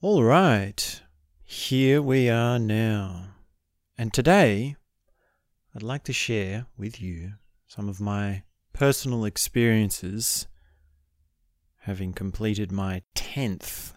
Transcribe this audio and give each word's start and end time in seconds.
All 0.00 0.22
right, 0.22 1.02
here 1.42 2.00
we 2.00 2.30
are 2.30 2.60
now. 2.60 3.30
And 3.98 4.14
today, 4.14 4.76
I'd 5.74 5.82
like 5.82 6.04
to 6.04 6.12
share 6.12 6.66
with 6.76 7.02
you 7.02 7.32
some 7.66 7.88
of 7.88 8.00
my 8.00 8.44
personal 8.72 9.24
experiences 9.24 10.46
having 11.78 12.12
completed 12.12 12.70
my 12.70 13.02
10th 13.16 13.94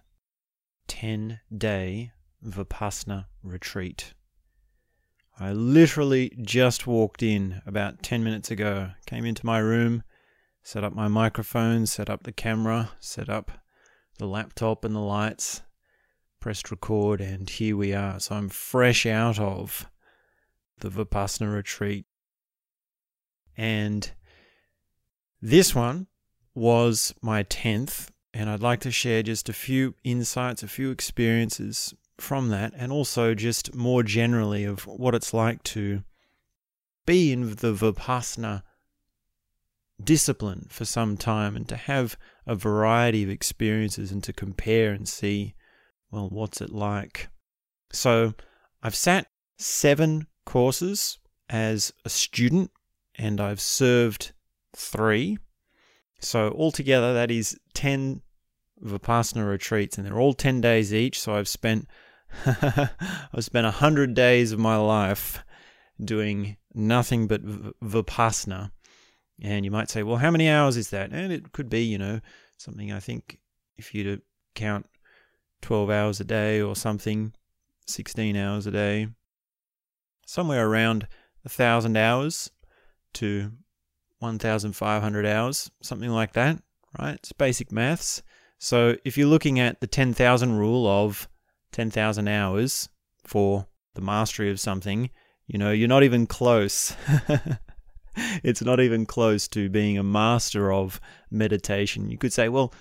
10 0.87 1.39
day 1.55 2.11
Vipassana 2.43 3.27
retreat. 3.43 4.15
I 5.39 5.51
literally 5.51 6.35
just 6.41 6.87
walked 6.87 7.21
in 7.21 7.61
about 7.67 8.01
10 8.01 8.23
minutes 8.23 8.49
ago, 8.49 8.93
came 9.05 9.23
into 9.23 9.45
my 9.45 9.59
room, 9.59 10.01
set 10.63 10.83
up 10.83 10.95
my 10.95 11.07
microphone, 11.07 11.85
set 11.85 12.09
up 12.09 12.23
the 12.23 12.31
camera, 12.31 12.89
set 12.99 13.29
up 13.29 13.51
the 14.17 14.25
laptop 14.25 14.83
and 14.83 14.95
the 14.95 14.99
lights, 14.99 15.61
pressed 16.41 16.71
record, 16.71 17.21
and 17.21 17.49
here 17.49 17.77
we 17.77 17.93
are. 17.93 18.19
So 18.19 18.35
I'm 18.35 18.49
fresh 18.49 19.05
out 19.05 19.39
of 19.39 19.87
the 20.79 20.89
Vipassana 20.89 21.53
retreat. 21.53 22.05
And 23.55 24.11
this 25.41 25.73
one 25.73 26.07
was 26.53 27.13
my 27.21 27.43
10th, 27.43 28.09
and 28.33 28.49
I'd 28.49 28.59
like 28.59 28.81
to 28.81 28.91
share 28.91 29.23
just 29.23 29.47
a 29.47 29.53
few 29.53 29.95
insights, 30.03 30.63
a 30.63 30.67
few 30.67 30.91
experiences 30.91 31.93
from 32.17 32.49
that, 32.49 32.73
and 32.75 32.91
also 32.91 33.33
just 33.33 33.73
more 33.73 34.03
generally 34.03 34.65
of 34.65 34.85
what 34.87 35.15
it's 35.15 35.33
like 35.33 35.63
to 35.63 36.03
be 37.05 37.31
in 37.31 37.55
the 37.55 37.73
Vipassana 37.73 38.63
discipline 40.03 40.67
for 40.69 40.85
some 40.85 41.17
time 41.17 41.55
and 41.55 41.69
to 41.69 41.75
have 41.75 42.17
a 42.47 42.55
variety 42.55 43.23
of 43.23 43.29
experiences 43.29 44.11
and 44.11 44.23
to 44.23 44.33
compare 44.33 44.91
and 44.91 45.07
see, 45.07 45.53
well, 46.11 46.29
what's 46.29 46.61
it 46.61 46.71
like? 46.71 47.29
So 47.91 48.33
I've 48.83 48.95
sat 48.95 49.27
seven 49.57 50.27
courses 50.45 51.19
as 51.49 51.93
a 52.05 52.09
student 52.09 52.71
and 53.15 53.39
I've 53.39 53.61
served 53.61 54.33
three. 54.75 55.37
So 56.19 56.49
altogether, 56.57 57.13
that 57.13 57.31
is 57.31 57.57
10 57.73 58.21
Vipassana 58.83 59.47
retreats, 59.47 59.97
and 59.97 60.05
they're 60.05 60.19
all 60.19 60.33
10 60.33 60.61
days 60.61 60.93
each. 60.93 61.19
So 61.19 61.35
I've 61.35 61.47
spent 61.47 61.87
I've 62.45 63.43
spent 63.43 63.65
100 63.65 64.13
days 64.13 64.51
of 64.51 64.59
my 64.59 64.77
life 64.77 65.43
doing 66.03 66.57
nothing 66.73 67.27
but 67.27 67.43
Vipassana. 67.43 68.71
And 69.41 69.65
you 69.65 69.71
might 69.71 69.89
say, 69.89 70.03
well, 70.03 70.17
how 70.17 70.31
many 70.31 70.49
hours 70.49 70.77
is 70.77 70.91
that? 70.91 71.11
And 71.11 71.31
it 71.31 71.51
could 71.51 71.69
be, 71.69 71.83
you 71.83 71.97
know, 71.97 72.21
something 72.57 72.91
I 72.91 72.99
think 72.99 73.39
if 73.77 73.93
you 73.93 74.21
count 74.55 74.85
12 75.61 75.89
hours 75.89 76.19
a 76.19 76.23
day 76.23 76.61
or 76.61 76.75
something, 76.75 77.33
16 77.87 78.35
hours 78.35 78.67
a 78.67 78.71
day, 78.71 79.07
somewhere 80.25 80.67
around 80.67 81.07
a 81.45 81.49
thousand 81.49 81.97
hours 81.97 82.51
to 83.13 83.51
1,500 84.19 85.25
hours, 85.25 85.71
something 85.81 86.09
like 86.09 86.33
that, 86.33 86.61
right? 86.99 87.15
It's 87.15 87.31
basic 87.33 87.71
maths. 87.71 88.21
So 88.59 88.95
if 89.03 89.17
you're 89.17 89.27
looking 89.27 89.59
at 89.59 89.81
the 89.81 89.87
10,000 89.87 90.57
rule 90.57 90.87
of 90.87 91.27
10,000 91.71 92.27
hours 92.27 92.89
for 93.23 93.67
the 93.95 94.01
mastery 94.01 94.51
of 94.51 94.59
something, 94.59 95.09
you 95.47 95.57
know, 95.57 95.71
you're 95.71 95.87
not 95.87 96.03
even 96.03 96.27
close. 96.27 96.95
it's 98.43 98.61
not 98.61 98.79
even 98.79 99.05
close 99.05 99.47
to 99.49 99.69
being 99.69 99.97
a 99.97 100.03
master 100.03 100.71
of 100.71 101.01
meditation. 101.29 102.09
You 102.09 102.17
could 102.17 102.33
say, 102.33 102.49
well, 102.49 102.73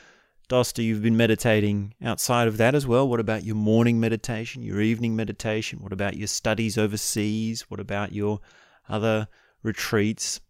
Doster, 0.51 0.83
you've 0.83 1.03
been 1.03 1.17
meditating 1.17 1.95
outside 2.03 2.49
of 2.49 2.57
that 2.57 2.75
as 2.75 2.85
well. 2.85 3.09
What 3.09 3.21
about 3.21 3.45
your 3.45 3.55
morning 3.55 4.01
meditation, 4.01 4.63
your 4.65 4.81
evening 4.81 5.15
meditation? 5.15 5.79
What 5.81 5.93
about 5.93 6.17
your 6.17 6.27
studies 6.27 6.77
overseas? 6.77 7.71
What 7.71 7.79
about 7.79 8.13
your 8.13 8.41
other 8.89 9.29
retreats? 9.63 10.41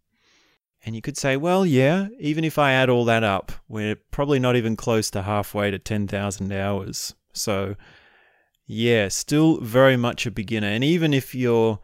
And 0.87 0.97
you 0.97 1.03
could 1.03 1.19
say, 1.19 1.37
well, 1.37 1.67
yeah, 1.67 2.09
even 2.19 2.45
if 2.45 2.59
I 2.59 2.73
add 2.73 2.89
all 2.89 3.05
that 3.05 3.23
up, 3.23 3.53
we're 3.69 3.95
probably 3.95 4.39
not 4.39 4.57
even 4.57 4.75
close 4.75 5.11
to 5.11 5.21
halfway 5.23 5.71
to 5.71 5.79
10,000 5.79 6.51
hours. 6.51 7.15
So, 7.35 7.77
yeah, 8.65 9.09
still 9.09 9.61
very 9.61 9.99
much 9.99 10.25
a 10.25 10.31
beginner. 10.31 10.69
And 10.69 10.83
even 10.83 11.13
if 11.13 11.35
you're 11.35 11.79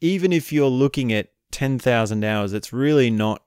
even 0.00 0.32
if 0.32 0.52
you're 0.52 0.68
looking 0.68 1.12
at 1.12 1.30
10,000 1.50 2.22
hours, 2.22 2.52
it's 2.52 2.72
really 2.72 3.10
not 3.10 3.42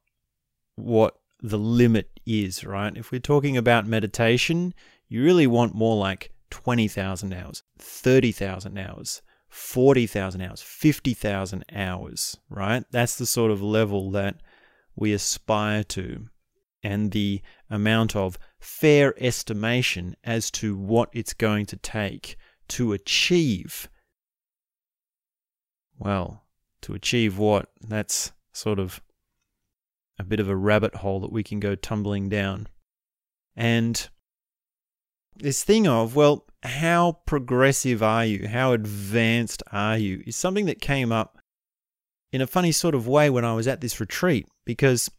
what 0.75 1.15
the 1.41 1.57
limit 1.57 2.09
is, 2.31 2.63
right? 2.63 2.95
If 2.95 3.11
we're 3.11 3.19
talking 3.19 3.57
about 3.57 3.87
meditation, 3.87 4.73
you 5.07 5.23
really 5.23 5.47
want 5.47 5.75
more 5.75 5.97
like 5.97 6.31
20,000 6.49 7.33
hours, 7.33 7.63
30,000 7.79 8.77
hours, 8.77 9.21
40,000 9.49 10.41
hours, 10.41 10.61
50,000 10.61 11.65
hours, 11.73 12.37
right? 12.49 12.83
That's 12.91 13.17
the 13.17 13.25
sort 13.25 13.51
of 13.51 13.61
level 13.61 14.11
that 14.11 14.41
we 14.95 15.13
aspire 15.13 15.83
to 15.85 16.27
and 16.83 17.11
the 17.11 17.41
amount 17.69 18.15
of 18.15 18.39
fair 18.59 19.13
estimation 19.17 20.15
as 20.23 20.49
to 20.51 20.75
what 20.75 21.09
it's 21.13 21.33
going 21.33 21.65
to 21.67 21.77
take 21.77 22.37
to 22.69 22.93
achieve. 22.93 23.89
Well, 25.99 26.45
to 26.81 26.93
achieve 26.93 27.37
what? 27.37 27.69
That's 27.81 28.31
sort 28.53 28.79
of 28.79 29.01
a 30.21 30.23
bit 30.23 30.39
of 30.39 30.47
a 30.47 30.55
rabbit 30.55 30.95
hole 30.95 31.19
that 31.19 31.31
we 31.31 31.43
can 31.43 31.59
go 31.59 31.73
tumbling 31.75 32.29
down. 32.29 32.67
And 33.55 34.07
this 35.35 35.63
thing 35.63 35.87
of, 35.87 36.15
well, 36.15 36.45
how 36.63 37.19
progressive 37.25 38.03
are 38.03 38.23
you? 38.23 38.47
How 38.47 38.73
advanced 38.73 39.63
are 39.71 39.97
you? 39.97 40.23
Is 40.27 40.35
something 40.35 40.67
that 40.67 40.79
came 40.79 41.11
up 41.11 41.39
in 42.31 42.39
a 42.39 42.47
funny 42.47 42.71
sort 42.71 42.93
of 42.93 43.07
way 43.07 43.29
when 43.29 43.43
I 43.43 43.53
was 43.53 43.67
at 43.67 43.81
this 43.81 43.99
retreat 43.99 44.47
because 44.63 45.09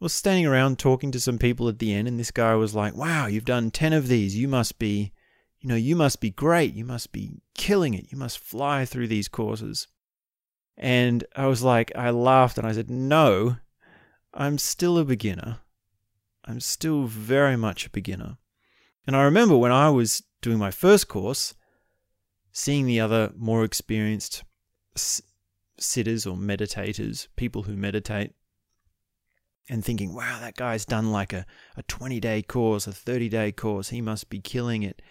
I 0.00 0.04
was 0.04 0.12
standing 0.12 0.46
around 0.46 0.78
talking 0.78 1.10
to 1.12 1.20
some 1.20 1.38
people 1.38 1.68
at 1.68 1.78
the 1.78 1.94
end, 1.94 2.06
and 2.06 2.20
this 2.20 2.30
guy 2.30 2.54
was 2.54 2.74
like, 2.74 2.94
Wow, 2.94 3.26
you've 3.26 3.46
done 3.46 3.70
10 3.70 3.94
of 3.94 4.08
these. 4.08 4.36
You 4.36 4.46
must 4.46 4.78
be, 4.78 5.12
you 5.58 5.68
know, 5.68 5.74
you 5.74 5.96
must 5.96 6.20
be 6.20 6.30
great. 6.30 6.74
You 6.74 6.84
must 6.84 7.12
be 7.12 7.40
killing 7.54 7.94
it. 7.94 8.12
You 8.12 8.18
must 8.18 8.38
fly 8.38 8.84
through 8.84 9.08
these 9.08 9.28
courses. 9.28 9.88
And 10.76 11.24
I 11.34 11.46
was 11.46 11.62
like, 11.62 11.92
I 11.96 12.10
laughed 12.10 12.58
and 12.58 12.66
I 12.66 12.72
said, 12.72 12.90
No, 12.90 13.56
I'm 14.34 14.58
still 14.58 14.98
a 14.98 15.04
beginner. 15.04 15.58
I'm 16.44 16.60
still 16.60 17.04
very 17.04 17.56
much 17.56 17.86
a 17.86 17.90
beginner. 17.90 18.38
And 19.06 19.16
I 19.16 19.22
remember 19.22 19.56
when 19.56 19.72
I 19.72 19.90
was 19.90 20.22
doing 20.40 20.58
my 20.58 20.70
first 20.70 21.08
course, 21.08 21.54
seeing 22.52 22.86
the 22.86 23.00
other 23.00 23.32
more 23.36 23.64
experienced 23.64 24.44
sitters 25.78 26.26
or 26.26 26.36
meditators, 26.36 27.28
people 27.36 27.64
who 27.64 27.76
meditate, 27.76 28.32
and 29.68 29.84
thinking, 29.84 30.14
wow, 30.14 30.38
that 30.40 30.56
guy's 30.56 30.84
done 30.84 31.12
like 31.12 31.32
a, 31.32 31.46
a 31.76 31.82
20 31.84 32.20
day 32.20 32.42
course, 32.42 32.86
a 32.86 32.92
30 32.92 33.28
day 33.28 33.52
course. 33.52 33.90
He 33.90 34.00
must 34.00 34.28
be 34.28 34.40
killing 34.40 34.82
it 34.82 35.02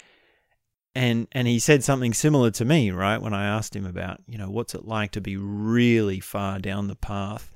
and 0.94 1.28
and 1.32 1.48
he 1.48 1.60
said 1.60 1.84
something 1.84 2.14
similar 2.14 2.52
to 2.52 2.66
me 2.66 2.92
right 2.92 3.22
when 3.22 3.34
i 3.34 3.46
asked 3.46 3.76
him 3.76 3.86
about 3.86 4.20
you 4.28 4.38
know 4.38 4.50
what's 4.50 4.76
it 4.76 4.86
like 4.86 5.12
to 5.12 5.22
be 5.22 5.38
really 5.38 6.20
far 6.20 6.60
down 6.60 6.88
the 6.88 6.96
path 6.96 7.56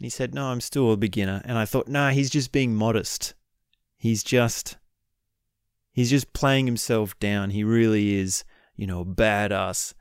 and 0.00 0.06
he 0.06 0.10
said 0.10 0.34
no 0.34 0.46
i'm 0.46 0.62
still 0.62 0.90
a 0.92 0.96
beginner. 0.96 1.42
And 1.44 1.58
i 1.58 1.66
thought 1.66 1.86
no 1.86 2.06
nah, 2.06 2.10
he's 2.10 2.30
just 2.30 2.52
being 2.52 2.74
modest. 2.74 3.34
He's 3.98 4.24
just 4.24 4.78
he's 5.92 6.08
just 6.08 6.32
playing 6.32 6.64
himself 6.64 7.18
down. 7.18 7.50
He 7.50 7.62
really 7.62 8.14
is 8.14 8.44
you 8.76 8.86
know 8.86 9.02
a 9.02 9.04
badass 9.04 9.92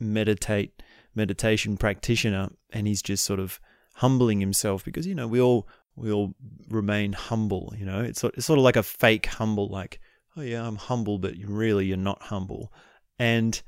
meditate 0.00 0.82
meditation 1.14 1.76
practitioner. 1.76 2.50
And 2.72 2.88
he's 2.88 3.02
just 3.02 3.24
sort 3.24 3.38
of 3.38 3.60
humbling 3.94 4.40
himself 4.40 4.84
because 4.84 5.06
you 5.06 5.14
know 5.14 5.28
we 5.28 5.40
all 5.40 5.68
we 5.94 6.10
all 6.10 6.34
remain 6.68 7.12
humble 7.12 7.72
you 7.78 7.86
know? 7.86 8.00
It's, 8.00 8.24
it's 8.24 8.46
sort 8.46 8.58
of 8.58 8.64
like 8.64 8.74
a 8.74 8.82
fake 8.82 9.26
humble 9.26 9.68
like 9.68 10.00
oh 10.36 10.42
yeah, 10.42 10.66
I'm 10.66 10.74
humble, 10.74 11.18
but 11.18 11.34
really 11.46 11.86
you're 11.86 11.96
not 11.96 12.20
humble. 12.22 12.72
And 13.16 13.62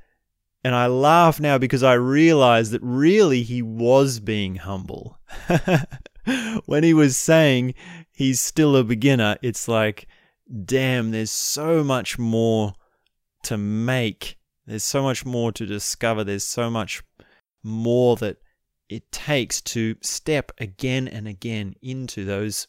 and 0.66 0.74
I 0.74 0.88
laugh 0.88 1.38
now 1.38 1.58
because 1.58 1.84
I 1.84 1.92
realize 1.92 2.72
that 2.72 2.82
really 2.82 3.44
he 3.44 3.62
was 3.62 4.18
being 4.18 4.56
humble. 4.56 5.16
when 6.66 6.82
he 6.82 6.92
was 6.92 7.16
saying 7.16 7.74
he's 8.10 8.40
still 8.40 8.74
a 8.74 8.82
beginner, 8.82 9.36
it's 9.42 9.68
like, 9.68 10.08
damn, 10.64 11.12
there's 11.12 11.30
so 11.30 11.84
much 11.84 12.18
more 12.18 12.72
to 13.44 13.56
make. 13.56 14.38
There's 14.66 14.82
so 14.82 15.04
much 15.04 15.24
more 15.24 15.52
to 15.52 15.66
discover. 15.66 16.24
There's 16.24 16.42
so 16.42 16.68
much 16.68 17.04
more 17.62 18.16
that 18.16 18.38
it 18.88 19.12
takes 19.12 19.60
to 19.60 19.94
step 20.00 20.50
again 20.58 21.06
and 21.06 21.28
again 21.28 21.76
into 21.80 22.24
those 22.24 22.66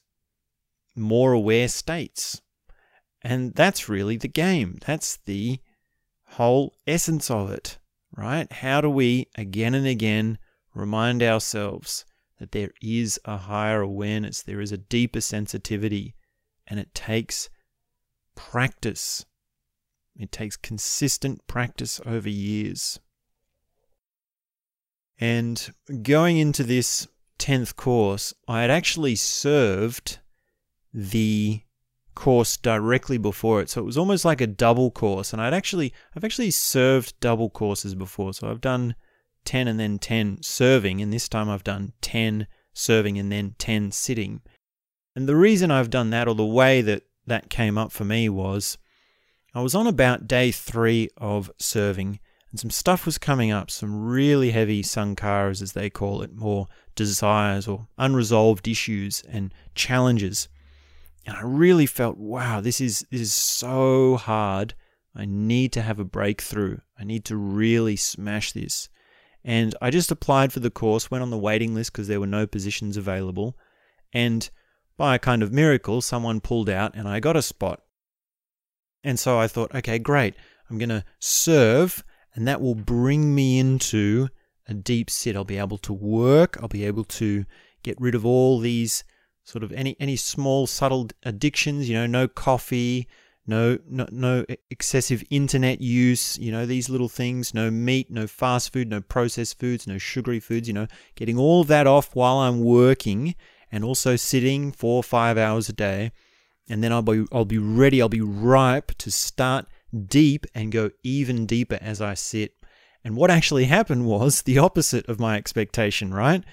more 0.95 1.31
aware 1.31 1.67
states. 1.67 2.43
And 3.23 3.55
that's 3.55 3.89
really 3.89 4.17
the 4.17 4.27
game. 4.27 4.77
That's 4.85 5.17
the 5.25 5.61
whole 6.27 6.75
essence 6.85 7.31
of 7.31 7.49
it, 7.49 7.79
right? 8.15 8.51
How 8.51 8.81
do 8.81 8.89
we 8.89 9.27
again 9.35 9.73
and 9.73 9.87
again 9.87 10.37
remind 10.73 11.23
ourselves 11.23 12.05
that 12.39 12.51
there 12.51 12.71
is 12.81 13.19
a 13.25 13.37
higher 13.37 13.81
awareness, 13.81 14.41
there 14.43 14.61
is 14.61 14.71
a 14.71 14.77
deeper 14.77 15.21
sensitivity, 15.21 16.15
and 16.67 16.79
it 16.79 16.93
takes 16.93 17.49
practice. 18.35 19.25
It 20.15 20.31
takes 20.31 20.57
consistent 20.57 21.45
practice 21.47 21.99
over 22.05 22.29
years. 22.29 22.99
And 25.19 25.73
going 26.03 26.37
into 26.37 26.63
this 26.63 27.07
10th 27.39 27.75
course, 27.75 28.33
I 28.47 28.61
had 28.61 28.69
actually 28.69 29.15
served 29.15 30.19
the 30.93 31.61
course 32.17 32.57
directly 32.57 33.17
before 33.17 33.61
it. 33.61 33.69
So 33.69 33.79
it 33.79 33.85
was 33.85 33.97
almost 33.97 34.25
like 34.25 34.41
a 34.41 34.47
double 34.47 34.91
course. 34.91 35.31
And 35.31 35.41
I'd 35.41 35.53
actually 35.53 35.93
I've 36.15 36.23
actually 36.23 36.51
served 36.51 37.17
double 37.19 37.49
courses 37.49 37.95
before. 37.95 38.33
So 38.33 38.49
I've 38.49 38.61
done 38.61 38.95
10 39.45 39.67
and 39.67 39.79
then 39.79 39.99
10 39.99 40.39
serving 40.41 41.01
and 41.01 41.13
this 41.13 41.29
time 41.29 41.49
I've 41.49 41.63
done 41.63 41.93
10 42.01 42.47
serving 42.73 43.17
and 43.17 43.31
then 43.31 43.55
10 43.59 43.91
sitting. 43.91 44.41
And 45.15 45.29
the 45.29 45.35
reason 45.35 45.71
I've 45.71 45.89
done 45.89 46.09
that 46.09 46.27
or 46.27 46.35
the 46.35 46.45
way 46.45 46.81
that 46.81 47.03
that 47.27 47.49
came 47.49 47.77
up 47.77 47.91
for 47.91 48.03
me 48.03 48.29
was 48.29 48.77
I 49.53 49.61
was 49.61 49.75
on 49.75 49.87
about 49.87 50.27
day 50.27 50.51
3 50.51 51.09
of 51.17 51.51
serving 51.59 52.19
and 52.51 52.59
some 52.59 52.69
stuff 52.69 53.05
was 53.05 53.17
coming 53.17 53.51
up, 53.51 53.69
some 53.69 54.05
really 54.05 54.51
heavy 54.51 54.81
sankharas, 54.81 55.61
as 55.61 55.73
they 55.73 55.89
call 55.89 56.21
it, 56.21 56.33
more 56.33 56.67
desires 56.95 57.67
or 57.67 57.87
unresolved 57.97 58.67
issues 58.67 59.21
and 59.29 59.53
challenges. 59.75 60.47
And 61.27 61.35
I 61.35 61.41
really 61.41 61.85
felt, 61.85 62.17
wow, 62.17 62.61
this 62.61 62.79
is 62.79 63.05
this 63.11 63.19
is 63.19 63.33
so 63.33 64.15
hard. 64.15 64.73
I 65.13 65.25
need 65.25 65.73
to 65.73 65.81
have 65.81 65.99
a 65.99 66.05
breakthrough. 66.05 66.77
I 66.97 67.03
need 67.03 67.25
to 67.25 67.35
really 67.35 67.97
smash 67.97 68.53
this. 68.53 68.87
And 69.43 69.75
I 69.81 69.89
just 69.89 70.09
applied 70.09 70.53
for 70.53 70.61
the 70.61 70.71
course, 70.71 71.11
went 71.11 71.21
on 71.21 71.29
the 71.29 71.37
waiting 71.37 71.75
list 71.75 71.91
because 71.91 72.07
there 72.07 72.21
were 72.21 72.27
no 72.27 72.47
positions 72.47 72.95
available. 72.95 73.57
And 74.13 74.49
by 74.95 75.15
a 75.15 75.19
kind 75.19 75.43
of 75.43 75.51
miracle, 75.51 76.01
someone 76.01 76.39
pulled 76.39 76.69
out 76.69 76.95
and 76.95 77.07
I 77.07 77.19
got 77.19 77.35
a 77.35 77.41
spot. 77.41 77.81
And 79.03 79.19
so 79.19 79.37
I 79.37 79.47
thought, 79.47 79.75
okay, 79.75 79.99
great. 79.99 80.33
I'm 80.69 80.77
going 80.77 80.89
to 80.89 81.03
serve 81.19 82.03
and 82.35 82.47
that 82.47 82.61
will 82.61 82.75
bring 82.75 83.33
me 83.33 83.59
into 83.59 84.29
a 84.67 84.73
deep 84.73 85.09
sit. 85.09 85.35
I'll 85.35 85.43
be 85.43 85.57
able 85.57 85.79
to 85.79 85.93
work, 85.93 86.57
I'll 86.61 86.67
be 86.67 86.85
able 86.85 87.03
to 87.05 87.45
get 87.83 87.99
rid 87.99 88.15
of 88.15 88.25
all 88.25 88.59
these 88.59 89.03
sort 89.47 89.63
of 89.63 89.71
any 89.71 89.95
any 89.99 90.17
small 90.17 90.67
subtle 90.67 91.07
addictions, 91.23 91.87
you 91.87 91.95
know, 91.95 92.05
no 92.05 92.27
coffee, 92.27 93.07
no 93.47 93.77
no 93.87 94.05
no 94.11 94.45
excessive 94.69 95.23
internet 95.29 95.79
use, 95.79 96.37
you 96.37 96.51
know, 96.51 96.65
these 96.65 96.89
little 96.89 97.07
things, 97.07 97.53
no 97.53 97.71
meat, 97.71 98.11
no 98.11 98.27
fast 98.27 98.73
food, 98.73 98.89
no 98.89 98.99
processed 98.99 99.57
foods, 99.57 99.87
no 99.87 99.97
sugary 99.97 100.41
foods, 100.41 100.67
you 100.67 100.73
know, 100.73 100.87
getting 101.15 101.37
all 101.37 101.61
of 101.61 101.67
that 101.67 101.87
off 101.87 102.13
while 102.13 102.39
I'm 102.39 102.59
working 102.59 103.35
and 103.71 103.85
also 103.85 104.17
sitting 104.17 104.73
4 104.73 104.97
or 104.97 105.03
5 105.03 105.37
hours 105.37 105.69
a 105.69 105.73
day 105.73 106.11
and 106.67 106.83
then 106.83 106.91
I'll 106.91 107.01
be 107.01 107.25
I'll 107.31 107.45
be 107.45 107.57
ready, 107.57 108.01
I'll 108.01 108.09
be 108.09 108.19
ripe 108.19 108.91
to 108.97 109.09
start 109.09 109.65
deep 110.07 110.45
and 110.53 110.73
go 110.73 110.91
even 111.03 111.45
deeper 111.45 111.79
as 111.81 112.01
I 112.01 112.15
sit. 112.15 112.53
And 113.01 113.15
what 113.15 113.31
actually 113.31 113.65
happened 113.65 114.05
was 114.05 114.41
the 114.41 114.57
opposite 114.57 115.07
of 115.07 115.21
my 115.21 115.37
expectation, 115.37 116.13
right? 116.13 116.43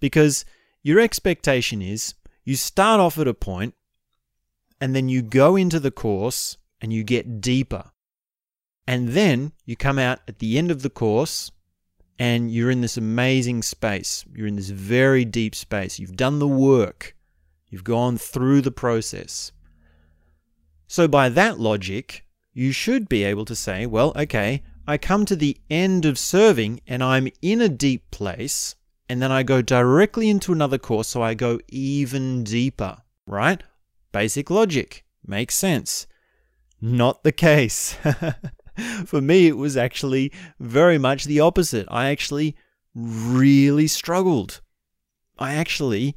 Because 0.00 0.46
your 0.82 1.00
expectation 1.00 1.82
is 1.82 2.14
you 2.48 2.56
start 2.56 2.98
off 2.98 3.18
at 3.18 3.28
a 3.28 3.34
point 3.34 3.74
and 4.80 4.96
then 4.96 5.06
you 5.06 5.20
go 5.20 5.54
into 5.54 5.78
the 5.78 5.90
course 5.90 6.56
and 6.80 6.94
you 6.94 7.04
get 7.04 7.42
deeper. 7.42 7.90
And 8.86 9.10
then 9.10 9.52
you 9.66 9.76
come 9.76 9.98
out 9.98 10.20
at 10.26 10.38
the 10.38 10.56
end 10.56 10.70
of 10.70 10.80
the 10.80 10.88
course 10.88 11.50
and 12.18 12.50
you're 12.50 12.70
in 12.70 12.80
this 12.80 12.96
amazing 12.96 13.60
space. 13.60 14.24
You're 14.34 14.46
in 14.46 14.56
this 14.56 14.70
very 14.70 15.26
deep 15.26 15.54
space. 15.54 15.98
You've 15.98 16.16
done 16.16 16.38
the 16.38 16.48
work, 16.48 17.14
you've 17.68 17.84
gone 17.84 18.16
through 18.16 18.62
the 18.62 18.70
process. 18.70 19.52
So, 20.86 21.06
by 21.06 21.28
that 21.28 21.60
logic, 21.60 22.24
you 22.54 22.72
should 22.72 23.10
be 23.10 23.24
able 23.24 23.44
to 23.44 23.54
say, 23.54 23.84
well, 23.84 24.14
okay, 24.16 24.62
I 24.86 24.96
come 24.96 25.26
to 25.26 25.36
the 25.36 25.58
end 25.68 26.06
of 26.06 26.18
serving 26.18 26.80
and 26.86 27.04
I'm 27.04 27.28
in 27.42 27.60
a 27.60 27.68
deep 27.68 28.10
place, 28.10 28.74
and 29.08 29.22
then 29.22 29.32
I 29.32 29.42
go 29.42 29.62
directly 29.62 30.28
into 30.28 30.52
another 30.52 30.78
course, 30.78 31.08
so 31.08 31.22
I 31.22 31.34
go 31.34 31.60
even 31.68 32.44
deeper, 32.44 32.98
right? 33.26 33.62
Basic 34.12 34.50
logic. 34.50 35.04
Makes 35.26 35.54
sense. 35.54 36.06
Not 36.80 37.24
the 37.24 37.32
case. 37.32 37.96
For 39.06 39.20
me, 39.20 39.48
it 39.48 39.56
was 39.56 39.76
actually 39.76 40.32
very 40.60 40.98
much 40.98 41.24
the 41.24 41.40
opposite. 41.40 41.86
I 41.90 42.10
actually 42.10 42.56
really 42.94 43.86
struggled. 43.86 44.60
I 45.38 45.54
actually 45.54 46.16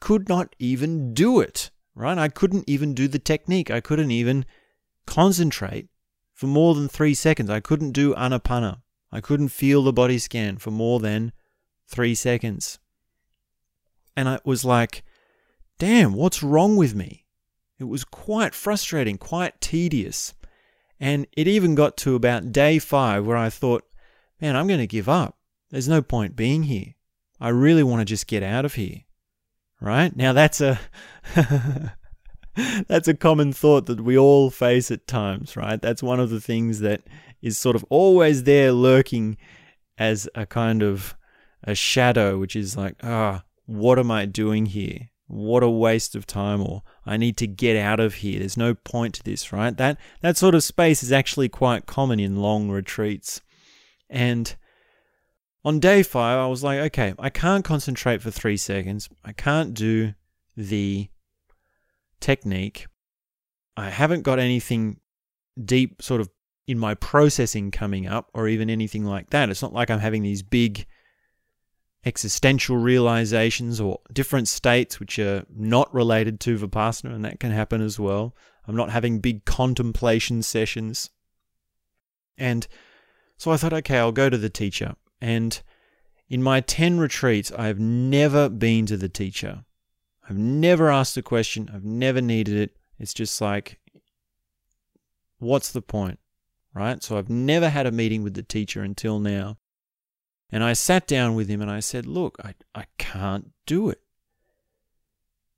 could 0.00 0.28
not 0.28 0.54
even 0.58 1.12
do 1.14 1.40
it, 1.40 1.70
right? 1.94 2.18
I 2.18 2.28
couldn't 2.28 2.68
even 2.68 2.94
do 2.94 3.08
the 3.08 3.18
technique. 3.18 3.70
I 3.70 3.80
couldn't 3.80 4.10
even 4.10 4.44
concentrate 5.06 5.88
for 6.34 6.46
more 6.46 6.74
than 6.74 6.88
three 6.88 7.14
seconds. 7.14 7.50
I 7.50 7.60
couldn't 7.60 7.92
do 7.92 8.14
anapana. 8.14 8.82
I 9.10 9.20
couldn't 9.20 9.48
feel 9.48 9.82
the 9.82 9.92
body 9.92 10.18
scan 10.18 10.58
for 10.58 10.70
more 10.70 11.00
than 11.00 11.32
three 11.88 12.14
seconds. 12.14 12.78
And 14.16 14.28
I 14.28 14.38
was 14.44 14.64
like, 14.64 15.02
damn, 15.78 16.12
what's 16.12 16.42
wrong 16.42 16.76
with 16.76 16.94
me? 16.94 17.26
It 17.78 17.84
was 17.84 18.04
quite 18.04 18.54
frustrating, 18.54 19.18
quite 19.18 19.60
tedious. 19.60 20.34
And 21.00 21.26
it 21.36 21.46
even 21.46 21.74
got 21.74 21.96
to 21.98 22.14
about 22.14 22.52
day 22.52 22.78
five 22.78 23.24
where 23.24 23.36
I 23.36 23.50
thought, 23.50 23.84
man, 24.40 24.56
I'm 24.56 24.66
going 24.66 24.80
to 24.80 24.86
give 24.86 25.08
up. 25.08 25.36
There's 25.70 25.88
no 25.88 26.02
point 26.02 26.36
being 26.36 26.64
here. 26.64 26.94
I 27.40 27.50
really 27.50 27.84
want 27.84 28.00
to 28.00 28.04
just 28.04 28.26
get 28.26 28.42
out 28.42 28.64
of 28.64 28.74
here. 28.74 29.02
Right? 29.80 30.14
Now 30.16 30.32
that's 30.32 30.60
a 30.60 30.80
that's 32.88 33.06
a 33.06 33.14
common 33.14 33.52
thought 33.52 33.86
that 33.86 34.00
we 34.00 34.18
all 34.18 34.50
face 34.50 34.90
at 34.90 35.06
times, 35.06 35.56
right? 35.56 35.80
That's 35.80 36.02
one 36.02 36.18
of 36.18 36.30
the 36.30 36.40
things 36.40 36.80
that 36.80 37.02
is 37.40 37.56
sort 37.56 37.76
of 37.76 37.84
always 37.88 38.42
there 38.42 38.72
lurking 38.72 39.36
as 39.96 40.28
a 40.34 40.46
kind 40.46 40.82
of 40.82 41.14
a 41.64 41.74
shadow, 41.74 42.38
which 42.38 42.56
is 42.56 42.76
like, 42.76 42.96
ah, 43.02 43.44
what 43.66 43.98
am 43.98 44.10
I 44.10 44.24
doing 44.24 44.66
here? 44.66 45.10
What 45.26 45.62
a 45.62 45.68
waste 45.68 46.14
of 46.14 46.26
time, 46.26 46.62
or 46.62 46.82
I 47.04 47.18
need 47.18 47.36
to 47.38 47.46
get 47.46 47.76
out 47.76 48.00
of 48.00 48.14
here. 48.14 48.38
There's 48.38 48.56
no 48.56 48.74
point 48.74 49.14
to 49.16 49.22
this, 49.22 49.52
right? 49.52 49.76
That 49.76 49.98
that 50.22 50.38
sort 50.38 50.54
of 50.54 50.64
space 50.64 51.02
is 51.02 51.12
actually 51.12 51.50
quite 51.50 51.84
common 51.84 52.18
in 52.18 52.36
long 52.36 52.70
retreats. 52.70 53.42
And 54.08 54.56
on 55.64 55.80
day 55.80 56.02
five, 56.02 56.38
I 56.38 56.46
was 56.46 56.64
like, 56.64 56.78
okay, 56.78 57.12
I 57.18 57.28
can't 57.28 57.64
concentrate 57.64 58.22
for 58.22 58.30
three 58.30 58.56
seconds. 58.56 59.10
I 59.22 59.32
can't 59.32 59.74
do 59.74 60.14
the 60.56 61.08
technique. 62.20 62.86
I 63.76 63.90
haven't 63.90 64.22
got 64.22 64.38
anything 64.38 65.00
deep 65.62 66.00
sort 66.00 66.22
of 66.22 66.30
in 66.66 66.78
my 66.78 66.94
processing 66.94 67.70
coming 67.70 68.06
up 68.06 68.30
or 68.32 68.48
even 68.48 68.70
anything 68.70 69.04
like 69.04 69.30
that. 69.30 69.50
It's 69.50 69.62
not 69.62 69.72
like 69.72 69.90
I'm 69.90 69.98
having 69.98 70.22
these 70.22 70.42
big 70.42 70.86
existential 72.08 72.78
realizations 72.78 73.80
or 73.80 74.00
different 74.12 74.48
states 74.48 74.98
which 74.98 75.18
are 75.18 75.44
not 75.54 75.92
related 75.92 76.40
to 76.40 76.58
Vipassana, 76.58 77.14
and 77.14 77.24
that 77.24 77.38
can 77.38 77.52
happen 77.52 77.82
as 77.82 78.00
well. 78.00 78.34
I'm 78.66 78.74
not 78.74 78.90
having 78.90 79.20
big 79.20 79.44
contemplation 79.44 80.42
sessions. 80.42 81.10
And 82.38 82.66
so 83.36 83.50
I 83.50 83.58
thought, 83.58 83.74
okay, 83.74 83.98
I'll 83.98 84.10
go 84.10 84.30
to 84.30 84.38
the 84.38 84.48
teacher. 84.48 84.94
And 85.20 85.60
in 86.28 86.42
my 86.42 86.60
10 86.60 86.98
retreats, 86.98 87.52
I've 87.52 87.78
never 87.78 88.48
been 88.48 88.86
to 88.86 88.96
the 88.96 89.08
teacher. 89.08 89.64
I've 90.28 90.38
never 90.38 90.90
asked 90.90 91.16
a 91.16 91.22
question. 91.22 91.70
I've 91.72 91.84
never 91.84 92.20
needed 92.22 92.56
it. 92.56 92.76
It's 92.98 93.14
just 93.14 93.40
like, 93.40 93.78
what's 95.38 95.72
the 95.72 95.82
point? 95.82 96.18
Right? 96.74 97.02
So 97.02 97.18
I've 97.18 97.30
never 97.30 97.68
had 97.68 97.86
a 97.86 97.92
meeting 97.92 98.22
with 98.22 98.34
the 98.34 98.42
teacher 98.42 98.82
until 98.82 99.18
now. 99.18 99.58
And 100.50 100.64
I 100.64 100.72
sat 100.72 101.06
down 101.06 101.34
with 101.34 101.48
him 101.48 101.60
and 101.60 101.70
I 101.70 101.80
said, 101.80 102.06
look, 102.06 102.38
I, 102.42 102.54
I 102.74 102.84
can't 102.96 103.50
do 103.66 103.90
it. 103.90 104.00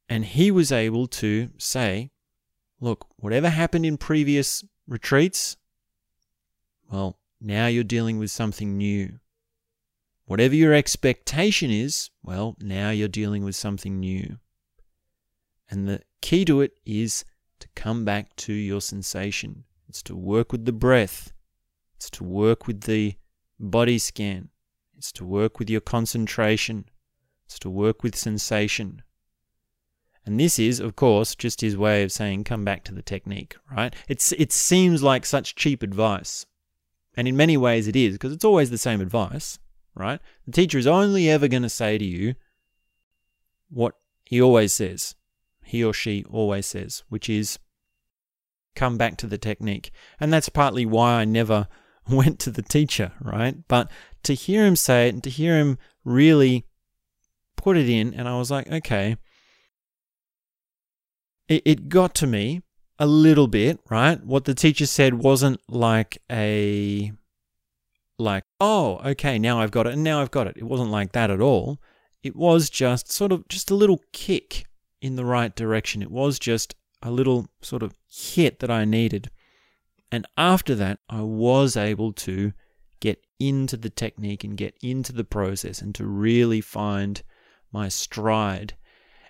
And 0.09 0.25
he 0.25 0.51
was 0.51 0.73
able 0.73 1.07
to 1.07 1.51
say, 1.59 2.11
look, 2.81 3.07
whatever 3.17 3.49
happened 3.49 3.87
in 3.87 3.97
previous 3.97 4.65
retreats, 4.89 5.57
well, 6.91 7.19
now 7.41 7.69
you're 7.69 7.85
dealing 7.85 8.19
with 8.19 8.31
something 8.31 8.77
new. 8.77 9.21
Whatever 10.25 10.55
your 10.55 10.75
expectation 10.75 11.71
is, 11.71 12.11
well, 12.23 12.57
now 12.61 12.91
you're 12.91 13.09
dealing 13.09 13.45
with 13.45 13.55
something 13.55 14.01
new. 14.01 14.39
And 15.71 15.89
the 15.89 16.03
key 16.21 16.45
to 16.47 16.61
it 16.61 16.73
is 16.85 17.25
to 17.61 17.69
come 17.77 18.05
back 18.05 18.35
to 18.37 18.53
your 18.53 18.81
sensation. 18.81 19.65
It's 19.89 20.03
to 20.05 20.17
work 20.17 20.51
with 20.51 20.65
the 20.65 20.73
breath. 20.73 21.33
It's 21.95 22.11
to 22.11 22.25
work 22.25 22.67
with 22.67 22.83
the 22.83 23.15
body 23.59 23.99
scan. 23.99 24.49
It's 25.01 25.13
to 25.13 25.25
work 25.25 25.59
with 25.59 25.71
your 25.71 25.81
concentration. 25.81 26.85
It's 27.47 27.59
to 27.61 27.71
work 27.71 28.03
with 28.03 28.15
sensation. 28.15 29.01
And 30.27 30.39
this 30.39 30.59
is, 30.59 30.79
of 30.79 30.95
course, 30.95 31.35
just 31.35 31.63
his 31.63 31.75
way 31.75 32.03
of 32.03 32.13
saying, 32.13 32.45
come 32.45 32.67
back 32.67 32.85
to 32.85 32.95
the 32.95 33.01
technique, 33.01 33.57
right? 33.75 33.95
It's, 34.09 34.33
it 34.33 34.53
seems 34.53 35.03
like 35.03 35.25
such 35.25 35.55
cheap 35.55 35.83
advice. 35.83 36.45
And 37.17 37.27
in 37.27 37.35
many 37.35 37.57
ways 37.57 37.89
it 37.89 37.97
is, 37.97 38.17
because 38.17 38.35
it's 38.35 38.45
always 38.45 38.69
the 38.69 38.77
same 38.77 39.01
advice, 39.01 39.59
right? 39.95 40.21
The 40.45 40.53
teacher 40.53 40.77
is 40.77 40.87
only 40.87 41.31
ever 41.31 41.49
going 41.49 41.63
to 41.63 41.71
say 41.71 41.97
to 41.97 42.05
you 42.05 42.35
what 43.71 43.95
he 44.27 44.39
always 44.39 44.75
says 44.75 45.15
he 45.65 45.83
or 45.83 45.95
she 45.95 46.27
always 46.31 46.67
says, 46.67 47.05
which 47.09 47.31
is 47.31 47.59
come 48.77 48.99
back 48.99 49.17
to 49.17 49.27
the 49.27 49.39
technique. 49.39 49.93
And 50.21 50.31
that's 50.31 50.51
partly 50.51 50.85
why 50.85 51.15
I 51.15 51.25
never 51.25 51.69
went 52.17 52.39
to 52.41 52.51
the 52.51 52.63
teacher, 52.63 53.13
right? 53.21 53.57
But 53.69 53.91
to 54.25 54.35
hear 54.35 54.67
him 54.67 54.77
say 54.77 55.09
it 55.09 55.15
and 55.15 55.25
to 55.25 55.31
hear 55.31 55.59
him 55.59 55.79
really 56.05 56.67
put 57.57 57.77
it 57.77 57.89
in, 57.89 58.15
and 58.15 58.29
I 58.29 58.37
was 58.39 58.51
like, 58.51 58.71
okay. 58.71 59.17
It, 61.49 61.63
it 61.65 61.89
got 61.89 62.15
to 62.17 62.27
me 62.27 62.63
a 62.99 63.07
little 63.07 63.49
bit, 63.49 63.81
right? 63.91 64.23
What 64.25 64.45
the 64.45 64.55
teacher 64.55 64.87
said 64.87 65.15
wasn't 65.15 65.61
like 65.69 66.19
a, 66.31 67.13
like, 68.19 68.45
oh, 68.61 69.01
okay, 69.05 69.39
now 69.39 69.61
I've 69.61 69.71
got 69.71 69.87
it, 69.87 69.95
and 69.95 70.05
now 70.05 70.21
I've 70.21 70.31
got 70.31 70.47
it. 70.47 70.57
It 70.57 70.65
wasn't 70.65 70.91
like 70.91 71.13
that 71.13 71.31
at 71.31 71.41
all. 71.41 71.79
It 72.23 72.37
was 72.37 72.71
just 72.71 73.11
sort 73.11 73.33
of 73.33 73.49
just 73.49 73.71
a 73.71 73.75
little 73.75 74.01
kick 74.13 74.67
in 75.01 75.17
the 75.17 75.25
right 75.25 75.55
direction. 75.55 76.03
It 76.03 76.11
was 76.11 76.39
just 76.39 76.75
a 77.03 77.11
little 77.11 77.49
sort 77.63 77.83
of 77.83 77.95
hit 78.07 78.59
that 78.61 78.71
I 78.71 78.85
needed. 78.85 79.31
And 80.13 80.27
after 80.37 80.75
that, 80.77 80.99
I 81.09 81.23
was 81.23 81.77
able 81.77 82.13
to 82.15 82.53
get 83.01 83.25
into 83.39 83.77
the 83.77 83.91
technique 83.91 84.45
and 84.45 84.57
get 84.57 84.75
into 84.83 85.13
the 85.13 85.25
process 85.25 85.81
and 85.81 85.95
to 85.95 86.05
really 86.05 86.61
find 86.61 87.23
my 87.73 87.89
stride. 87.89 88.75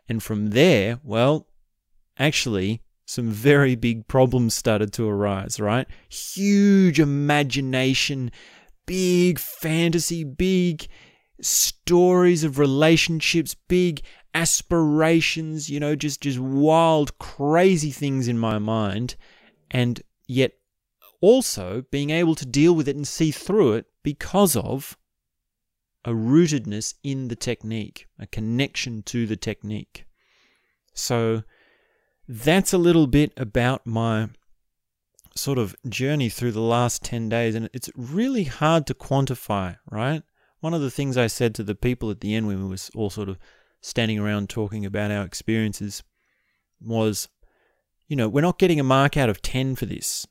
And 0.09 0.23
from 0.23 0.51
there, 0.51 0.99
well, 1.05 1.47
actually, 2.19 2.83
some 3.07 3.29
very 3.29 3.75
big 3.75 4.09
problems 4.09 4.55
started 4.55 4.93
to 4.95 5.09
arise, 5.09 5.61
right? 5.61 5.87
Huge 6.09 6.99
imagination, 6.99 8.31
big 8.87 9.39
fantasy, 9.39 10.25
big 10.25 10.87
stories 11.41 12.45
of 12.45 12.59
relationships, 12.59 13.55
big 13.69 14.03
aspirations, 14.35 15.69
you 15.69 15.81
know, 15.81 15.97
just 15.97 16.21
just 16.21 16.39
wild 16.39 17.19
crazy 17.19 17.91
things 17.91 18.29
in 18.29 18.39
my 18.39 18.59
mind 18.59 19.17
and 19.71 20.03
yet 20.29 20.53
also 21.21 21.85
being 21.91 22.11
able 22.11 22.35
to 22.35 22.47
deal 22.47 22.75
with 22.75 22.89
it 22.89 22.97
and 22.97 23.07
see 23.07 23.31
through 23.31 23.75
it 23.75 23.87
because 24.03 24.57
of 24.57 24.97
a 26.05 26.11
rootedness 26.11 26.95
in 27.03 27.29
the 27.29 27.37
technique, 27.37 28.07
a 28.19 28.27
connection 28.27 29.03
to 29.03 29.27
the 29.27 29.37
technique. 29.37 30.07
So 30.95 31.43
that's 32.27 32.73
a 32.73 32.79
little 32.79 33.07
bit 33.07 33.33
about 33.37 33.87
my 33.87 34.31
sort 35.37 35.59
of 35.59 35.77
journey 35.89 36.29
through 36.29 36.53
the 36.53 36.61
last 36.61 37.05
10 37.05 37.29
days 37.29 37.55
and 37.55 37.69
it's 37.73 37.91
really 37.95 38.45
hard 38.45 38.87
to 38.87 38.95
quantify, 38.95 39.77
right? 39.91 40.23
One 40.61 40.75
of 40.75 40.81
the 40.81 40.91
things 40.91 41.17
I 41.17 41.27
said 41.27 41.55
to 41.55 41.63
the 41.63 41.75
people 41.75 42.11
at 42.11 42.21
the 42.21 42.35
end 42.35 42.47
when 42.47 42.63
we 42.63 42.69
was 42.69 42.91
all 42.95 43.11
sort 43.11 43.29
of 43.29 43.39
standing 43.81 44.19
around 44.19 44.49
talking 44.49 44.85
about 44.85 45.11
our 45.11 45.25
experiences 45.25 46.03
was, 46.81 47.29
you 48.09 48.17
know, 48.17 48.29
we're 48.29 48.41
not 48.41 48.59
getting 48.59 48.81
a 48.81 48.85
mark 48.85 49.17
out 49.17 49.31
of 49.31 49.43
10 49.43 49.77
for 49.77 49.87
this. 49.87 50.27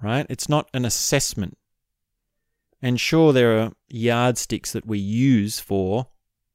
Right? 0.00 0.26
It's 0.28 0.48
not 0.48 0.68
an 0.72 0.84
assessment. 0.84 1.58
And 2.80 3.00
sure, 3.00 3.32
there 3.32 3.58
are 3.58 3.72
yardsticks 3.88 4.72
that 4.72 4.86
we 4.86 4.98
use 4.98 5.58
for 5.58 6.08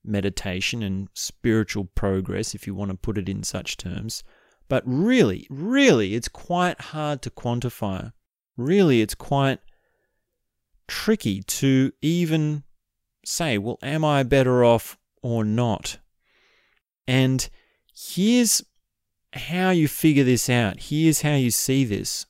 meditation 0.06 0.82
and 0.82 1.10
spiritual 1.14 1.86
progress, 1.96 2.56
if 2.56 2.66
you 2.68 2.76
want 2.76 2.92
to 2.92 2.98
put 2.98 3.18
it 3.18 3.28
in 3.28 3.44
such 3.44 3.78
terms. 3.78 4.24
But 4.70 4.84
really, 4.86 5.46
really, 5.50 6.16
it's 6.16 6.30
quite 6.30 6.80
hard 6.80 7.22
to 7.24 7.30
quantify. 7.30 8.14
Really, 8.56 9.02
it's 9.02 9.16
quite 9.16 9.60
tricky 10.88 11.42
to 11.44 11.92
even 12.02 12.64
say, 13.26 13.58
well, 13.58 13.80
am 13.82 14.06
I 14.06 14.24
better 14.24 14.64
off 14.64 14.98
or 15.22 15.44
not? 15.44 15.98
And 17.08 17.50
here's 17.94 18.64
how 19.34 19.72
you 19.72 19.88
figure 19.88 20.24
this 20.24 20.50
out. 20.50 20.80
Here's 20.80 21.22
how 21.22 21.36
you 21.36 21.52
see 21.52 21.84
this. 21.84 22.26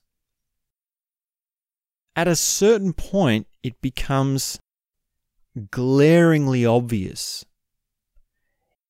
At 2.16 2.28
a 2.28 2.36
certain 2.36 2.94
point, 2.94 3.48
it 3.64 3.82
becomes 3.82 4.60
glaringly 5.72 6.66
obvious. 6.66 7.46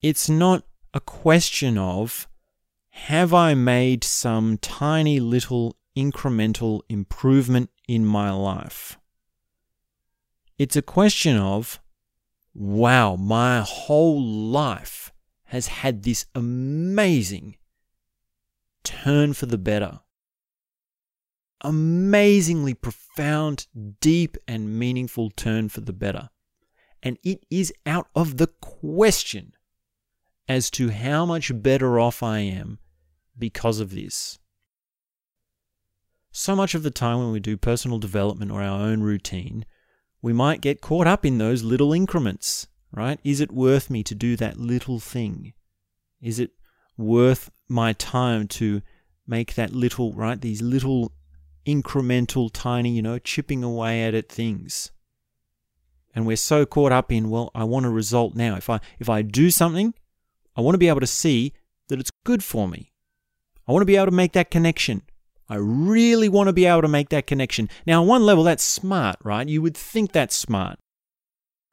It's 0.01 0.29
not 0.29 0.65
a 0.93 0.99
question 0.99 1.77
of, 1.77 2.27
have 2.89 3.33
I 3.33 3.53
made 3.53 4.03
some 4.03 4.57
tiny 4.57 5.19
little 5.19 5.77
incremental 5.95 6.81
improvement 6.89 7.69
in 7.87 8.05
my 8.05 8.31
life? 8.31 8.99
It's 10.57 10.75
a 10.75 10.81
question 10.81 11.37
of, 11.37 11.79
wow, 12.53 13.15
my 13.15 13.61
whole 13.61 14.21
life 14.21 15.11
has 15.45 15.67
had 15.67 16.03
this 16.03 16.25
amazing 16.35 17.55
turn 18.83 19.33
for 19.33 19.45
the 19.45 19.57
better. 19.57 20.01
Amazingly 21.63 22.73
profound, 22.73 23.67
deep, 24.01 24.37
and 24.47 24.77
meaningful 24.77 25.29
turn 25.29 25.69
for 25.69 25.81
the 25.81 25.93
better. 25.93 26.29
And 27.01 27.17
it 27.23 27.45
is 27.49 27.73
out 27.85 28.07
of 28.15 28.37
the 28.37 28.47
question 28.47 29.53
as 30.47 30.69
to 30.71 30.89
how 30.89 31.25
much 31.25 31.51
better 31.61 31.99
off 31.99 32.21
I 32.21 32.39
am 32.39 32.79
because 33.37 33.79
of 33.79 33.91
this. 33.91 34.39
So 36.31 36.55
much 36.55 36.73
of 36.73 36.83
the 36.83 36.91
time 36.91 37.19
when 37.19 37.31
we 37.31 37.39
do 37.39 37.57
personal 37.57 37.99
development 37.99 38.51
or 38.51 38.61
our 38.61 38.81
own 38.81 39.01
routine, 39.01 39.65
we 40.21 40.33
might 40.33 40.61
get 40.61 40.81
caught 40.81 41.05
up 41.05 41.25
in 41.25 41.37
those 41.37 41.63
little 41.63 41.93
increments, 41.93 42.67
right? 42.91 43.19
Is 43.23 43.39
it 43.39 43.51
worth 43.51 43.89
me 43.89 44.03
to 44.03 44.15
do 44.15 44.35
that 44.37 44.57
little 44.57 44.99
thing? 44.99 45.53
Is 46.21 46.39
it 46.39 46.51
worth 46.97 47.51
my 47.67 47.93
time 47.93 48.47
to 48.47 48.81
make 49.27 49.55
that 49.55 49.73
little, 49.73 50.13
right? 50.13 50.39
These 50.39 50.61
little 50.61 51.11
incremental, 51.65 52.49
tiny, 52.51 52.91
you 52.91 53.01
know, 53.01 53.19
chipping 53.19 53.63
away 53.63 54.03
at 54.03 54.13
it 54.13 54.29
things. 54.29 54.91
And 56.15 56.27
we're 56.27 56.37
so 56.37 56.65
caught 56.65 56.91
up 56.91 57.11
in, 57.11 57.29
well, 57.29 57.49
I 57.55 57.63
want 57.63 57.85
a 57.85 57.89
result 57.89 58.35
now. 58.35 58.55
If 58.55 58.69
I 58.69 58.79
if 58.99 59.09
I 59.09 59.21
do 59.21 59.49
something, 59.49 59.93
I 60.55 60.61
want 60.61 60.75
to 60.75 60.79
be 60.79 60.87
able 60.87 60.99
to 60.99 61.07
see 61.07 61.53
that 61.87 61.99
it's 61.99 62.11
good 62.23 62.43
for 62.43 62.67
me. 62.67 62.91
I 63.67 63.71
want 63.71 63.81
to 63.81 63.87
be 63.87 63.95
able 63.95 64.07
to 64.07 64.11
make 64.11 64.33
that 64.33 64.51
connection. 64.51 65.03
I 65.49 65.55
really 65.55 66.29
want 66.29 66.47
to 66.47 66.53
be 66.53 66.65
able 66.65 66.81
to 66.83 66.87
make 66.87 67.09
that 67.09 67.27
connection. 67.27 67.69
Now, 67.85 68.01
on 68.01 68.07
one 68.07 68.25
level, 68.25 68.43
that's 68.43 68.63
smart, 68.63 69.17
right? 69.23 69.47
You 69.47 69.61
would 69.61 69.75
think 69.75 70.11
that's 70.11 70.35
smart, 70.35 70.79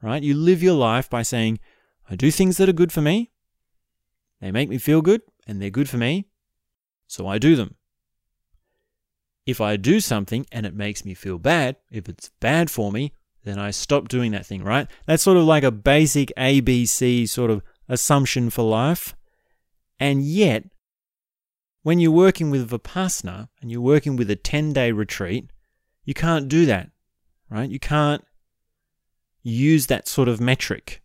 right? 0.02 0.22
You 0.22 0.34
live 0.34 0.62
your 0.62 0.74
life 0.74 1.08
by 1.08 1.22
saying, 1.22 1.60
I 2.08 2.16
do 2.16 2.30
things 2.30 2.56
that 2.56 2.68
are 2.68 2.74
good 2.74 2.92
for 2.92 3.00
me. 3.00 3.30
They 4.40 4.50
make 4.50 4.68
me 4.68 4.78
feel 4.78 5.02
good 5.02 5.22
and 5.46 5.60
they're 5.60 5.70
good 5.70 5.88
for 5.88 5.98
me. 5.98 6.26
So 7.06 7.26
I 7.26 7.38
do 7.38 7.56
them. 7.56 7.76
If 9.46 9.60
I 9.60 9.76
do 9.76 10.00
something 10.00 10.46
and 10.52 10.66
it 10.66 10.74
makes 10.74 11.04
me 11.04 11.14
feel 11.14 11.38
bad, 11.38 11.76
if 11.90 12.08
it's 12.08 12.30
bad 12.40 12.70
for 12.70 12.92
me, 12.92 13.12
then 13.44 13.58
I 13.58 13.70
stop 13.70 14.08
doing 14.08 14.32
that 14.32 14.46
thing, 14.46 14.62
right? 14.62 14.86
That's 15.06 15.22
sort 15.22 15.38
of 15.38 15.44
like 15.44 15.64
a 15.64 15.70
basic 15.70 16.32
ABC 16.36 17.28
sort 17.28 17.50
of 17.50 17.62
assumption 17.88 18.50
for 18.50 18.62
life. 18.62 19.14
And 19.98 20.22
yet, 20.22 20.64
when 21.82 21.98
you're 21.98 22.10
working 22.10 22.50
with 22.50 22.70
Vipassana 22.70 23.48
and 23.60 23.70
you're 23.70 23.80
working 23.80 24.16
with 24.16 24.30
a 24.30 24.36
10 24.36 24.72
day 24.72 24.92
retreat, 24.92 25.50
you 26.04 26.14
can't 26.14 26.48
do 26.48 26.66
that, 26.66 26.90
right? 27.48 27.70
You 27.70 27.78
can't 27.78 28.24
use 29.42 29.86
that 29.86 30.06
sort 30.06 30.28
of 30.28 30.40
metric 30.40 31.02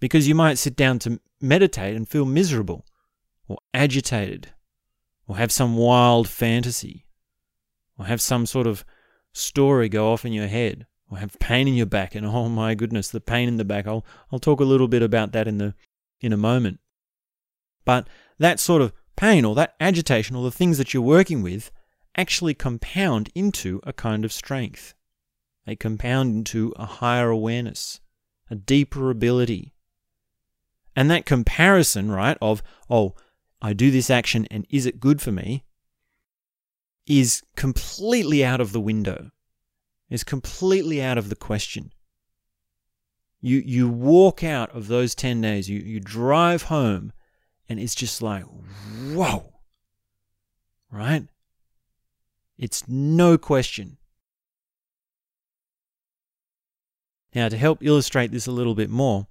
because 0.00 0.26
you 0.26 0.34
might 0.34 0.58
sit 0.58 0.76
down 0.76 0.98
to 1.00 1.20
meditate 1.40 1.94
and 1.94 2.08
feel 2.08 2.24
miserable 2.24 2.84
or 3.46 3.58
agitated 3.72 4.52
or 5.26 5.36
have 5.36 5.52
some 5.52 5.76
wild 5.76 6.28
fantasy 6.28 7.03
or 7.98 8.06
have 8.06 8.20
some 8.20 8.46
sort 8.46 8.66
of 8.66 8.84
story 9.32 9.88
go 9.88 10.12
off 10.12 10.24
in 10.24 10.32
your 10.32 10.46
head 10.46 10.86
or 11.10 11.18
have 11.18 11.38
pain 11.38 11.68
in 11.68 11.74
your 11.74 11.86
back 11.86 12.14
and 12.14 12.26
oh 12.26 12.48
my 12.48 12.74
goodness 12.74 13.08
the 13.08 13.20
pain 13.20 13.48
in 13.48 13.56
the 13.56 13.64
back 13.64 13.86
I'll 13.86 14.04
I'll 14.32 14.38
talk 14.38 14.60
a 14.60 14.64
little 14.64 14.88
bit 14.88 15.02
about 15.02 15.32
that 15.32 15.48
in 15.48 15.58
the 15.58 15.74
in 16.20 16.32
a 16.32 16.36
moment 16.36 16.78
but 17.84 18.08
that 18.38 18.60
sort 18.60 18.82
of 18.82 18.92
pain 19.16 19.44
or 19.44 19.54
that 19.54 19.74
agitation 19.80 20.36
or 20.36 20.44
the 20.44 20.50
things 20.50 20.78
that 20.78 20.92
you're 20.92 21.02
working 21.02 21.42
with 21.42 21.70
actually 22.16 22.54
compound 22.54 23.30
into 23.34 23.80
a 23.84 23.92
kind 23.92 24.24
of 24.24 24.32
strength. 24.32 24.94
They 25.66 25.76
compound 25.76 26.34
into 26.34 26.72
a 26.76 26.86
higher 26.86 27.30
awareness, 27.30 28.00
a 28.50 28.54
deeper 28.54 29.10
ability. 29.10 29.72
And 30.94 31.10
that 31.10 31.26
comparison, 31.26 32.12
right, 32.12 32.38
of, 32.40 32.62
oh, 32.88 33.14
I 33.60 33.72
do 33.72 33.90
this 33.90 34.10
action 34.10 34.46
and 34.50 34.66
is 34.70 34.86
it 34.86 35.00
good 35.00 35.20
for 35.20 35.32
me, 35.32 35.64
is 37.06 37.42
completely 37.56 38.44
out 38.44 38.60
of 38.60 38.72
the 38.72 38.80
window, 38.80 39.30
is 40.08 40.24
completely 40.24 41.02
out 41.02 41.18
of 41.18 41.28
the 41.28 41.36
question. 41.36 41.92
You, 43.40 43.58
you 43.64 43.88
walk 43.88 44.42
out 44.42 44.74
of 44.74 44.88
those 44.88 45.14
10 45.14 45.42
days, 45.42 45.68
you, 45.68 45.78
you 45.80 46.00
drive 46.00 46.64
home 46.64 47.12
and 47.68 47.78
it's 47.78 47.94
just 47.94 48.22
like, 48.22 48.44
whoa. 49.12 49.52
Right? 50.90 51.28
It's 52.56 52.86
no 52.88 53.36
question. 53.36 53.98
Now, 57.34 57.48
to 57.48 57.56
help 57.56 57.82
illustrate 57.82 58.30
this 58.30 58.46
a 58.46 58.52
little 58.52 58.76
bit 58.76 58.90
more, 58.90 59.26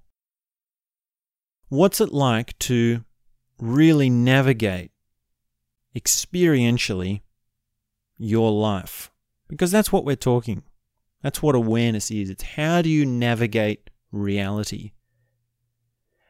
what's 1.68 2.00
it 2.00 2.12
like 2.12 2.58
to 2.60 3.04
really 3.58 4.10
navigate 4.10 4.90
experientially 5.96 7.22
your 8.18 8.50
life. 8.50 9.10
Because 9.48 9.70
that's 9.70 9.92
what 9.92 10.04
we're 10.04 10.16
talking. 10.16 10.62
That's 11.22 11.42
what 11.42 11.54
awareness 11.54 12.10
is. 12.10 12.30
It's 12.30 12.42
how 12.42 12.82
do 12.82 12.88
you 12.88 13.06
navigate 13.06 13.90
reality? 14.12 14.92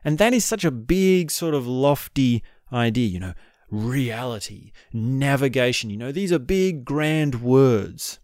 And 0.04 0.18
that 0.18 0.34
is 0.34 0.44
such 0.44 0.64
a 0.64 0.70
big, 0.70 1.30
sort 1.30 1.54
of 1.54 1.66
lofty 1.66 2.42
idea, 2.72 3.08
you 3.08 3.20
know, 3.20 3.34
reality, 3.70 4.72
navigation, 4.92 5.90
you 5.90 5.96
know, 5.96 6.12
these 6.12 6.32
are 6.32 6.38
big, 6.38 6.84
grand 6.84 7.42
words. 7.42 8.18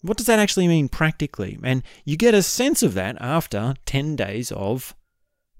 What 0.00 0.16
does 0.16 0.26
that 0.26 0.38
actually 0.38 0.68
mean 0.68 0.88
practically? 0.88 1.58
And 1.62 1.82
you 2.04 2.16
get 2.16 2.34
a 2.34 2.42
sense 2.42 2.82
of 2.82 2.94
that 2.94 3.16
after 3.20 3.74
10 3.86 4.16
days 4.16 4.50
of 4.52 4.94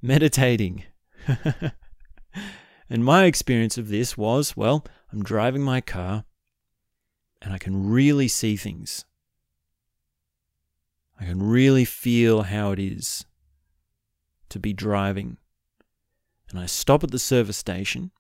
meditating. 0.01 0.85
and 2.91 3.05
my 3.05 3.25
experience 3.25 3.79
of 3.79 3.89
this 3.89 4.17
was 4.17 4.57
well, 4.57 4.85
I'm 5.13 5.23
driving 5.23 5.63
my 5.63 5.81
car 5.81 6.25
and 7.43 7.53
I 7.53 7.59
can 7.59 7.91
really 7.91 8.29
see 8.29 8.57
things. 8.57 9.05
I 11.21 11.25
can 11.25 11.43
really 11.43 11.85
feel 11.85 12.43
how 12.43 12.73
it 12.73 12.79
is 12.79 13.27
to 14.49 14.59
be 14.59 14.73
driving. 14.73 15.37
And 16.51 16.59
I 16.59 16.67
stop 16.67 17.05
at 17.05 17.11
the 17.11 17.19
service 17.19 17.57
station. 17.57 18.11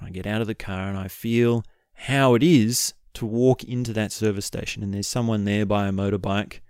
I 0.00 0.10
get 0.10 0.26
out 0.26 0.40
of 0.40 0.46
the 0.46 0.54
car 0.54 0.88
and 0.88 0.98
I 0.98 1.08
feel 1.08 1.64
how 1.94 2.34
it 2.34 2.42
is 2.42 2.94
to 3.14 3.26
walk 3.26 3.62
into 3.62 3.92
that 3.92 4.12
service 4.12 4.44
station 4.44 4.82
and 4.82 4.92
there's 4.92 5.06
someone 5.06 5.44
there 5.44 5.64
by 5.64 5.86
a 5.86 5.92
motorbike 5.92 6.60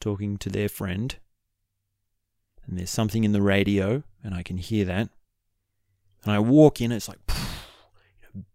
talking 0.00 0.36
to 0.38 0.48
their 0.48 0.68
friend. 0.68 1.16
And 2.66 2.76
there's 2.76 2.90
something 2.90 3.22
in 3.22 3.30
the 3.30 3.42
radio, 3.42 4.02
and 4.24 4.34
I 4.34 4.42
can 4.42 4.56
hear 4.56 4.84
that. 4.86 5.08
And 6.24 6.32
I 6.32 6.40
walk 6.40 6.80
in, 6.80 6.90
it's 6.90 7.08
like 7.08 7.20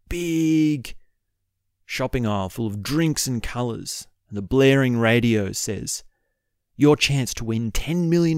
big 0.09 0.95
shopping 1.91 2.25
aisle 2.25 2.47
full 2.47 2.67
of 2.67 2.81
drinks 2.81 3.27
and 3.27 3.43
colours. 3.43 4.07
And 4.29 4.37
the 4.37 4.41
blaring 4.41 4.97
radio 4.97 5.51
says, 5.51 6.05
Your 6.77 6.95
chance 6.95 7.33
to 7.33 7.43
win 7.43 7.69
$10 7.73 8.07
million 8.07 8.37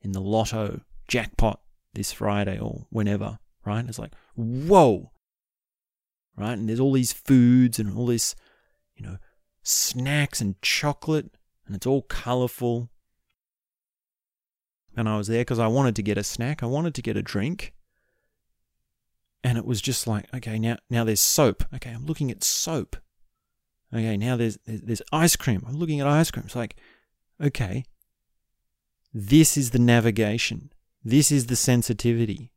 in 0.00 0.12
the 0.12 0.20
lotto 0.20 0.82
jackpot 1.08 1.60
this 1.92 2.12
Friday 2.12 2.56
or 2.56 2.86
whenever, 2.90 3.40
right? 3.66 3.84
It's 3.88 3.98
like, 3.98 4.12
whoa, 4.36 5.10
right? 6.36 6.52
And 6.52 6.68
there's 6.68 6.78
all 6.78 6.92
these 6.92 7.12
foods 7.12 7.80
and 7.80 7.96
all 7.98 8.06
this, 8.06 8.36
you 8.94 9.04
know, 9.04 9.18
snacks 9.64 10.40
and 10.40 10.60
chocolate, 10.62 11.36
and 11.66 11.74
it's 11.74 11.86
all 11.86 12.02
colorful. 12.02 12.90
And 14.96 15.08
I 15.08 15.16
was 15.16 15.26
there 15.26 15.40
because 15.40 15.58
I 15.58 15.66
wanted 15.66 15.96
to 15.96 16.02
get 16.02 16.16
a 16.16 16.22
snack, 16.22 16.62
I 16.62 16.66
wanted 16.66 16.94
to 16.94 17.02
get 17.02 17.16
a 17.16 17.22
drink. 17.22 17.73
And 19.44 19.58
it 19.58 19.66
was 19.66 19.82
just 19.82 20.06
like, 20.06 20.24
okay, 20.34 20.58
now 20.58 20.78
now 20.88 21.04
there's 21.04 21.20
soap. 21.20 21.64
Okay, 21.74 21.90
I'm 21.90 22.06
looking 22.06 22.30
at 22.30 22.42
soap. 22.42 22.96
Okay, 23.92 24.16
now 24.16 24.36
there's 24.36 24.58
there's 24.66 25.02
ice 25.12 25.36
cream. 25.36 25.62
I'm 25.68 25.76
looking 25.76 26.00
at 26.00 26.06
ice 26.06 26.30
cream. 26.30 26.46
It's 26.46 26.56
like, 26.56 26.76
okay, 27.40 27.84
this 29.12 29.58
is 29.58 29.70
the 29.70 29.78
navigation. 29.78 30.72
This 31.04 31.30
is 31.30 31.46
the 31.46 31.56
sensitivity. 31.56 32.50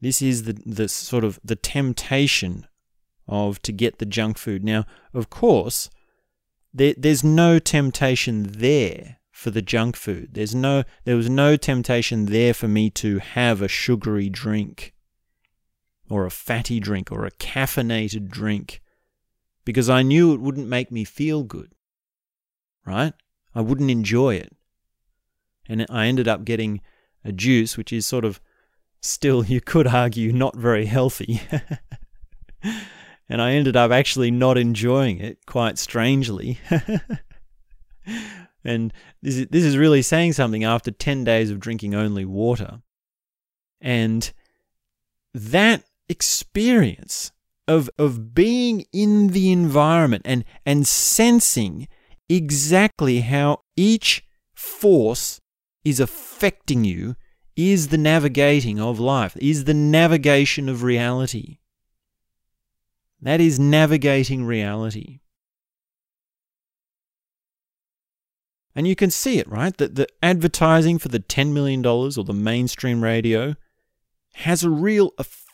This 0.00 0.22
is 0.22 0.44
the, 0.44 0.54
the 0.64 0.88
sort 0.88 1.24
of 1.24 1.40
the 1.44 1.56
temptation 1.56 2.66
of 3.28 3.60
to 3.62 3.72
get 3.72 3.98
the 3.98 4.06
junk 4.06 4.38
food. 4.38 4.64
Now, 4.64 4.86
of 5.12 5.28
course, 5.28 5.90
there, 6.72 6.94
there's 6.96 7.22
no 7.22 7.58
temptation 7.58 8.44
there 8.44 9.18
for 9.30 9.50
the 9.50 9.62
junk 9.62 9.96
food. 9.96 10.30
There's 10.32 10.54
no 10.54 10.84
there 11.04 11.16
was 11.16 11.28
no 11.28 11.56
temptation 11.56 12.26
there 12.26 12.54
for 12.54 12.68
me 12.68 12.88
to 12.90 13.18
have 13.18 13.60
a 13.60 13.68
sugary 13.68 14.28
drink 14.28 14.94
or 16.10 16.26
a 16.26 16.30
fatty 16.30 16.80
drink 16.80 17.10
or 17.10 17.24
a 17.24 17.30
caffeinated 17.30 18.28
drink 18.28 18.82
because 19.64 19.88
I 19.88 20.02
knew 20.02 20.34
it 20.34 20.40
wouldn't 20.40 20.68
make 20.68 20.90
me 20.90 21.04
feel 21.04 21.44
good. 21.44 21.72
Right? 22.84 23.14
I 23.54 23.60
wouldn't 23.60 23.90
enjoy 23.90 24.34
it. 24.34 24.52
And 25.68 25.86
I 25.88 26.06
ended 26.06 26.26
up 26.26 26.44
getting 26.44 26.80
a 27.24 27.30
juice 27.30 27.76
which 27.76 27.92
is 27.92 28.04
sort 28.04 28.24
of 28.24 28.40
still, 29.00 29.44
you 29.48 29.60
could 29.60 29.86
argue, 29.86 30.32
not 30.32 30.56
very 30.56 30.86
healthy. 30.86 31.42
and 33.28 33.40
I 33.40 33.52
ended 33.52 33.76
up 33.76 33.92
actually 33.92 34.32
not 34.32 34.58
enjoying 34.58 35.20
it, 35.20 35.46
quite 35.46 35.78
strangely. 35.78 36.58
and 38.64 38.92
this 39.22 39.36
is, 39.36 39.46
this 39.48 39.64
is 39.64 39.78
really 39.78 40.02
saying 40.02 40.32
something 40.32 40.64
after 40.64 40.90
10 40.90 41.22
days 41.22 41.50
of 41.50 41.60
drinking 41.60 41.94
only 41.94 42.24
water. 42.24 42.80
And 43.80 44.32
that 45.32 45.84
experience 46.10 47.32
of, 47.66 47.88
of 47.98 48.34
being 48.34 48.84
in 48.92 49.28
the 49.28 49.52
environment 49.52 50.22
and, 50.24 50.44
and 50.66 50.86
sensing 50.86 51.88
exactly 52.28 53.20
how 53.20 53.60
each 53.76 54.24
force 54.54 55.40
is 55.84 56.00
affecting 56.00 56.84
you 56.84 57.16
is 57.56 57.88
the 57.88 57.98
navigating 57.98 58.80
of 58.80 58.98
life, 58.98 59.36
is 59.40 59.64
the 59.64 59.74
navigation 59.74 60.68
of 60.68 60.82
reality. 60.82 61.58
That 63.22 63.40
is 63.40 63.58
navigating 63.58 64.44
reality. 64.44 65.20
And 68.74 68.86
you 68.86 68.96
can 68.96 69.10
see 69.10 69.38
it, 69.38 69.48
right? 69.48 69.76
That 69.76 69.96
the 69.96 70.06
advertising 70.22 70.98
for 70.98 71.08
the 71.08 71.20
$10 71.20 71.52
million 71.52 71.84
or 71.84 72.10
the 72.10 72.32
mainstream 72.32 73.02
radio 73.02 73.56
has 74.34 74.64
a 74.64 74.70
real 74.70 75.12
effect. 75.18 75.49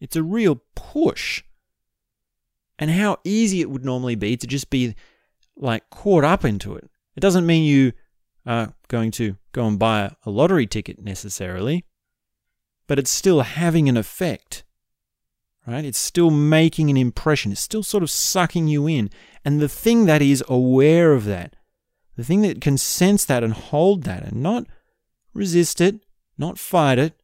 It's 0.00 0.16
a 0.16 0.22
real 0.22 0.62
push. 0.74 1.42
And 2.78 2.90
how 2.90 3.18
easy 3.24 3.60
it 3.60 3.70
would 3.70 3.84
normally 3.84 4.14
be 4.14 4.36
to 4.36 4.46
just 4.46 4.70
be 4.70 4.94
like 5.56 5.90
caught 5.90 6.24
up 6.24 6.44
into 6.44 6.76
it. 6.76 6.88
It 7.16 7.20
doesn't 7.20 7.46
mean 7.46 7.64
you 7.64 7.92
are 8.46 8.74
going 8.86 9.10
to 9.12 9.36
go 9.52 9.66
and 9.66 9.78
buy 9.78 10.14
a 10.24 10.30
lottery 10.30 10.66
ticket 10.66 11.02
necessarily, 11.02 11.84
but 12.86 12.98
it's 12.98 13.10
still 13.10 13.40
having 13.40 13.88
an 13.88 13.96
effect, 13.96 14.62
right? 15.66 15.84
It's 15.84 15.98
still 15.98 16.30
making 16.30 16.88
an 16.88 16.96
impression. 16.96 17.50
It's 17.50 17.60
still 17.60 17.82
sort 17.82 18.04
of 18.04 18.10
sucking 18.10 18.68
you 18.68 18.86
in. 18.86 19.10
And 19.44 19.60
the 19.60 19.68
thing 19.68 20.06
that 20.06 20.22
is 20.22 20.44
aware 20.48 21.12
of 21.12 21.24
that, 21.24 21.56
the 22.16 22.24
thing 22.24 22.42
that 22.42 22.60
can 22.60 22.78
sense 22.78 23.24
that 23.24 23.42
and 23.42 23.52
hold 23.52 24.04
that 24.04 24.22
and 24.22 24.42
not 24.42 24.66
resist 25.34 25.80
it, 25.80 26.00
not 26.38 26.58
fight 26.58 26.98
it, 26.98 27.20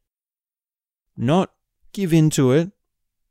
not 1.16 1.52
give 1.94 2.12
in 2.12 2.28
to 2.30 2.52
it, 2.52 2.72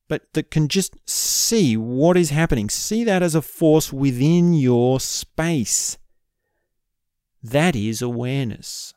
but 0.07 0.33
that 0.33 0.51
can 0.51 0.67
just 0.67 0.97
see 1.07 1.77
what 1.77 2.17
is 2.17 2.31
happening. 2.31 2.69
See 2.69 3.03
that 3.03 3.21
as 3.21 3.35
a 3.35 3.41
force 3.41 3.93
within 3.93 4.53
your 4.53 4.99
space. 4.99 5.97
That 7.41 7.75
is 7.75 8.01
awareness. 8.01 8.93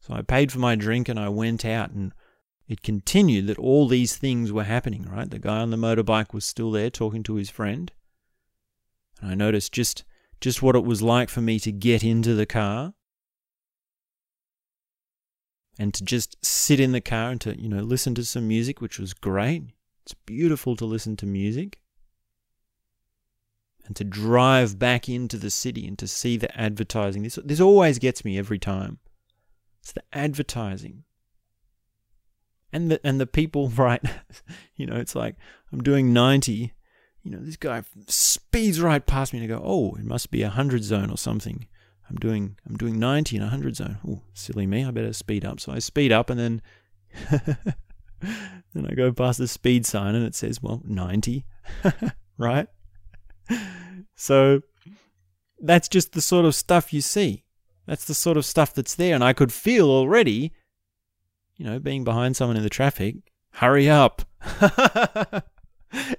So 0.00 0.14
I 0.14 0.22
paid 0.22 0.52
for 0.52 0.58
my 0.58 0.76
drink 0.76 1.08
and 1.08 1.18
I 1.18 1.28
went 1.28 1.64
out 1.64 1.90
and 1.90 2.12
it 2.68 2.82
continued 2.82 3.46
that 3.46 3.58
all 3.58 3.88
these 3.88 4.16
things 4.16 4.52
were 4.52 4.64
happening, 4.64 5.04
right? 5.04 5.28
The 5.28 5.38
guy 5.38 5.58
on 5.58 5.70
the 5.70 5.76
motorbike 5.76 6.32
was 6.32 6.44
still 6.44 6.70
there 6.70 6.90
talking 6.90 7.22
to 7.24 7.36
his 7.36 7.50
friend. 7.50 7.92
And 9.20 9.30
I 9.30 9.34
noticed 9.34 9.72
just 9.72 10.04
just 10.40 10.62
what 10.62 10.76
it 10.76 10.84
was 10.84 11.00
like 11.00 11.30
for 11.30 11.40
me 11.40 11.58
to 11.60 11.72
get 11.72 12.04
into 12.04 12.34
the 12.34 12.44
car 12.44 12.92
and 15.78 15.92
to 15.94 16.04
just 16.04 16.36
sit 16.44 16.80
in 16.80 16.92
the 16.92 17.00
car 17.00 17.30
and 17.30 17.40
to, 17.42 17.60
you 17.60 17.68
know, 17.68 17.82
listen 17.82 18.14
to 18.14 18.24
some 18.24 18.48
music, 18.48 18.80
which 18.80 18.98
was 18.98 19.12
great. 19.12 19.64
It's 20.04 20.14
beautiful 20.14 20.76
to 20.76 20.84
listen 20.84 21.16
to 21.16 21.26
music 21.26 21.80
and 23.84 23.94
to 23.96 24.04
drive 24.04 24.78
back 24.78 25.08
into 25.08 25.36
the 25.36 25.50
city 25.50 25.86
and 25.86 25.98
to 25.98 26.06
see 26.06 26.36
the 26.36 26.54
advertising. 26.58 27.22
This, 27.22 27.38
this 27.44 27.60
always 27.60 27.98
gets 27.98 28.24
me 28.24 28.38
every 28.38 28.58
time. 28.58 28.98
It's 29.80 29.92
the 29.92 30.02
advertising. 30.12 31.04
And 32.72 32.90
the, 32.90 33.00
and 33.04 33.20
the 33.20 33.26
people, 33.26 33.68
right? 33.76 34.02
you 34.76 34.86
know, 34.86 34.96
it's 34.96 35.14
like 35.14 35.36
I'm 35.72 35.82
doing 35.82 36.12
90. 36.12 36.72
You 37.22 37.30
know, 37.30 37.38
this 37.38 37.56
guy 37.56 37.82
speeds 38.06 38.80
right 38.80 39.04
past 39.04 39.32
me 39.32 39.40
and 39.40 39.52
I 39.52 39.56
go, 39.56 39.62
oh, 39.64 39.96
it 39.96 40.04
must 40.04 40.30
be 40.30 40.42
a 40.42 40.48
100 40.48 40.84
zone 40.84 41.10
or 41.10 41.18
something. 41.18 41.66
I'm 42.08 42.16
doing 42.16 42.56
I'm 42.68 42.76
doing 42.76 42.98
90 42.98 43.36
in 43.36 43.42
a 43.42 43.46
100 43.46 43.76
zone. 43.76 43.98
Oh, 44.06 44.22
silly 44.34 44.66
me. 44.66 44.84
I 44.84 44.90
better 44.90 45.12
speed 45.12 45.44
up. 45.44 45.60
So 45.60 45.72
I 45.72 45.78
speed 45.78 46.12
up 46.12 46.30
and 46.30 46.38
then 46.38 46.62
then 47.30 48.86
I 48.88 48.94
go 48.94 49.12
past 49.12 49.38
the 49.38 49.48
speed 49.48 49.86
sign 49.86 50.14
and 50.14 50.24
it 50.24 50.34
says, 50.34 50.62
well, 50.62 50.82
90. 50.84 51.44
right? 52.38 52.68
so 54.14 54.60
that's 55.60 55.88
just 55.88 56.12
the 56.12 56.20
sort 56.20 56.44
of 56.44 56.54
stuff 56.54 56.92
you 56.92 57.00
see. 57.00 57.44
That's 57.86 58.04
the 58.04 58.14
sort 58.14 58.36
of 58.36 58.44
stuff 58.44 58.74
that's 58.74 58.94
there. 58.94 59.14
And 59.14 59.24
I 59.24 59.32
could 59.32 59.52
feel 59.52 59.88
already, 59.88 60.52
you 61.56 61.64
know, 61.64 61.78
being 61.78 62.04
behind 62.04 62.36
someone 62.36 62.56
in 62.56 62.62
the 62.62 62.70
traffic, 62.70 63.16
hurry 63.52 63.88
up. 63.88 64.22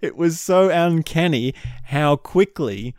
it 0.02 0.15
was 0.15 0.39
so 0.39 0.69
uncanny 0.69 1.54
how 1.86 2.15
quickly 2.15 2.95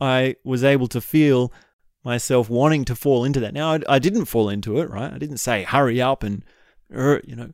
I 0.00 0.36
was 0.44 0.64
able 0.64 0.88
to 0.88 1.00
feel 1.00 1.52
myself 2.06 2.48
wanting 2.48 2.84
to 2.84 2.94
fall 2.94 3.24
into 3.24 3.40
that. 3.40 3.52
Now, 3.52 3.72
I, 3.72 3.80
I, 3.88 3.98
didn't 3.98 4.26
fall 4.26 4.48
into 4.48 4.78
it, 4.78 4.88
right? 4.88 5.12
I 5.12 5.18
didn't 5.18 5.38
say 5.38 5.64
hurry 5.64 6.00
up 6.00 6.22
and 6.22 6.44
er, 6.94 7.20
you 7.26 7.34
know, 7.34 7.50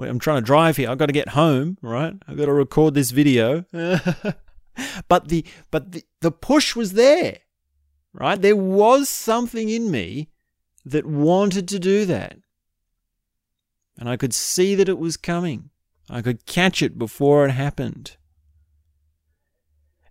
I'm 0.00 0.18
trying 0.18 0.38
to 0.38 0.44
drive 0.44 0.76
here. 0.76 0.90
I've 0.90 0.98
got 0.98 1.06
to 1.06 1.12
get 1.12 1.30
home, 1.30 1.78
right? 1.80 2.12
I've 2.26 2.36
got 2.36 2.46
to 2.46 2.52
record 2.52 2.94
this 2.94 3.12
video. 3.12 3.64
but 5.08 5.28
the 5.28 5.46
but 5.70 5.92
the, 5.92 6.02
the 6.20 6.32
push 6.32 6.74
was 6.74 6.94
there, 6.94 7.38
right? 8.12 8.42
There 8.42 8.56
was 8.56 9.08
something 9.08 9.68
in 9.68 9.92
me 9.92 10.30
that 10.84 11.06
wanted 11.06 11.68
to 11.68 11.78
do 11.78 12.04
that. 12.06 12.38
And 13.96 14.08
I 14.08 14.16
could 14.16 14.34
see 14.34 14.74
that 14.74 14.88
it 14.88 14.98
was 14.98 15.16
coming. 15.16 15.70
I 16.10 16.22
could 16.22 16.44
catch 16.44 16.82
it 16.82 16.98
before 16.98 17.46
it 17.46 17.52
happened. 17.52 18.16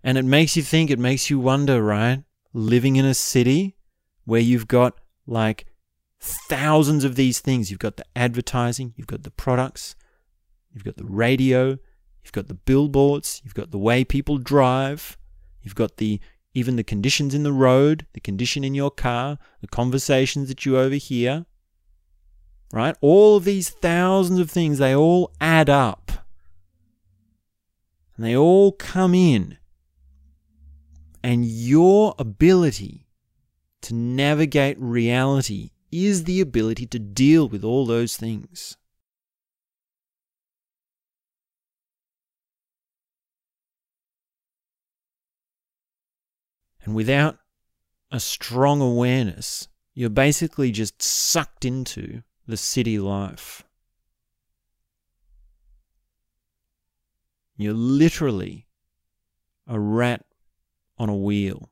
And 0.02 0.16
it 0.16 0.24
makes 0.24 0.56
you 0.56 0.62
think, 0.62 0.90
it 0.90 0.98
makes 0.98 1.28
you 1.28 1.38
wonder, 1.38 1.82
right? 1.82 2.24
Living 2.56 2.96
in 2.96 3.04
a 3.04 3.12
city 3.12 3.76
where 4.24 4.40
you've 4.40 4.66
got 4.66 4.98
like 5.26 5.66
thousands 6.20 7.04
of 7.04 7.14
these 7.14 7.40
things. 7.40 7.70
You've 7.70 7.80
got 7.80 7.98
the 7.98 8.06
advertising, 8.16 8.94
you've 8.96 9.06
got 9.06 9.24
the 9.24 9.30
products, 9.30 9.94
you've 10.72 10.84
got 10.84 10.96
the 10.96 11.04
radio, 11.04 11.78
you've 12.24 12.32
got 12.32 12.48
the 12.48 12.54
billboards, 12.54 13.42
you've 13.44 13.54
got 13.54 13.72
the 13.72 13.78
way 13.78 14.04
people 14.04 14.38
drive, 14.38 15.18
you've 15.60 15.74
got 15.74 15.98
the 15.98 16.18
even 16.54 16.76
the 16.76 16.82
conditions 16.82 17.34
in 17.34 17.42
the 17.42 17.52
road, 17.52 18.06
the 18.14 18.20
condition 18.20 18.64
in 18.64 18.74
your 18.74 18.90
car, 18.90 19.38
the 19.60 19.66
conversations 19.66 20.48
that 20.48 20.64
you 20.64 20.78
overhear. 20.78 21.44
Right? 22.72 22.96
All 23.02 23.36
of 23.36 23.44
these 23.44 23.68
thousands 23.68 24.40
of 24.40 24.50
things, 24.50 24.78
they 24.78 24.94
all 24.94 25.30
add 25.38 25.68
up. 25.68 26.10
And 28.16 28.24
they 28.24 28.34
all 28.34 28.72
come 28.72 29.14
in. 29.14 29.58
And 31.26 31.44
your 31.44 32.14
ability 32.20 33.08
to 33.80 33.96
navigate 33.96 34.78
reality 34.78 35.70
is 35.90 36.22
the 36.22 36.40
ability 36.40 36.86
to 36.86 37.00
deal 37.00 37.48
with 37.48 37.64
all 37.64 37.84
those 37.84 38.16
things. 38.16 38.76
And 46.84 46.94
without 46.94 47.38
a 48.12 48.20
strong 48.20 48.80
awareness, 48.80 49.66
you're 49.94 50.08
basically 50.08 50.70
just 50.70 51.02
sucked 51.02 51.64
into 51.64 52.22
the 52.46 52.56
city 52.56 53.00
life. 53.00 53.64
You're 57.56 57.74
literally 57.74 58.68
a 59.66 59.80
rat 59.80 60.25
on 60.98 61.08
a 61.08 61.16
wheel. 61.16 61.70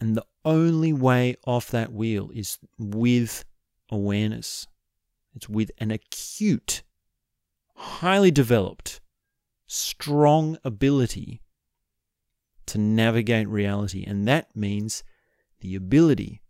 And 0.00 0.16
the 0.16 0.26
only 0.44 0.92
way 0.92 1.36
off 1.46 1.70
that 1.70 1.92
wheel 1.92 2.30
is 2.34 2.58
with 2.78 3.44
awareness. 3.90 4.66
It's 5.34 5.48
with 5.48 5.70
an 5.78 5.90
acute, 5.90 6.82
highly 7.74 8.30
developed, 8.30 9.00
strong 9.66 10.58
ability 10.64 11.40
to 12.66 12.78
navigate 12.78 13.48
reality. 13.48 14.04
And 14.06 14.28
that 14.28 14.54
means 14.54 15.02
the 15.60 15.74
ability 15.74 16.42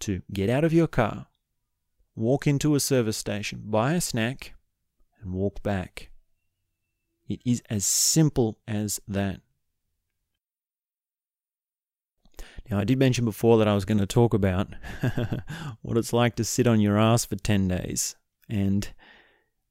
to 0.00 0.22
get 0.32 0.50
out 0.50 0.64
of 0.64 0.72
your 0.72 0.88
car, 0.88 1.28
walk 2.14 2.46
into 2.46 2.74
a 2.74 2.80
service 2.80 3.16
station, 3.16 3.62
buy 3.64 3.94
a 3.94 4.00
snack, 4.00 4.54
and 5.20 5.32
walk 5.32 5.62
back. 5.62 6.10
It 7.28 7.40
is 7.44 7.62
as 7.70 7.84
simple 7.84 8.58
as 8.68 9.00
that. 9.08 9.40
Now, 12.70 12.78
I 12.78 12.84
did 12.84 12.98
mention 12.98 13.24
before 13.24 13.58
that 13.58 13.68
I 13.68 13.74
was 13.74 13.84
going 13.84 13.98
to 13.98 14.06
talk 14.06 14.32
about 14.32 14.68
what 15.82 15.98
it's 15.98 16.12
like 16.12 16.34
to 16.36 16.44
sit 16.44 16.66
on 16.66 16.80
your 16.80 16.98
ass 16.98 17.24
for 17.24 17.36
10 17.36 17.68
days. 17.68 18.16
And 18.48 18.88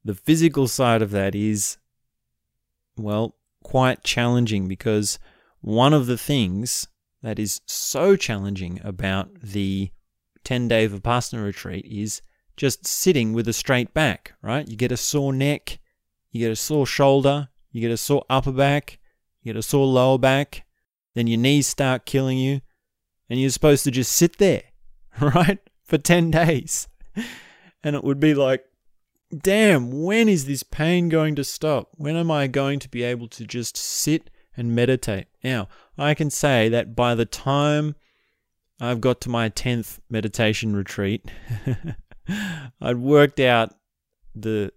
the 0.04 0.14
physical 0.14 0.68
side 0.68 1.02
of 1.02 1.10
that 1.10 1.34
is, 1.34 1.78
well, 2.96 3.34
quite 3.62 4.04
challenging 4.04 4.68
because 4.68 5.18
one 5.60 5.92
of 5.92 6.06
the 6.06 6.18
things 6.18 6.86
that 7.22 7.38
is 7.38 7.62
so 7.66 8.14
challenging 8.14 8.80
about 8.84 9.30
the 9.40 9.90
10 10.44 10.68
day 10.68 10.86
Vipassana 10.86 11.42
retreat 11.42 11.86
is 11.86 12.20
just 12.56 12.86
sitting 12.86 13.32
with 13.32 13.48
a 13.48 13.52
straight 13.52 13.92
back, 13.94 14.34
right? 14.42 14.68
You 14.68 14.76
get 14.76 14.92
a 14.92 14.96
sore 14.96 15.32
neck, 15.32 15.80
you 16.34 16.40
get 16.40 16.50
a 16.50 16.56
sore 16.56 16.84
shoulder, 16.84 17.48
you 17.70 17.80
get 17.80 17.92
a 17.92 17.96
sore 17.96 18.24
upper 18.28 18.50
back, 18.50 18.98
you 19.40 19.52
get 19.52 19.58
a 19.58 19.62
sore 19.62 19.86
lower 19.86 20.18
back, 20.18 20.66
then 21.14 21.28
your 21.28 21.38
knees 21.38 21.68
start 21.68 22.06
killing 22.06 22.36
you, 22.38 22.60
and 23.30 23.40
you're 23.40 23.50
supposed 23.50 23.84
to 23.84 23.92
just 23.92 24.10
sit 24.10 24.38
there, 24.38 24.64
right, 25.20 25.60
for 25.84 25.96
10 25.96 26.32
days. 26.32 26.88
And 27.84 27.94
it 27.94 28.02
would 28.02 28.18
be 28.18 28.34
like, 28.34 28.64
damn, 29.32 30.02
when 30.02 30.28
is 30.28 30.46
this 30.46 30.64
pain 30.64 31.08
going 31.08 31.36
to 31.36 31.44
stop? 31.44 31.90
When 31.92 32.16
am 32.16 32.32
I 32.32 32.48
going 32.48 32.80
to 32.80 32.88
be 32.88 33.04
able 33.04 33.28
to 33.28 33.44
just 33.44 33.76
sit 33.76 34.28
and 34.56 34.74
meditate? 34.74 35.28
Now, 35.44 35.68
I 35.96 36.14
can 36.14 36.30
say 36.30 36.68
that 36.70 36.96
by 36.96 37.14
the 37.14 37.26
time 37.26 37.94
I've 38.80 39.00
got 39.00 39.20
to 39.20 39.28
my 39.28 39.50
10th 39.50 40.00
meditation 40.10 40.74
retreat, 40.74 41.30
I'd 42.80 42.96
worked 42.96 43.38
out 43.38 43.72
the, 44.34 44.72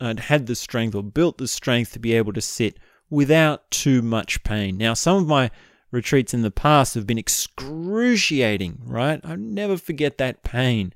Uh, 0.00 0.14
had 0.16 0.46
the 0.46 0.54
strength 0.54 0.94
or 0.94 1.02
built 1.02 1.38
the 1.38 1.48
strength 1.48 1.92
to 1.92 1.98
be 1.98 2.14
able 2.14 2.32
to 2.32 2.40
sit 2.40 2.78
without 3.10 3.70
too 3.70 4.02
much 4.02 4.42
pain. 4.42 4.76
Now, 4.76 4.94
some 4.94 5.16
of 5.16 5.26
my 5.26 5.50
retreats 5.90 6.34
in 6.34 6.42
the 6.42 6.50
past 6.50 6.94
have 6.94 7.06
been 7.06 7.18
excruciating, 7.18 8.82
right? 8.84 9.20
I 9.24 9.36
never 9.36 9.76
forget 9.76 10.18
that 10.18 10.42
pain. 10.42 10.94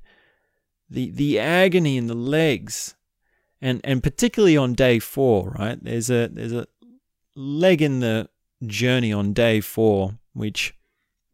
The 0.89 1.11
the 1.11 1.39
agony 1.39 1.97
in 1.97 2.07
the 2.07 2.13
legs. 2.13 2.95
And 3.61 3.79
and 3.83 4.03
particularly 4.03 4.57
on 4.57 4.73
day 4.73 4.99
4, 4.99 5.55
right? 5.57 5.83
There's 5.83 6.09
a 6.09 6.27
there's 6.27 6.51
a 6.51 6.67
leg 7.35 7.81
in 7.81 7.99
the 7.99 8.29
journey 8.65 9.11
on 9.11 9.33
day 9.33 9.59
4 9.59 10.17
which 10.33 10.75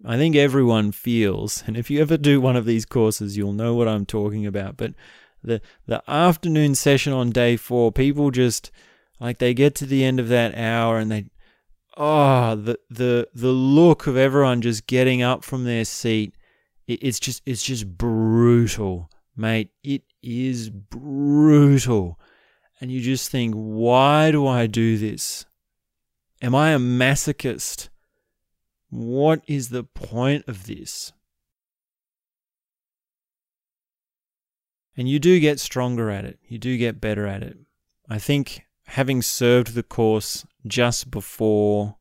I 0.05 0.17
think 0.17 0.35
everyone 0.35 0.91
feels. 0.91 1.63
And 1.67 1.75
if 1.75 1.89
you 1.89 1.99
ever 2.01 2.17
do 2.17 2.39
one 2.39 2.55
of 2.55 2.65
these 2.65 2.85
courses, 2.85 3.35
you'll 3.35 3.53
know 3.53 3.73
what 3.75 3.87
I'm 3.87 4.05
talking 4.05 4.45
about. 4.45 4.77
But 4.77 4.93
the 5.43 5.61
the 5.85 6.03
afternoon 6.09 6.75
session 6.75 7.13
on 7.13 7.29
day 7.29 7.55
4, 7.55 7.91
people 7.91 8.31
just 8.31 8.71
like 9.19 9.37
they 9.37 9.53
get 9.53 9.75
to 9.75 9.85
the 9.85 10.03
end 10.03 10.19
of 10.19 10.29
that 10.29 10.55
hour 10.55 10.97
and 10.97 11.11
they 11.11 11.25
oh 11.97 12.55
the 12.55 12.79
the 12.89 13.27
the 13.33 13.49
look 13.49 14.07
of 14.07 14.15
everyone 14.15 14.61
just 14.61 14.87
getting 14.87 15.21
up 15.21 15.43
from 15.43 15.65
their 15.65 15.83
seat 15.83 16.33
it, 16.87 17.03
it's 17.03 17.19
just 17.19 17.41
it's 17.45 17.63
just 17.63 17.97
brutal 17.97 19.09
mate. 19.39 19.69
It 19.83 20.03
is 20.21 20.69
brutal. 20.69 22.19
And 22.81 22.91
you 22.91 23.01
just 23.01 23.31
think 23.31 23.55
why 23.55 24.31
do 24.31 24.45
i 24.45 24.67
do 24.67 24.97
this? 24.97 25.45
Am 26.41 26.53
i 26.53 26.71
a 26.71 26.79
masochist? 26.79 27.89
What 28.89 29.41
is 29.47 29.69
the 29.69 29.83
point 29.83 30.47
of 30.47 30.65
this 30.67 31.11
and 34.97 35.07
you 35.09 35.19
do 35.19 35.39
get 35.39 35.59
stronger 35.59 36.09
at 36.09 36.25
it. 36.25 36.39
You 36.47 36.57
do 36.57 36.77
get 36.77 37.01
better 37.01 37.25
at 37.27 37.43
it. 37.43 37.57
I 38.09 38.19
think 38.19 38.63
having 38.85 39.21
served 39.21 39.73
the 39.73 39.83
course 39.83 40.45
just 40.65 41.11
before 41.11 41.97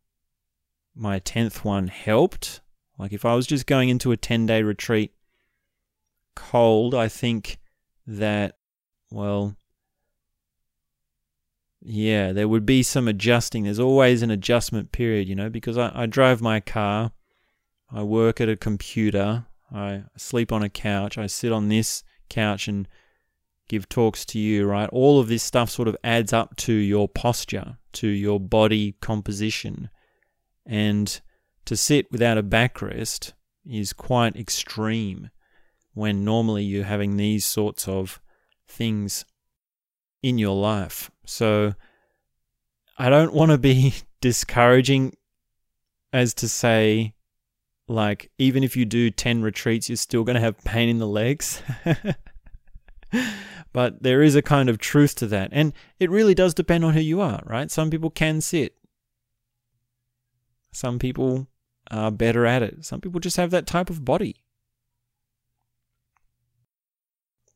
my 0.95 1.21
10th 1.21 1.65
one 1.65 1.89
helped. 1.89 2.61
Like 2.99 3.13
if 3.13 3.25
I 3.25 3.35
was 3.35 3.47
just 3.47 3.67
going 3.67 3.89
into 3.89 4.11
a 4.11 4.17
10 4.17 4.47
day 4.47 4.63
retreat 4.63 5.13
cold, 6.35 6.95
I 6.95 7.09
think 7.09 7.59
that, 8.07 8.57
well, 9.11 9.55
yeah, 11.81 12.33
there 12.33 12.49
would 12.49 12.67
be 12.67 12.83
some 12.83 13.07
adjusting. 13.07 13.65
There's 13.65 13.79
always 13.79 14.23
an 14.23 14.31
adjustment 14.31 14.91
period, 14.91 15.29
you 15.29 15.35
know, 15.35 15.49
because 15.49 15.79
I, 15.79 15.93
I 15.95 16.07
drive 16.07 16.41
my 16.41 16.59
car, 16.61 17.13
I 17.93 18.03
work 18.03 18.41
at 18.41 18.49
a 18.49 18.57
computer, 18.57 19.47
I 19.73 20.05
sleep 20.17 20.51
on 20.53 20.63
a 20.63 20.69
couch, 20.69 21.19
I 21.19 21.27
sit 21.27 21.53
on 21.53 21.69
this 21.69 22.03
couch 22.29 22.69
and 22.69 22.89
give 23.69 23.89
talks 23.89 24.25
to 24.27 24.39
you, 24.39 24.67
right? 24.67 24.89
All 24.91 25.21
of 25.21 25.29
this 25.29 25.43
stuff 25.43 25.71
sort 25.71 25.89
of 25.89 25.97
adds 26.03 26.33
up 26.33 26.57
to 26.57 26.73
your 26.73 27.09
posture, 27.09 27.79
to 27.95 28.09
your 28.09 28.41
body 28.41 28.97
composition. 29.01 29.91
And 30.65 31.21
to 31.65 31.77
sit 31.77 32.11
without 32.11 32.39
a 32.39 32.43
backrest 32.43 33.33
is 33.65 33.93
quite 33.93 34.37
extreme 34.37 35.31
when 35.93 36.25
normally 36.25 36.65
you're 36.65 36.85
having 36.85 37.17
these 37.17 37.45
sorts 37.45 37.87
of 37.89 38.21
things 38.67 39.25
in 40.23 40.39
your 40.39 40.57
life. 40.57 41.11
So 41.27 41.75
I 42.99 43.11
don't 43.11 43.35
want 43.35 43.51
to 43.51 43.59
be 43.59 43.95
discouraging 44.21 45.15
as 46.13 46.35
to 46.35 46.49
say, 46.49 47.15
like, 47.89 48.31
even 48.39 48.63
if 48.63 48.77
you 48.77 48.85
do 48.85 49.11
10 49.11 49.43
retreats, 49.43 49.89
you're 49.89 49.97
still 49.97 50.25
going 50.25 50.35
to 50.35 50.41
have 50.41 50.59
pain 50.65 50.89
in 50.89 50.99
the 50.99 51.07
legs. 51.07 51.63
But 53.73 54.03
there 54.03 54.23
is 54.23 54.35
a 54.35 54.43
kind 54.43 54.69
of 54.69 54.79
truth 54.79 55.15
to 55.17 55.27
that. 55.27 55.51
And 55.53 55.73
it 56.01 56.11
really 56.11 56.35
does 56.35 56.55
depend 56.55 56.85
on 56.85 56.95
who 56.95 57.01
you 57.01 57.21
are, 57.21 57.43
right? 57.45 57.71
Some 57.71 57.91
people 57.91 58.11
can 58.11 58.41
sit. 58.41 58.75
Some 60.73 60.99
people 60.99 61.49
are 61.91 62.11
better 62.11 62.47
at 62.47 62.63
it. 62.63 62.85
Some 62.85 63.01
people 63.01 63.21
just 63.21 63.37
have 63.37 63.51
that 63.51 63.67
type 63.67 63.91
of 63.91 64.05
body. 64.05 64.43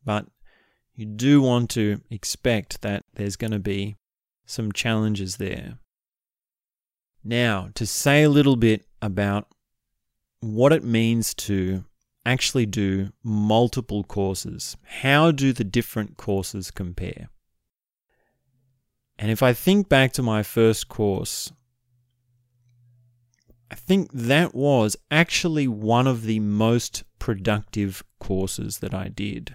but 0.05 0.27
you 0.95 1.07
do 1.07 1.41
want 1.41 1.71
to 1.71 2.01
expect 2.11 2.83
that 2.83 3.05
there's 3.15 3.37
going 3.37 3.53
to 3.53 3.59
be 3.59 3.97
some 4.47 4.73
challenges 4.73 5.37
there. 5.37 5.79
Now, 7.25 7.69
to 7.75 7.87
say 7.87 8.25
a 8.25 8.29
little 8.29 8.57
bit 8.57 8.85
about 9.01 9.47
what 10.43 10.73
it 10.73 10.83
means 10.83 11.35
to 11.35 11.85
actually 12.27 12.67
do 12.67 13.11
multiple 13.23 14.03
courses. 14.03 14.77
How 14.85 15.31
do 15.31 15.53
the 15.53 15.65
different 15.65 16.17
courses 16.17 16.71
compare? 16.71 17.29
And 19.19 19.31
if 19.31 19.43
I 19.43 19.53
think 19.53 19.89
back 19.89 20.13
to 20.15 20.23
my 20.23 20.43
first 20.43 20.89
course, 20.89 21.53
I 23.71 23.77
think 23.77 24.11
that 24.13 24.55
was 24.55 24.97
actually 25.11 25.69
one 25.69 26.09
of 26.09 26.25
the 26.25 26.41
most 26.41 27.05
productive 27.21 28.03
courses 28.19 28.79
that 28.79 28.93
I 28.93 29.09
did. 29.09 29.55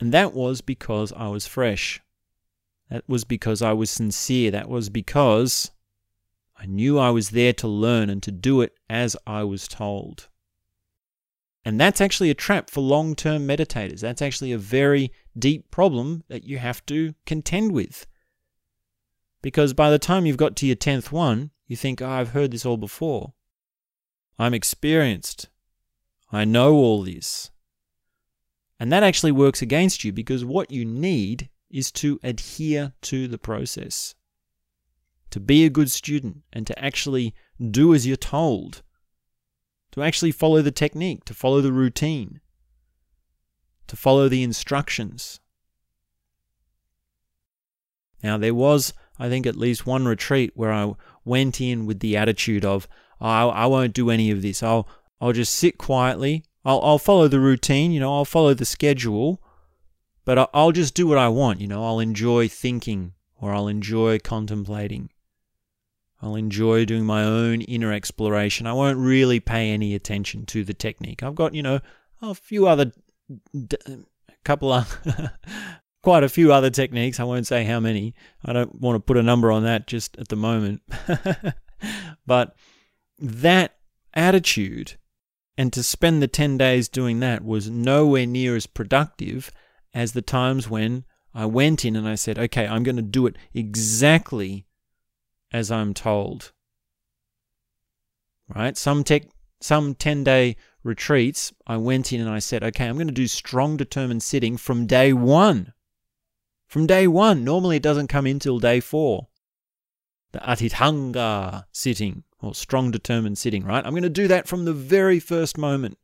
And 0.00 0.12
that 0.12 0.34
was 0.34 0.60
because 0.60 1.12
I 1.12 1.28
was 1.28 1.46
fresh. 1.46 2.00
That 2.90 3.04
was 3.06 3.24
because 3.24 3.62
I 3.62 3.72
was 3.72 3.90
sincere. 3.90 4.50
That 4.50 4.68
was 4.68 4.88
because 4.88 5.70
I 6.60 6.66
knew 6.66 6.98
I 6.98 7.08
was 7.08 7.30
there 7.30 7.54
to 7.54 7.66
learn 7.66 8.10
and 8.10 8.22
to 8.22 8.30
do 8.30 8.60
it 8.60 8.74
as 8.90 9.16
I 9.26 9.44
was 9.44 9.66
told. 9.66 10.28
And 11.64 11.80
that's 11.80 12.02
actually 12.02 12.28
a 12.28 12.34
trap 12.34 12.68
for 12.68 12.82
long 12.82 13.14
term 13.14 13.48
meditators. 13.48 14.00
That's 14.00 14.20
actually 14.20 14.52
a 14.52 14.58
very 14.58 15.10
deep 15.38 15.70
problem 15.70 16.22
that 16.28 16.44
you 16.44 16.58
have 16.58 16.84
to 16.86 17.14
contend 17.24 17.72
with. 17.72 18.06
Because 19.40 19.72
by 19.72 19.90
the 19.90 19.98
time 19.98 20.26
you've 20.26 20.36
got 20.36 20.54
to 20.56 20.66
your 20.66 20.76
10th 20.76 21.10
one, 21.10 21.50
you 21.66 21.76
think, 21.76 22.02
oh, 22.02 22.08
I've 22.08 22.30
heard 22.30 22.50
this 22.50 22.66
all 22.66 22.76
before. 22.76 23.32
I'm 24.38 24.52
experienced. 24.52 25.48
I 26.30 26.44
know 26.44 26.74
all 26.74 27.02
this. 27.02 27.50
And 28.78 28.92
that 28.92 29.02
actually 29.02 29.32
works 29.32 29.62
against 29.62 30.04
you 30.04 30.12
because 30.12 30.44
what 30.44 30.70
you 30.70 30.84
need 30.84 31.48
is 31.70 31.90
to 31.92 32.20
adhere 32.22 32.92
to 33.02 33.28
the 33.28 33.38
process 33.38 34.14
to 35.30 35.40
be 35.40 35.64
a 35.64 35.70
good 35.70 35.90
student 35.90 36.42
and 36.52 36.66
to 36.66 36.78
actually 36.78 37.34
do 37.70 37.94
as 37.94 38.06
you're 38.06 38.16
told, 38.16 38.82
to 39.92 40.02
actually 40.02 40.32
follow 40.32 40.62
the 40.62 40.70
technique, 40.70 41.24
to 41.24 41.34
follow 41.34 41.60
the 41.60 41.72
routine, 41.72 42.40
to 43.86 43.96
follow 43.96 44.28
the 44.28 44.42
instructions. 44.42 45.40
Now, 48.22 48.36
there 48.36 48.54
was, 48.54 48.92
I 49.18 49.28
think, 49.28 49.46
at 49.46 49.56
least 49.56 49.86
one 49.86 50.06
retreat 50.06 50.52
where 50.54 50.72
I 50.72 50.92
went 51.24 51.60
in 51.60 51.86
with 51.86 52.00
the 52.00 52.16
attitude 52.16 52.64
of, 52.64 52.86
oh, 53.20 53.48
I 53.48 53.66
won't 53.66 53.94
do 53.94 54.10
any 54.10 54.30
of 54.30 54.42
this. 54.42 54.62
I'll, 54.62 54.86
I'll 55.20 55.32
just 55.32 55.54
sit 55.54 55.78
quietly. 55.78 56.44
I'll, 56.64 56.80
I'll 56.82 56.98
follow 56.98 57.28
the 57.28 57.40
routine, 57.40 57.90
you 57.90 58.00
know, 58.00 58.12
I'll 58.12 58.26
follow 58.26 58.52
the 58.52 58.66
schedule, 58.66 59.42
but 60.26 60.50
I'll 60.52 60.72
just 60.72 60.94
do 60.94 61.06
what 61.06 61.16
I 61.16 61.28
want, 61.28 61.60
you 61.60 61.66
know, 61.66 61.84
I'll 61.84 62.00
enjoy 62.00 62.48
thinking 62.48 63.14
or 63.40 63.54
I'll 63.54 63.68
enjoy 63.68 64.18
contemplating. 64.18 65.08
I'll 66.22 66.36
enjoy 66.36 66.84
doing 66.84 67.04
my 67.04 67.24
own 67.24 67.62
inner 67.62 67.92
exploration. 67.92 68.66
I 68.66 68.72
won't 68.72 68.98
really 68.98 69.40
pay 69.40 69.70
any 69.70 69.94
attention 69.94 70.44
to 70.46 70.64
the 70.64 70.74
technique. 70.74 71.22
I've 71.22 71.34
got, 71.34 71.54
you 71.54 71.62
know, 71.62 71.80
a 72.20 72.34
few 72.34 72.66
other, 72.66 72.92
a 73.54 73.98
couple 74.44 74.72
of, 74.72 74.98
quite 76.02 76.22
a 76.22 76.28
few 76.28 76.52
other 76.52 76.70
techniques. 76.70 77.18
I 77.20 77.24
won't 77.24 77.46
say 77.46 77.64
how 77.64 77.80
many. 77.80 78.14
I 78.44 78.52
don't 78.52 78.80
want 78.80 78.96
to 78.96 79.00
put 79.00 79.16
a 79.16 79.22
number 79.22 79.50
on 79.50 79.64
that 79.64 79.86
just 79.86 80.16
at 80.18 80.28
the 80.28 80.36
moment. 80.36 80.82
but 82.26 82.54
that 83.18 83.76
attitude 84.12 84.96
and 85.56 85.72
to 85.72 85.82
spend 85.82 86.22
the 86.22 86.28
10 86.28 86.56
days 86.58 86.88
doing 86.88 87.20
that 87.20 87.44
was 87.44 87.70
nowhere 87.70 88.26
near 88.26 88.56
as 88.56 88.66
productive 88.66 89.50
as 89.92 90.12
the 90.12 90.22
times 90.22 90.70
when 90.70 91.04
I 91.34 91.46
went 91.46 91.84
in 91.84 91.96
and 91.96 92.08
I 92.08 92.14
said, 92.14 92.38
okay, 92.38 92.66
I'm 92.66 92.82
going 92.82 92.96
to 92.96 93.02
do 93.02 93.26
it 93.26 93.36
exactly 93.52 94.66
as 95.52 95.70
I'm 95.70 95.94
told. 95.94 96.52
Right? 98.48 98.76
Some 98.76 99.04
tech, 99.04 99.24
some 99.60 99.94
10 99.94 100.24
day 100.24 100.56
retreats, 100.82 101.52
I 101.66 101.76
went 101.76 102.12
in 102.12 102.20
and 102.20 102.30
I 102.30 102.38
said, 102.38 102.62
okay, 102.64 102.86
I'm 102.86 102.96
going 102.96 103.06
to 103.06 103.12
do 103.12 103.26
strong 103.26 103.76
determined 103.76 104.22
sitting 104.22 104.56
from 104.56 104.86
day 104.86 105.12
one. 105.12 105.72
From 106.66 106.86
day 106.86 107.06
one. 107.06 107.44
Normally 107.44 107.76
it 107.76 107.82
doesn't 107.82 108.08
come 108.08 108.26
in 108.26 108.38
till 108.38 108.58
day 108.58 108.80
four. 108.80 109.28
The 110.32 110.38
Adhitthana 110.38 111.64
sitting, 111.72 112.22
or 112.40 112.54
strong 112.54 112.92
determined 112.92 113.38
sitting, 113.38 113.64
right? 113.64 113.84
I'm 113.84 113.92
going 113.92 114.04
to 114.04 114.08
do 114.08 114.28
that 114.28 114.46
from 114.46 114.64
the 114.64 114.72
very 114.72 115.18
first 115.18 115.58
moment. 115.58 115.98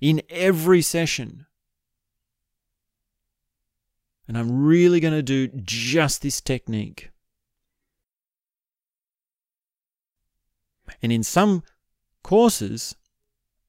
In 0.00 0.22
every 0.30 0.82
session. 0.82 1.46
And 4.26 4.36
I'm 4.36 4.64
really 4.64 5.00
going 5.00 5.14
to 5.14 5.22
do 5.22 5.48
just 5.48 6.22
this 6.22 6.40
technique. 6.40 7.10
And 11.02 11.12
in 11.12 11.22
some 11.22 11.62
courses, 12.22 12.96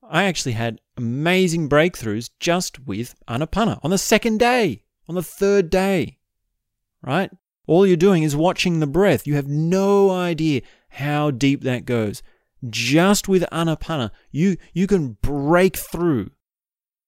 I 0.10 0.24
actually 0.24 0.54
had 0.54 0.82
amazing 0.96 1.70
breakthroughs 1.70 2.30
just 2.40 2.86
with 2.88 3.16
Anapana 3.28 3.80
on 3.84 3.92
the 3.92 3.98
second 3.98 4.40
day, 4.40 4.84
on 5.08 5.16
the 5.16 5.24
third 5.24 5.70
day, 5.70 6.18
right? 7.02 7.30
All 7.68 7.86
you're 7.86 7.98
doing 7.98 8.24
is 8.24 8.36
watching 8.36 8.80
the 8.80 8.88
breath. 8.88 9.28
You 9.28 9.36
have 9.36 9.48
no 9.48 10.10
idea 10.10 10.62
how 10.90 11.32
deep 11.32 11.64
that 11.64 11.86
goes. 11.86 12.24
Just 12.70 13.28
with 13.28 13.44
Anapana, 13.52 14.12
you, 14.32 14.58
you 14.74 14.88
can 14.88 15.18
break 15.22 15.78
through. 15.78 16.32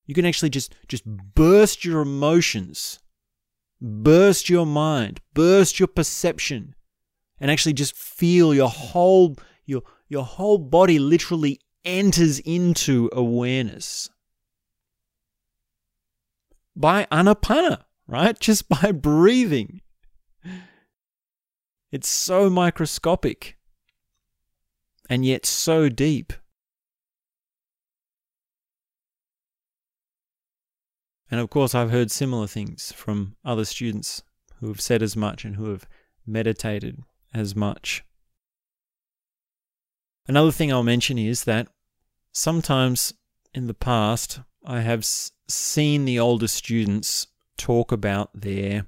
You 0.06 0.14
can 0.14 0.26
actually 0.26 0.50
just, 0.50 0.76
just 0.88 1.06
burst 1.06 1.86
your 1.86 2.02
emotions, 2.02 3.00
burst 3.82 4.50
your 4.50 4.66
mind, 4.66 5.22
burst 5.34 5.80
your 5.80 5.88
perception, 5.88 6.76
and 7.40 7.50
actually 7.50 7.74
just 7.74 7.96
feel 7.96 8.54
your 8.54 8.70
whole, 8.70 9.38
your, 9.66 9.84
your 10.10 10.26
whole 10.26 10.58
body 10.58 11.00
literally 11.00 11.60
enters 11.86 12.40
into 12.40 13.10
awareness 13.14 14.10
by 16.76 17.06
anapana, 17.12 17.84
right? 18.08 18.38
Just 18.40 18.68
by 18.68 18.92
breathing. 18.92 19.82
It's 21.92 22.10
so 22.10 22.50
microscopic 22.50 23.58
and 25.10 25.26
yet 25.26 25.46
so 25.46 25.90
deep. 25.90 26.34
And 31.32 31.40
of 31.40 31.50
course, 31.50 31.76
I've 31.76 31.92
heard 31.92 32.10
similar 32.10 32.48
things 32.48 32.92
from 32.92 33.36
other 33.46 33.66
students 33.66 34.24
who 34.60 34.68
have 34.68 34.82
said 34.82 35.04
as 35.04 35.16
much 35.16 35.46
and 35.46 35.56
who 35.56 35.70
have 35.70 35.88
meditated 36.26 37.04
as 37.34 37.56
much. 37.56 38.04
Another 40.30 40.52
thing 40.52 40.72
I'll 40.72 40.84
mention 40.84 41.18
is 41.18 41.46
that 41.46 41.70
sometimes 42.32 43.16
in 43.56 43.66
the 43.66 43.74
past, 43.74 44.42
I 44.64 44.82
have 44.82 45.04
seen 45.04 46.06
the 46.06 46.20
older 46.20 46.48
students 46.48 47.26
talk 47.58 47.92
about 47.92 48.30
their, 48.36 48.86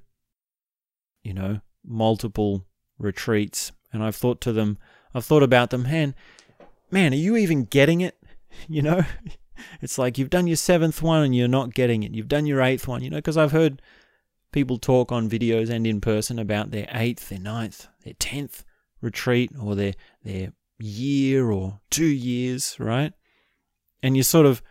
you 1.23 1.33
know, 1.33 1.61
multiple 1.83 2.67
retreats. 2.99 3.71
And 3.91 4.03
I've 4.03 4.15
thought 4.15 4.39
to 4.41 4.53
them, 4.53 4.77
I've 5.15 5.25
thought 5.25 5.41
about 5.41 5.71
them, 5.71 5.81
man, 5.81 6.13
man, 6.91 7.11
are 7.11 7.17
you 7.17 7.35
even 7.35 7.65
getting 7.65 8.01
it? 8.01 8.15
You 8.67 8.81
know, 8.81 9.01
it's 9.81 9.97
like 9.97 10.17
you've 10.17 10.29
done 10.29 10.45
your 10.45 10.57
seventh 10.57 11.01
one 11.01 11.23
and 11.23 11.33
you're 11.33 11.47
not 11.47 11.73
getting 11.73 12.03
it. 12.03 12.13
You've 12.13 12.27
done 12.27 12.45
your 12.45 12.61
eighth 12.61 12.85
one, 12.85 13.01
you 13.01 13.09
know, 13.09 13.17
because 13.17 13.37
I've 13.37 13.53
heard 13.53 13.81
people 14.51 14.77
talk 14.77 15.09
on 15.09 15.29
videos 15.29 15.69
and 15.69 15.87
in 15.87 16.01
person 16.01 16.37
about 16.37 16.71
their 16.71 16.89
eighth, 16.91 17.29
their 17.29 17.39
ninth, 17.39 17.87
their 18.03 18.13
tenth 18.19 18.65
retreat 18.99 19.51
or 19.57 19.73
their, 19.73 19.93
their 20.25 20.51
year 20.81 21.51
or 21.51 21.79
two 21.89 22.05
years, 22.05 22.75
right? 22.79 23.13
And 24.03 24.17
you 24.17 24.23
sort 24.23 24.45
of, 24.45 24.61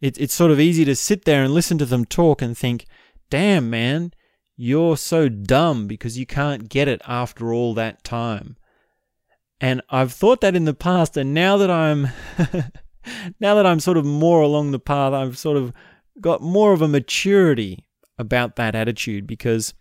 it, 0.00 0.18
it's 0.18 0.34
sort 0.34 0.50
of 0.50 0.60
easy 0.60 0.84
to 0.84 0.94
sit 0.94 1.24
there 1.24 1.42
and 1.42 1.52
listen 1.52 1.78
to 1.78 1.86
them 1.86 2.04
talk 2.04 2.42
and 2.42 2.56
think, 2.56 2.86
damn, 3.30 3.70
man, 3.70 4.12
you're 4.56 4.96
so 4.96 5.28
dumb 5.28 5.86
because 5.86 6.18
you 6.18 6.26
can't 6.26 6.68
get 6.68 6.88
it 6.88 7.02
after 7.06 7.52
all 7.52 7.74
that 7.74 8.04
time. 8.04 8.56
And 9.60 9.82
I've 9.90 10.12
thought 10.12 10.40
that 10.42 10.56
in 10.56 10.64
the 10.64 10.74
past, 10.74 11.16
and 11.16 11.32
now 11.32 11.56
that 11.56 11.70
I'm, 11.70 12.08
now 13.40 13.54
that 13.54 13.66
I'm 13.66 13.80
sort 13.80 13.96
of 13.96 14.04
more 14.04 14.42
along 14.42 14.70
the 14.70 14.78
path, 14.78 15.12
I've 15.12 15.38
sort 15.38 15.56
of 15.56 15.72
got 16.20 16.42
more 16.42 16.72
of 16.72 16.82
a 16.82 16.88
maturity 16.88 17.86
about 18.18 18.56
that 18.56 18.74
attitude 18.74 19.26
because, 19.26 19.74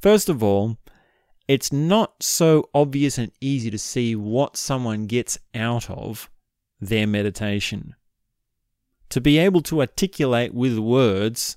first 0.00 0.28
of 0.28 0.42
all, 0.42 0.78
it's 1.46 1.72
not 1.72 2.22
so 2.22 2.70
obvious 2.74 3.18
and 3.18 3.32
easy 3.40 3.70
to 3.70 3.78
see 3.78 4.16
what 4.16 4.56
someone 4.56 5.06
gets 5.06 5.38
out 5.54 5.90
of 5.90 6.30
their 6.80 7.06
meditation. 7.06 7.94
To 9.10 9.20
be 9.20 9.38
able 9.38 9.60
to 9.62 9.80
articulate 9.80 10.54
with 10.54 10.78
words 10.78 11.56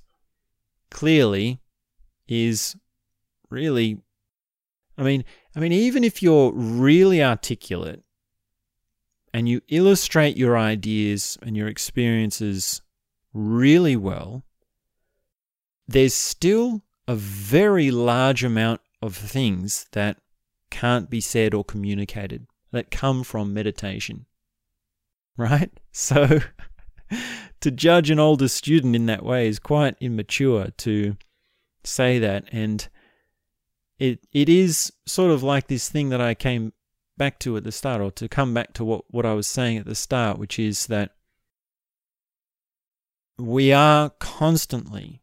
clearly 0.90 1.60
is 2.28 2.76
really 3.50 4.00
I 4.98 5.04
mean 5.04 5.24
I 5.56 5.60
mean 5.60 5.72
even 5.72 6.04
if 6.04 6.22
you're 6.22 6.52
really 6.54 7.24
articulate 7.24 8.04
and 9.34 9.48
you 9.48 9.62
illustrate 9.68 10.38
your 10.38 10.58
ideas 10.58 11.38
and 11.42 11.56
your 11.56 11.68
experiences 11.68 12.82
really 13.34 13.96
well 13.96 14.44
there's 15.88 16.14
still 16.14 16.84
a 17.08 17.16
very 17.16 17.92
large 17.92 18.44
amount 18.44 18.82
of 19.02 19.16
things 19.16 19.88
that 19.92 20.18
can't 20.70 21.10
be 21.10 21.22
said 21.22 21.54
or 21.54 21.64
communicated 21.64 22.48
that 22.72 22.92
come 22.92 23.24
from 23.24 23.54
meditation. 23.54 24.26
Right? 25.40 25.70
So 25.92 26.40
to 27.62 27.70
judge 27.70 28.10
an 28.10 28.18
older 28.18 28.48
student 28.48 28.96
in 28.96 29.06
that 29.06 29.24
way 29.24 29.48
is 29.48 29.60
quite 29.60 29.96
immature 30.00 30.72
to 30.78 31.16
say 31.84 32.18
that 32.18 32.46
and 32.52 32.90
it 34.00 34.26
it 34.34 34.50
is 34.50 34.92
sort 35.06 35.30
of 35.30 35.44
like 35.44 35.68
this 35.68 35.90
thing 35.90 36.10
that 36.10 36.20
I 36.20 36.34
came 36.34 36.74
back 37.18 37.40
to 37.40 37.58
at 37.58 37.64
the 37.64 37.72
start 37.72 38.02
or 38.02 38.12
to 38.12 38.30
come 38.30 38.54
back 38.54 38.74
to 38.74 38.86
what, 38.86 39.04
what 39.10 39.26
I 39.26 39.34
was 39.34 39.48
saying 39.48 39.78
at 39.78 39.86
the 39.86 39.96
start, 39.96 40.38
which 40.38 40.60
is 40.60 40.88
that 40.88 41.12
we 43.38 43.74
are 43.74 44.12
constantly 44.20 45.22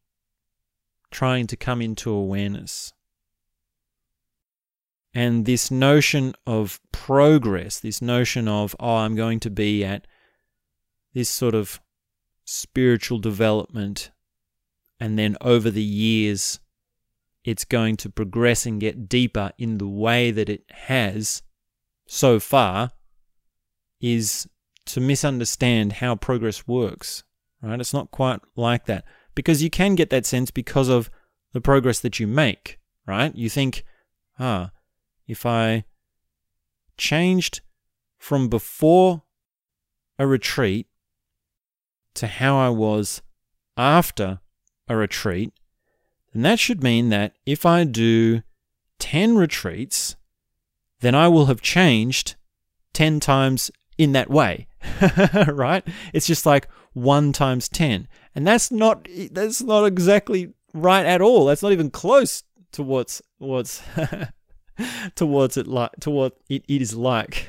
trying 1.11 1.47
to 1.47 1.57
come 1.57 1.81
into 1.81 2.11
awareness. 2.11 2.93
And 5.15 5.47
this 5.47 5.71
notion 5.71 6.35
of 6.45 6.81
progress, 6.91 7.79
this 7.79 8.03
notion 8.03 8.49
of, 8.49 8.75
oh, 8.81 8.97
I'm 8.97 9.15
going 9.15 9.39
to 9.41 9.51
be 9.51 9.85
at 9.85 10.07
this 11.13 11.29
sort 11.29 11.55
of 11.55 11.81
spiritual 12.45 13.21
development, 13.21 14.11
and 14.99 15.17
then 15.17 15.37
over 15.41 15.71
the 15.71 15.83
years, 15.83 16.59
it's 17.45 17.65
going 17.65 17.97
to 17.99 18.11
progress 18.11 18.67
and 18.67 18.81
get 18.81 19.09
deeper 19.09 19.53
in 19.57 19.79
the 19.79 19.87
way 19.87 20.33
that 20.33 20.49
it 20.49 20.65
has 20.71 21.43
so 22.07 22.41
far, 22.41 22.91
is 24.01 24.49
to 24.87 25.01
misunderstand 25.01 25.95
how 25.95 26.17
progress 26.17 26.67
works. 26.67 27.23
Right? 27.63 27.81
It's 27.81 27.95
not 27.95 28.11
quite 28.11 28.41
like 28.57 28.87
that 28.87 29.05
because 29.35 29.63
you 29.63 29.71
can 29.71 29.95
get 29.95 30.11
that 30.11 30.27
sense 30.27 30.51
because 30.51 30.89
of 30.89 31.09
the 31.53 31.61
progress 31.61 32.01
that 32.01 32.19
you 32.19 32.27
make. 32.27 32.79
Right? 33.07 33.35
You 33.35 33.49
think, 33.49 33.85
ah, 34.39 34.71
if 35.27 35.47
I 35.47 35.85
changed 36.97 37.61
from 38.19 38.49
before 38.49 39.23
a 40.19 40.27
retreat 40.27 40.87
to 42.15 42.27
how 42.27 42.57
I 42.57 42.69
was 42.71 43.23
after 43.77 44.41
a 44.89 44.97
retreat, 44.97 45.53
then 46.33 46.43
that 46.43 46.59
should 46.59 46.83
mean 46.83 47.09
that 47.09 47.35
if 47.47 47.67
I 47.67 47.85
do 47.85 48.43
10 48.99 49.37
retreats, 49.37 50.17
then 51.01 51.15
I 51.15 51.29
will 51.29 51.47
have 51.47 51.61
changed 51.61 52.37
10 52.93 53.21
times 53.21 53.71
in 53.99 54.13
that 54.13 54.31
way. 54.31 54.67
right? 55.49 55.87
It's 56.13 56.27
just 56.27 56.47
like 56.47 56.69
1 56.93 57.33
times 57.33 57.69
10. 57.69 58.09
And 58.35 58.47
that's 58.47 58.71
not 58.71 59.07
that's 59.31 59.63
not 59.63 59.85
exactly 59.85 60.53
right 60.73 61.07
at 61.07 61.21
all. 61.21 61.47
That's 61.47 61.63
not 61.63 61.73
even 61.73 61.91
close 61.91 62.43
to 62.73 62.83
what's 62.83 63.23
what's 63.39 63.83
towards 65.15 65.57
it 65.57 65.67
like 65.67 65.93
to 66.01 66.11
what 66.11 66.37
it, 66.49 66.65
it 66.69 66.83
is 66.83 66.95
like. 66.95 67.49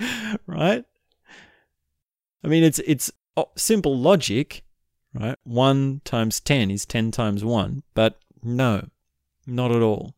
right? 0.46 0.84
I 2.42 2.48
mean 2.48 2.62
it's 2.62 2.78
it's 2.80 3.10
oh, 3.36 3.50
simple 3.56 3.96
logic, 3.96 4.64
right? 5.12 5.36
1 5.44 6.02
times 6.04 6.40
10 6.40 6.70
is 6.70 6.86
10 6.86 7.10
times 7.10 7.44
1, 7.44 7.82
but 7.94 8.18
no, 8.42 8.88
not 9.46 9.72
at 9.72 9.82
all. 9.82 10.14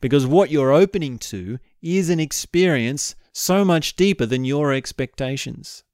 Because 0.00 0.26
what 0.26 0.50
you're 0.50 0.72
opening 0.72 1.18
to 1.18 1.58
is 1.82 2.08
an 2.08 2.20
experience 2.20 3.14
so 3.32 3.64
much 3.64 3.96
deeper 3.96 4.26
than 4.26 4.44
your 4.44 4.72
expectations, 4.72 5.84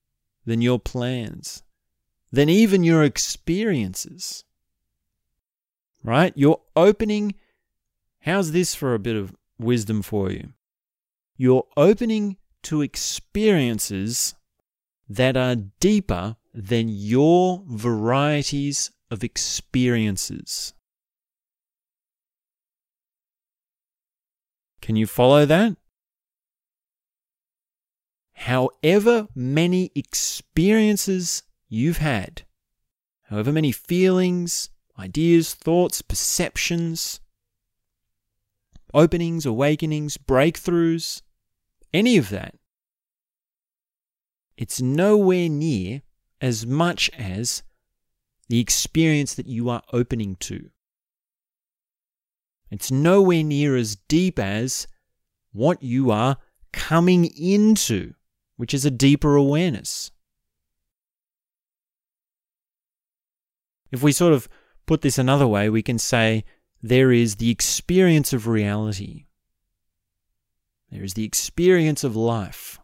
than 0.44 0.60
your 0.60 0.78
plans, 0.78 1.62
than 2.30 2.48
even 2.48 2.84
your 2.84 3.02
experiences. 3.02 4.44
Right? 6.02 6.32
You're 6.36 6.60
opening. 6.76 7.34
How's 8.24 8.52
this 8.52 8.74
for 8.74 8.94
a 8.94 8.98
bit 8.98 9.16
of 9.16 9.36
wisdom 9.58 10.00
for 10.00 10.30
you? 10.30 10.54
You're 11.36 11.66
opening 11.76 12.38
to 12.62 12.80
experiences 12.80 14.34
that 15.06 15.36
are 15.36 15.56
deeper 15.78 16.36
than 16.54 16.88
your 16.88 17.62
varieties 17.66 18.90
of 19.10 19.22
experiences. 19.22 20.72
Can 24.80 24.96
you 24.96 25.06
follow 25.06 25.44
that? 25.44 25.76
However 28.32 29.28
many 29.34 29.90
experiences 29.94 31.42
you've 31.68 31.98
had, 31.98 32.44
however 33.24 33.52
many 33.52 33.70
feelings, 33.70 34.70
ideas, 34.98 35.52
thoughts, 35.52 36.00
perceptions, 36.00 37.20
openings, 38.94 39.44
awakenings, 39.44 40.16
breakthroughs, 40.16 41.20
any 41.92 42.16
of 42.16 42.30
that, 42.30 42.54
it's 44.56 44.80
nowhere 44.80 45.48
near 45.48 46.02
as 46.40 46.66
much 46.66 47.10
as 47.18 47.62
the 48.48 48.60
experience 48.60 49.34
that 49.34 49.46
you 49.46 49.68
are 49.68 49.82
opening 49.92 50.36
to. 50.36 50.70
It's 52.70 52.90
nowhere 52.90 53.42
near 53.42 53.76
as 53.76 53.96
deep 53.96 54.38
as 54.38 54.86
what 55.52 55.82
you 55.82 56.10
are 56.10 56.36
coming 56.72 57.24
into, 57.24 58.14
which 58.56 58.74
is 58.74 58.84
a 58.84 58.90
deeper 58.90 59.36
awareness. 59.36 60.10
If 63.90 64.02
we 64.02 64.12
sort 64.12 64.32
of 64.32 64.48
put 64.86 65.02
this 65.02 65.18
another 65.18 65.46
way, 65.46 65.70
we 65.70 65.82
can 65.82 65.98
say 65.98 66.44
there 66.86 67.10
is 67.10 67.36
the 67.36 67.50
experience 67.50 68.34
of 68.34 68.46
reality. 68.46 69.24
There 70.90 71.02
is 71.02 71.14
the 71.14 71.24
experience 71.24 72.04
of 72.04 72.14
life. 72.14 72.78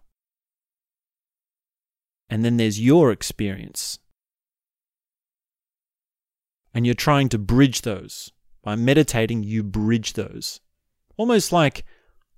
And 2.30 2.42
then 2.42 2.56
there's 2.56 2.80
your 2.80 3.12
experience. 3.12 3.98
And 6.72 6.86
you're 6.86 6.94
trying 6.94 7.28
to 7.28 7.38
bridge 7.38 7.82
those. 7.82 8.32
By 8.62 8.74
meditating, 8.74 9.42
you 9.42 9.62
bridge 9.62 10.14
those. 10.14 10.60
Almost 11.18 11.52
like 11.52 11.84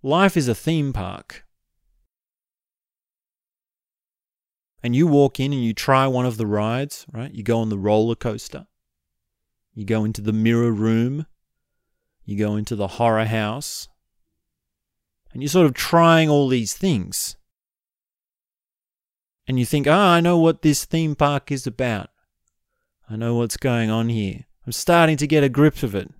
life 0.03 0.37
is 0.37 0.49
a 0.49 0.57
theme 0.57 0.93
park. 0.93 1.45
And 4.83 4.97
you 4.97 5.07
walk 5.07 5.39
in 5.39 5.53
and 5.53 5.63
you 5.63 5.75
try 5.75 6.09
one 6.09 6.27
of 6.27 6.39
the 6.39 6.47
rides, 6.47 7.07
right? 7.13 7.33
You 7.33 7.45
go 7.45 7.61
on 7.61 7.69
the 7.69 7.79
roller 7.79 8.17
coaster. 8.17 8.67
You 9.75 9.85
go 9.85 10.05
into 10.05 10.21
the 10.21 10.33
mirror 10.33 10.73
room. 10.73 11.27
You 12.25 12.39
go 12.39 12.57
into 12.57 12.77
the 12.77 12.89
horror 12.89 13.25
house. 13.25 13.89
And 15.33 15.43
you're 15.43 15.49
sort 15.49 15.67
of 15.67 15.75
trying 15.75 16.29
all 16.29 16.49
these 16.49 16.75
things. 16.75 17.37
And 19.49 19.59
you 19.59 19.65
think, 19.65 19.87
ah, 19.89 19.91
oh, 19.91 20.17
I 20.17 20.21
know 20.21 20.39
what 20.39 20.63
this 20.63 20.85
theme 20.85 21.15
park 21.15 21.51
is 21.51 21.67
about. 21.67 22.11
I 23.09 23.17
know 23.17 23.35
what's 23.35 23.57
going 23.57 23.91
on 23.91 24.09
here. 24.09 24.47
I'm 24.67 24.73
starting 24.73 25.17
to 25.17 25.27
get 25.27 25.43
a 25.43 25.49
grip 25.49 25.83
of 25.83 25.95
it. 25.95 26.11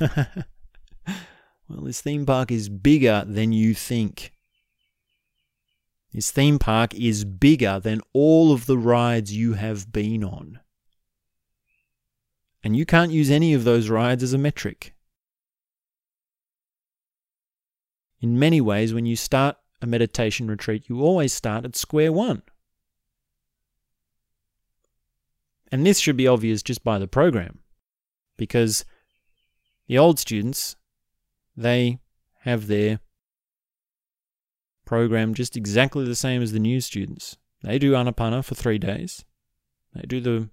well, 0.00 1.82
this 1.82 2.00
theme 2.00 2.24
park 2.24 2.50
is 2.50 2.68
bigger 2.68 3.24
than 3.26 3.52
you 3.52 3.74
think. 3.74 4.32
This 6.12 6.30
theme 6.30 6.58
park 6.58 6.94
is 6.94 7.24
bigger 7.24 7.78
than 7.78 8.00
all 8.14 8.52
of 8.52 8.66
the 8.66 8.78
rides 8.78 9.36
you 9.36 9.52
have 9.54 9.92
been 9.92 10.24
on. 10.24 10.60
And 12.64 12.76
you 12.76 12.86
can't 12.86 13.12
use 13.12 13.30
any 13.30 13.52
of 13.52 13.64
those 13.64 13.90
rides 13.90 14.22
as 14.22 14.32
a 14.32 14.38
metric. 14.38 14.94
In 18.20 18.38
many 18.38 18.60
ways, 18.60 18.92
when 18.92 19.06
you 19.06 19.16
start 19.16 19.56
a 19.80 19.86
meditation 19.86 20.48
retreat, 20.48 20.88
you 20.88 21.00
always 21.00 21.32
start 21.32 21.64
at 21.64 21.76
square 21.76 22.12
one. 22.12 22.42
And 25.70 25.86
this 25.86 25.98
should 25.98 26.16
be 26.16 26.26
obvious 26.26 26.62
just 26.62 26.82
by 26.82 26.98
the 26.98 27.06
program 27.06 27.60
because 28.36 28.84
the 29.86 29.98
old 29.98 30.18
students, 30.18 30.76
they 31.56 31.98
have 32.40 32.66
their 32.66 33.00
program 34.86 35.34
just 35.34 35.56
exactly 35.56 36.04
the 36.06 36.14
same 36.14 36.40
as 36.40 36.52
the 36.52 36.58
new 36.58 36.80
students. 36.80 37.36
They 37.62 37.78
do 37.78 37.92
Anapana 37.92 38.44
for 38.44 38.54
three 38.54 38.78
days. 38.78 39.24
They 39.94 40.02
do 40.02 40.20
the 40.20 40.48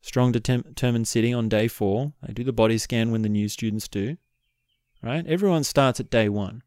strong 0.00 0.32
determined 0.32 1.08
sitting 1.08 1.34
on 1.34 1.48
day 1.48 1.66
four. 1.66 2.12
They 2.22 2.32
do 2.32 2.44
the 2.44 2.52
body 2.52 2.78
scan 2.78 3.10
when 3.10 3.22
the 3.22 3.28
new 3.28 3.48
students 3.48 3.88
do. 3.88 4.16
Right? 5.02 5.26
Everyone 5.26 5.64
starts 5.64 5.98
at 5.98 6.10
day 6.10 6.28
one. 6.28 6.62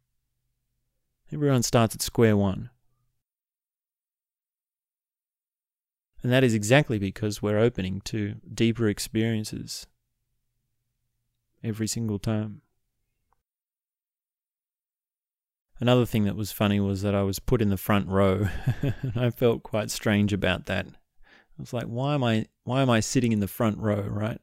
Everyone 1.34 1.64
starts 1.64 1.96
at 1.96 2.02
square 2.04 2.38
one. 2.38 2.70
And 6.22 6.32
that 6.32 6.44
is 6.44 6.54
exactly 6.54 7.00
because 7.00 7.42
we're 7.42 7.58
opening 7.58 8.02
to 8.06 8.36
deeper 8.54 8.88
experiences 8.88 9.88
every 11.64 11.88
single 11.88 12.20
time. 12.20 12.62
Another 15.80 16.06
thing 16.06 16.24
that 16.26 16.36
was 16.36 16.52
funny 16.52 16.80
was 16.80 17.02
that 17.02 17.16
I 17.16 17.24
was 17.24 17.40
put 17.40 17.62
in 17.62 17.70
the 17.70 17.78
front 17.78 18.08
row, 18.08 18.48
and 18.82 19.14
I 19.18 19.32
felt 19.32 19.64
quite 19.64 19.90
strange 19.90 20.32
about 20.32 20.68
that. 20.68 20.86
I 20.88 21.62
was 21.62 21.74
like, 21.74 21.86
why 21.86 22.14
am 22.14 22.24
I 22.24 22.46
why 22.64 22.82
am 22.82 22.90
I 22.90 23.00
sitting 23.00 23.32
in 23.32 23.40
the 23.40 23.48
front 23.48 23.80
row, 23.80 24.02
right? 24.02 24.40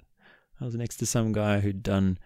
I 0.61 0.64
was 0.64 0.74
next 0.74 0.97
to 0.99 1.07
some 1.07 1.32
guy 1.32 1.61
who'd 1.61 1.82
done, 1.82 2.18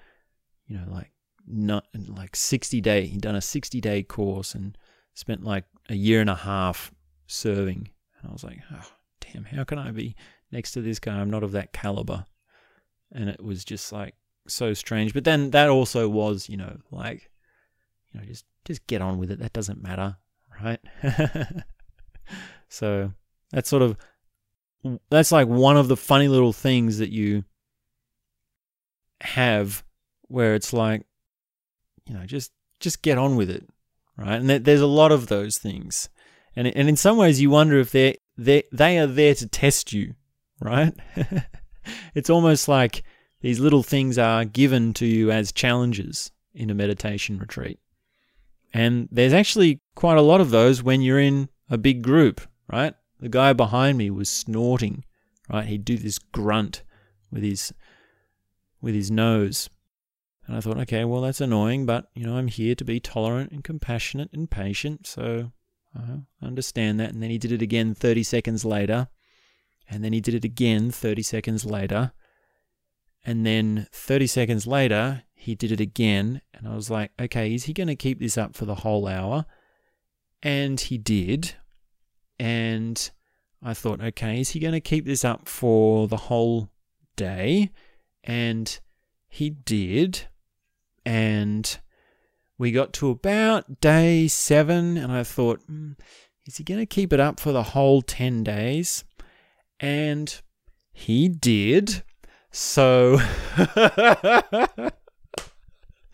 you 0.66 0.76
know, 0.76 0.86
like 0.90 1.12
not 1.47 1.86
like 2.09 2.36
60 2.36 2.80
day, 2.80 3.07
he'd 3.07 3.20
done 3.20 3.36
a 3.36 3.40
60 3.40 3.80
day 3.80 4.03
course 4.03 4.55
and 4.55 4.76
spent 5.14 5.45
like 5.45 5.64
a 5.88 5.95
year 5.95 6.20
and 6.20 6.30
a 6.30 6.34
half 6.34 6.92
serving. 7.26 7.90
And 8.18 8.30
I 8.30 8.32
was 8.32 8.45
like, 8.45 8.61
oh, 8.72 8.90
damn, 9.20 9.45
how 9.45 9.64
can 9.64 9.78
I 9.78 9.90
be 9.90 10.16
next 10.51 10.72
to 10.72 10.80
this 10.80 10.99
guy? 10.99 11.14
I'm 11.14 11.30
not 11.30 11.42
of 11.42 11.53
that 11.53 11.72
caliber. 11.72 12.24
And 13.12 13.28
it 13.28 13.42
was 13.42 13.64
just 13.64 13.92
like 13.92 14.14
so 14.49 14.74
strange. 14.74 15.14
But 15.14 15.24
then 15.24 15.51
that 15.51 15.68
also 15.68 16.09
was, 16.09 16.49
you 16.49 16.57
know, 16.57 16.78
like, 16.90 17.30
you 18.12 18.20
know, 18.20 18.26
just 18.26 18.45
just 18.64 18.86
get 18.86 19.03
on 19.03 19.18
with 19.18 19.30
it. 19.30 19.38
That 19.38 19.53
doesn't 19.53 19.82
matter, 19.82 20.16
right? 20.62 20.80
so 22.68 23.12
that's 23.51 23.68
sort 23.68 23.82
of 23.82 23.97
that's 25.11 25.32
like 25.32 25.49
one 25.49 25.76
of 25.76 25.88
the 25.88 25.97
funny 25.97 26.28
little 26.28 26.53
things 26.53 26.99
that 26.99 27.11
you 27.11 27.45
have 29.20 29.82
where 30.28 30.55
it's 30.55 30.72
like 30.72 31.07
you 32.07 32.14
know 32.14 32.24
just 32.26 32.52
just 32.80 33.02
get 33.02 33.18
on 33.18 33.36
with 33.36 33.50
it 33.50 33.68
right? 34.16 34.40
And 34.40 34.48
there's 34.48 34.80
a 34.80 34.86
lot 34.86 35.12
of 35.12 35.26
those 35.26 35.59
things. 35.59 36.09
And 36.57 36.68
and 36.68 36.88
in 36.88 36.96
some 36.96 37.16
ways 37.16 37.40
you 37.40 37.50
wonder 37.50 37.78
if 37.78 37.90
they 37.90 38.18
they 38.36 38.64
they 38.72 38.98
are 38.98 39.07
there 39.07 39.34
to 39.34 39.46
test 39.46 39.92
you 39.92 40.14
right? 40.61 40.94
It's 42.14 42.30
almost 42.30 42.66
like 42.66 43.05
these 43.42 43.61
little 43.61 43.82
things 43.82 44.16
are 44.16 44.46
given 44.46 44.94
to 44.94 45.05
you 45.05 45.30
as 45.30 45.52
challenges 45.52 46.32
in 46.55 46.70
a 46.70 46.74
meditation 46.74 47.38
retreat. 47.38 47.78
And 48.72 49.07
there's 49.12 49.34
actually 49.34 49.82
quite 49.94 50.16
a 50.16 50.22
lot 50.22 50.40
of 50.40 50.48
those 50.48 50.82
when 50.82 51.02
you're 51.02 51.20
in 51.20 51.50
a 51.68 51.76
big 51.76 52.02
group 52.02 52.40
right? 52.72 52.94
The 53.20 53.28
guy 53.28 53.52
behind 53.52 53.98
me 53.98 54.11
was 54.11 54.30
snorting 54.30 55.05
right? 55.50 55.66
He'd 55.66 55.84
do 55.84 55.98
this 55.98 56.18
grunt 56.18 56.82
with 57.30 57.42
his 57.42 57.74
with 58.80 58.94
his 58.94 59.11
nose 59.11 59.68
and 60.47 60.57
I 60.57 60.61
thought, 60.61 60.78
okay, 60.78 61.05
well, 61.05 61.22
that's 61.22 61.40
annoying, 61.40 61.86
but, 61.86 62.11
you 62.14 62.26
know, 62.26 62.36
I'm 62.36 62.49
here 62.49 62.74
to 62.74 62.84
be 62.84 63.01
tolerant 63.01 63.51
and 63.51 63.64
compassionate 63.64 64.30
and 64.32 64.51
patient, 64.51 65.07
so 65.07 65.53
uh, 65.97 66.18
I 66.42 66.47
understand 66.47 67.01
that. 67.01 67.12
And 67.12 67.22
then 67.22 67.30
he 67.30 67.38
did 67.38 67.53
it 67.53 67.62
again 67.62 67.95
30 67.95 68.22
seconds 68.22 68.64
later. 68.64 69.09
And 69.88 70.05
then 70.05 70.12
he 70.12 70.20
did 70.20 70.34
it 70.34 70.45
again 70.45 70.90
30 70.90 71.22
seconds 71.22 71.64
later. 71.64 72.12
And 73.24 73.47
then 73.47 73.86
30 73.92 74.26
seconds 74.26 74.66
later, 74.66 75.22
he 75.32 75.55
did 75.55 75.72
it 75.72 75.80
again. 75.80 76.42
And 76.53 76.68
I 76.68 76.74
was 76.74 76.90
like, 76.90 77.12
okay, 77.18 77.55
is 77.55 77.64
he 77.64 77.72
going 77.72 77.88
to 77.88 77.97
keep 77.97 78.18
this 78.18 78.36
up 78.36 78.55
for 78.55 78.66
the 78.66 78.76
whole 78.76 79.07
hour? 79.07 79.47
And 80.42 80.78
he 80.78 80.99
did. 80.99 81.55
And 82.38 83.11
I 83.62 83.72
thought, 83.72 84.03
okay, 84.03 84.40
is 84.40 84.51
he 84.51 84.61
going 84.61 84.72
to 84.72 84.80
keep 84.80 85.07
this 85.07 85.24
up 85.24 85.49
for 85.49 86.07
the 86.07 86.16
whole 86.16 86.70
day? 87.16 87.70
And 88.22 88.78
he 89.26 89.51
did 89.51 90.26
and 91.05 91.78
we 92.59 92.72
got 92.72 92.92
to 92.94 93.11
about 93.11 93.80
day 93.80 94.28
seven, 94.28 94.96
and 94.96 95.11
I 95.12 95.24
thought, 95.24 95.61
mm, 95.66 95.96
is 96.46 96.57
he 96.59 96.64
going 96.64 96.80
to 96.80 96.86
keep 96.86 97.12
it 97.12 97.20
up 97.20 97.40
for 97.40 97.52
the 97.52 97.62
whole 97.62 98.02
10 98.02 98.44
days? 98.44 99.05
And 99.80 100.40
he 100.92 101.28
did. 101.28 102.02
So, 102.50 103.18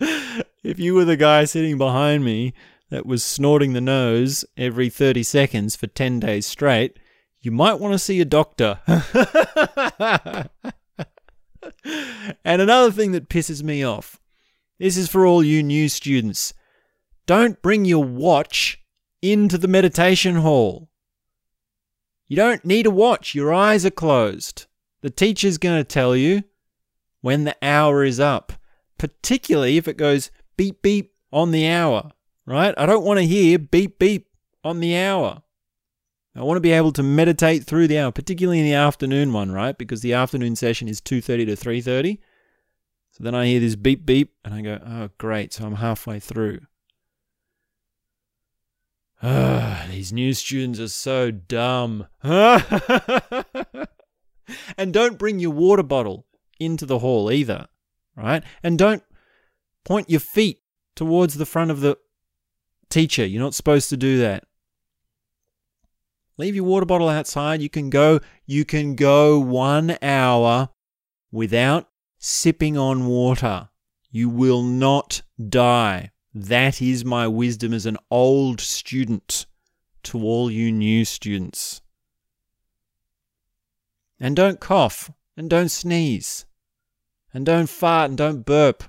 if 0.01 0.79
you 0.79 0.95
were 0.95 1.05
the 1.05 1.17
guy 1.19 1.45
sitting 1.45 1.77
behind 1.77 2.25
me 2.25 2.55
that 2.89 3.05
was 3.05 3.23
snorting 3.23 3.75
the 3.75 3.81
nose 3.81 4.45
every 4.57 4.89
30 4.89 5.23
seconds 5.23 5.77
for 5.77 5.87
10 5.87 6.21
days 6.21 6.47
straight, 6.47 6.99
you 7.43 7.51
might 7.51 7.79
want 7.79 7.93
to 7.93 7.99
see 7.99 8.21
a 8.21 8.25
doctor. 8.25 8.81
and 12.45 12.63
another 12.63 12.91
thing 12.91 13.13
that 13.13 13.29
pisses 13.29 13.63
me 13.63 13.85
off 13.85 14.21
this 14.81 14.97
is 14.97 15.09
for 15.09 15.27
all 15.27 15.45
you 15.45 15.63
new 15.63 15.89
students. 15.89 16.55
Don't 17.27 17.63
bring 17.63 17.85
your 17.85 18.03
watch 18.03 18.83
into 19.23 19.59
the 19.59 19.69
meditation 19.69 20.37
hall. 20.37 20.89
You 22.27 22.37
don't 22.37 22.65
need 22.65 22.87
a 22.87 22.91
watch, 22.91 23.35
your 23.35 23.53
eyes 23.53 23.85
are 23.85 23.91
closed. 23.91 24.67
The 25.03 25.11
teacher's 25.11 25.59
going 25.59 25.79
to 25.79 25.85
tell 25.85 26.17
you 26.17 26.45
when 27.21 27.45
the 27.45 27.57
hour 27.63 28.05
is 28.05 28.19
up, 28.19 28.55
particularly 28.99 29.77
if 29.77 29.87
it 29.87 29.99
goes 29.99 30.31
beep 30.57 30.81
beep 30.81 31.13
on 31.31 31.51
the 31.51 31.69
hour, 31.69 32.13
right? 32.47 32.75
I 32.79 32.87
don't 32.87 33.05
want 33.05 33.19
to 33.19 33.27
hear 33.27 33.59
beep 33.59 33.99
beep 33.99 34.29
on 34.65 34.81
the 34.81 34.97
hour. 34.97 35.43
I 36.35 36.43
want 36.43 36.57
to 36.57 36.63
be 36.63 36.73
able 36.73 36.93
to 36.93 37.03
meditate 37.03 37.65
through 37.65 37.89
the 37.89 37.99
hour, 37.99 38.13
particularly 38.13 38.61
in 38.61 38.65
the 38.65 38.75
afternoon 38.75 39.33
one, 39.33 39.53
right? 39.53 39.77
Because 39.77 40.01
the 40.01 40.15
afternoon 40.15 40.57
session 40.57 40.89
is 40.89 41.03
2:30 41.03 41.47
to 41.47 41.57
3:30. 41.57 42.19
Then 43.23 43.35
I 43.35 43.47
hear 43.47 43.61
this 43.61 43.77
beep 43.77 44.07
beep 44.07 44.33
and 44.43 44.55
I 44.55 44.63
go, 44.63 44.81
oh, 44.85 45.11
great. 45.19 45.53
So 45.53 45.67
I'm 45.67 45.75
halfway 45.75 46.21
through. 46.21 46.61
Ah, 49.23 49.85
these 49.91 50.11
new 50.11 50.33
students 50.33 50.81
are 50.81 50.89
so 50.89 51.31
dumb. 51.31 52.07
and 52.23 52.47
don't 54.91 55.19
bring 55.19 55.39
your 55.39 55.51
water 55.51 55.83
bottle 55.83 56.25
into 56.59 56.87
the 56.87 57.01
hall 57.01 57.31
either, 57.31 57.69
right? 58.17 58.43
And 58.63 58.79
don't 58.79 59.03
point 59.85 60.09
your 60.09 60.21
feet 60.21 60.63
towards 60.97 61.35
the 61.35 61.45
front 61.45 61.71
of 61.71 61.83
the 61.83 61.99
teacher. 62.89 63.27
You're 63.27 63.43
not 63.43 63.55
supposed 63.55 63.91
to 63.91 63.99
do 63.99 64.19
that. 64.21 64.45
Leave 66.39 66.55
your 66.55 66.65
water 66.65 66.87
bottle 66.87 67.11
outside. 67.11 67.61
You 67.61 67.69
can 67.69 67.91
go 67.91 68.21
you 68.47 68.65
can 68.65 68.95
go 68.95 69.39
1 69.39 69.99
hour 70.01 70.71
without 71.31 71.90
sipping 72.21 72.77
on 72.79 73.07
water. 73.07 73.71
You 74.11 74.29
will 74.29 74.63
not 74.63 75.23
die. 75.49 76.11
That 76.33 76.81
is 76.81 77.05
my 77.05 77.27
wisdom 77.27 77.73
as 77.73 77.87
an 77.87 77.97
old 78.11 78.61
student 78.61 79.47
to 80.05 80.23
all 80.23 80.51
you 80.51 80.71
new 80.71 81.05
students. 81.05 81.81
And 84.21 84.37
don't 84.37 84.61
cough, 84.61 85.11
and 85.37 85.49
don't 85.49 85.71
sneeze, 85.71 86.45
and 87.33 87.47
don't 87.47 87.69
fart, 87.69 88.11
and 88.11 88.19
don't 88.19 88.45
burp. 88.45 88.85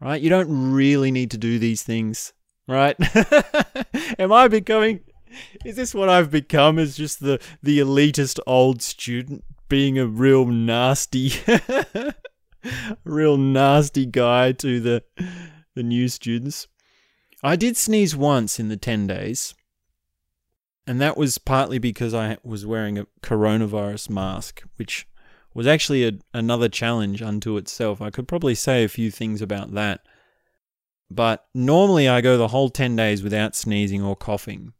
Right? 0.00 0.22
You 0.22 0.30
don't 0.30 0.72
really 0.72 1.10
need 1.10 1.30
to 1.32 1.38
do 1.38 1.58
these 1.58 1.82
things. 1.82 2.32
Right? 2.66 2.96
Am 4.18 4.32
I 4.32 4.48
becoming. 4.48 5.00
Is 5.64 5.76
this 5.76 5.94
what 5.94 6.08
I've 6.08 6.30
become? 6.30 6.78
As 6.78 6.96
just 6.96 7.20
the, 7.20 7.40
the 7.62 7.80
elitist 7.80 8.38
old 8.46 8.80
student 8.80 9.44
being 9.68 9.98
a 9.98 10.06
real 10.06 10.46
nasty. 10.46 11.32
real 13.04 13.36
nasty 13.36 14.06
guy 14.06 14.52
to 14.52 14.80
the 14.80 15.02
the 15.74 15.82
new 15.82 16.08
students. 16.08 16.68
I 17.42 17.56
did 17.56 17.76
sneeze 17.76 18.16
once 18.16 18.58
in 18.58 18.68
the 18.68 18.76
10 18.76 19.06
days. 19.06 19.54
And 20.86 21.00
that 21.00 21.16
was 21.16 21.38
partly 21.38 21.78
because 21.78 22.14
I 22.14 22.38
was 22.42 22.66
wearing 22.66 22.98
a 22.98 23.06
coronavirus 23.22 24.10
mask, 24.10 24.62
which 24.76 25.06
was 25.52 25.66
actually 25.66 26.06
a, 26.06 26.12
another 26.32 26.68
challenge 26.68 27.22
unto 27.22 27.56
itself. 27.56 28.00
I 28.00 28.10
could 28.10 28.28
probably 28.28 28.54
say 28.54 28.84
a 28.84 28.88
few 28.88 29.10
things 29.10 29.42
about 29.42 29.72
that. 29.74 30.00
But 31.10 31.46
normally 31.54 32.08
I 32.08 32.20
go 32.20 32.36
the 32.36 32.48
whole 32.48 32.70
10 32.70 32.96
days 32.96 33.22
without 33.22 33.54
sneezing 33.54 34.02
or 34.02 34.16
coughing. 34.16 34.72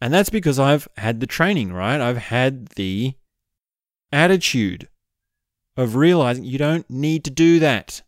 And 0.00 0.12
that's 0.12 0.30
because 0.30 0.58
I've 0.58 0.86
had 0.96 1.20
the 1.20 1.26
training, 1.26 1.72
right? 1.72 2.00
I've 2.00 2.18
had 2.18 2.68
the 2.70 3.14
attitude 4.12 4.88
of 5.76 5.96
realizing 5.96 6.44
you 6.44 6.58
don't 6.58 6.88
need 6.88 7.24
to 7.24 7.30
do 7.30 7.58
that. 7.58 8.02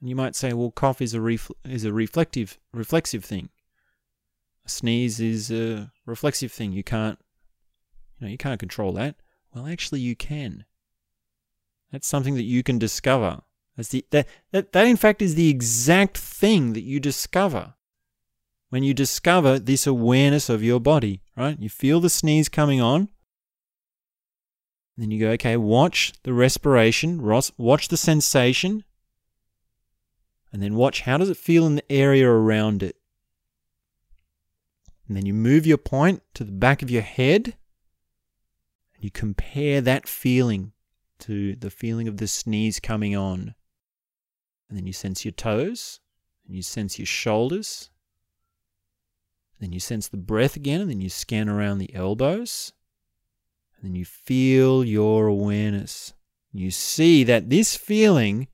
And 0.00 0.08
you 0.08 0.16
might 0.16 0.34
say, 0.34 0.52
well, 0.52 0.70
cough 0.70 1.00
is 1.00 1.14
a 1.14 1.18
refl- 1.18 1.54
is 1.64 1.84
a 1.84 1.92
reflective 1.92 2.58
reflexive 2.72 3.24
thing. 3.24 3.48
A 4.66 4.68
sneeze 4.68 5.20
is 5.20 5.50
a 5.50 5.92
reflexive 6.06 6.52
thing. 6.52 6.72
You 6.72 6.84
can't, 6.84 7.18
you 8.18 8.26
know, 8.26 8.30
you 8.30 8.38
can't 8.38 8.60
control 8.60 8.92
that. 8.92 9.16
Well, 9.54 9.66
actually, 9.66 10.00
you 10.00 10.16
can. 10.16 10.64
That's 11.92 12.08
something 12.08 12.34
that 12.34 12.42
you 12.42 12.62
can 12.62 12.78
discover. 12.78 13.42
That's 13.76 13.90
the, 13.90 14.04
that, 14.10 14.26
that, 14.52 14.72
that, 14.72 14.86
in 14.86 14.96
fact, 14.96 15.22
is 15.22 15.34
the 15.34 15.48
exact 15.48 16.18
thing 16.18 16.72
that 16.72 16.82
you 16.82 17.00
discover 17.00 17.74
when 18.70 18.82
you 18.82 18.92
discover 18.92 19.58
this 19.58 19.86
awareness 19.86 20.48
of 20.48 20.62
your 20.62 20.80
body, 20.80 21.22
right? 21.36 21.58
You 21.60 21.68
feel 21.68 22.00
the 22.00 22.10
sneeze 22.10 22.48
coming 22.48 22.80
on, 22.80 23.08
then 24.96 25.10
you 25.10 25.18
go, 25.18 25.30
okay, 25.30 25.56
watch 25.56 26.12
the 26.22 26.32
respiration, 26.32 27.20
watch 27.22 27.88
the 27.88 27.96
sensation, 27.96 28.84
and 30.52 30.62
then 30.62 30.76
watch 30.76 31.00
how 31.00 31.16
does 31.18 31.30
it 31.30 31.36
feel 31.36 31.66
in 31.66 31.74
the 31.74 31.92
area 31.92 32.28
around 32.28 32.82
it. 32.82 32.96
And 35.08 35.16
then 35.16 35.26
you 35.26 35.34
move 35.34 35.66
your 35.66 35.78
point 35.78 36.22
to 36.34 36.44
the 36.44 36.52
back 36.52 36.80
of 36.80 36.90
your 36.90 37.02
head, 37.02 37.56
and 38.94 39.02
you 39.02 39.10
compare 39.10 39.80
that 39.80 40.08
feeling 40.08 40.72
to 41.20 41.56
the 41.56 41.70
feeling 41.70 42.06
of 42.06 42.18
the 42.18 42.28
sneeze 42.28 42.78
coming 42.78 43.16
on. 43.16 43.54
And 44.68 44.78
then 44.78 44.86
you 44.86 44.92
sense 44.92 45.24
your 45.24 45.32
toes, 45.32 45.98
and 46.46 46.54
you 46.54 46.62
sense 46.62 46.98
your 46.98 47.06
shoulders. 47.06 47.90
Then 49.60 49.72
you 49.72 49.80
sense 49.80 50.06
the 50.06 50.16
breath 50.16 50.54
again, 50.54 50.80
and 50.80 50.88
then 50.88 51.00
you 51.00 51.08
scan 51.08 51.48
around 51.48 51.78
the 51.78 51.94
elbows 51.94 52.72
then 53.84 53.94
you 53.94 54.04
feel 54.04 54.84
your 54.84 55.26
awareness 55.26 56.14
You 56.56 56.70
see 56.70 57.24
that 57.24 57.50
this 57.50 57.74
feeling 57.74 58.46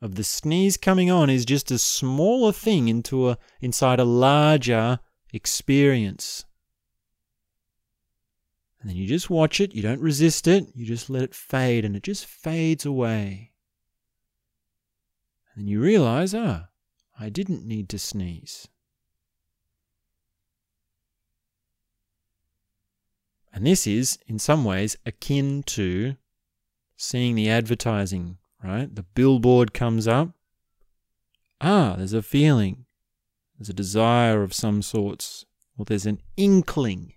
of 0.00 0.14
the 0.14 0.22
sneeze 0.22 0.76
coming 0.76 1.10
on 1.10 1.28
is 1.28 1.44
just 1.44 1.72
a 1.72 1.78
smaller 1.78 2.52
thing 2.52 2.86
into 2.88 3.28
a 3.30 3.38
inside 3.60 3.98
a 3.98 4.04
larger 4.04 5.00
experience. 5.32 6.44
And 8.80 8.90
then 8.90 8.96
you 8.96 9.08
just 9.08 9.28
watch 9.28 9.60
it, 9.60 9.74
you 9.74 9.82
don't 9.82 10.00
resist 10.00 10.46
it, 10.46 10.66
you 10.74 10.86
just 10.86 11.10
let 11.10 11.24
it 11.24 11.34
fade 11.34 11.84
and 11.84 11.96
it 11.96 12.04
just 12.04 12.26
fades 12.26 12.86
away. 12.86 13.52
And 15.54 15.62
then 15.62 15.68
you 15.68 15.80
realize, 15.80 16.32
ah, 16.32 16.68
I 17.18 17.28
didn't 17.28 17.66
need 17.66 17.88
to 17.90 17.98
sneeze. 17.98 18.68
And 23.52 23.66
this 23.66 23.86
is, 23.86 24.18
in 24.26 24.38
some 24.38 24.64
ways, 24.64 24.96
akin 25.04 25.62
to 25.64 26.16
seeing 26.96 27.34
the 27.34 27.50
advertising, 27.50 28.38
right? 28.62 28.94
The 28.94 29.02
billboard 29.02 29.74
comes 29.74 30.08
up. 30.08 30.30
Ah, 31.60 31.94
there's 31.98 32.14
a 32.14 32.22
feeling. 32.22 32.86
There's 33.58 33.68
a 33.68 33.74
desire 33.74 34.42
of 34.42 34.54
some 34.54 34.80
sorts. 34.82 35.44
Or 35.76 35.84
there's 35.84 36.06
an 36.06 36.20
inkling. 36.36 37.12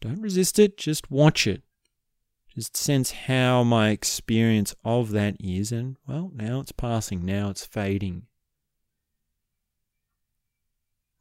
Don't 0.00 0.22
resist 0.22 0.58
it, 0.58 0.76
just 0.76 1.10
watch 1.10 1.46
it. 1.46 1.62
Just 2.54 2.76
sense 2.76 3.12
how 3.12 3.62
my 3.62 3.90
experience 3.90 4.74
of 4.84 5.10
that 5.10 5.36
is, 5.38 5.70
and 5.72 5.96
well, 6.06 6.32
now 6.34 6.60
it's 6.60 6.72
passing, 6.72 7.24
now 7.24 7.50
it's 7.50 7.64
fading. 7.64 8.26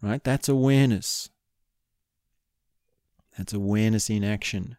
Right? 0.01 0.23
That's 0.23 0.49
awareness. 0.49 1.29
That's 3.39 3.53
awareness 3.53 4.09
in 4.09 4.21
action. 4.25 4.75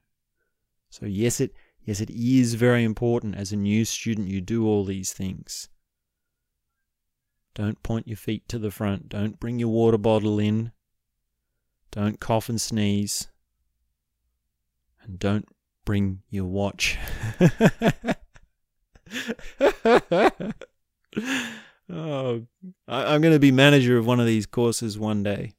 So 0.91 1.07
yes, 1.07 1.41
it 1.41 1.55
yes 1.83 2.03
it 2.03 2.11
is 2.11 2.53
very 2.53 2.85
important 2.85 3.35
as 3.35 3.53
a 3.53 3.57
new 3.57 3.87
student 3.87 4.29
you 4.29 4.43
do 4.43 4.67
all 4.67 4.85
these 4.85 5.15
things. 5.15 5.71
Don't 7.55 7.83
point 7.83 8.07
your 8.07 8.19
feet 8.19 8.47
to 8.51 8.59
the 8.59 8.71
front. 8.71 9.09
Don't 9.09 9.41
bring 9.41 9.59
your 9.59 9.71
water 9.71 9.97
bottle 9.97 10.39
in. 10.39 10.73
Don't 11.91 12.21
cough 12.21 12.51
and 12.51 12.61
sneeze. 12.61 13.29
And 15.03 15.19
don't 15.19 15.49
bring 15.87 16.21
your 16.29 16.45
watch. 16.45 16.99
oh, 21.89 22.43
I, 22.87 23.15
am 23.15 23.23
going 23.23 23.33
to 23.33 23.39
be 23.39 23.53
manager 23.53 23.97
of 23.97 24.07
one 24.07 24.21
of 24.21 24.27
these 24.27 24.45
courses 24.45 24.99
one 24.99 25.23
day, 25.23 25.55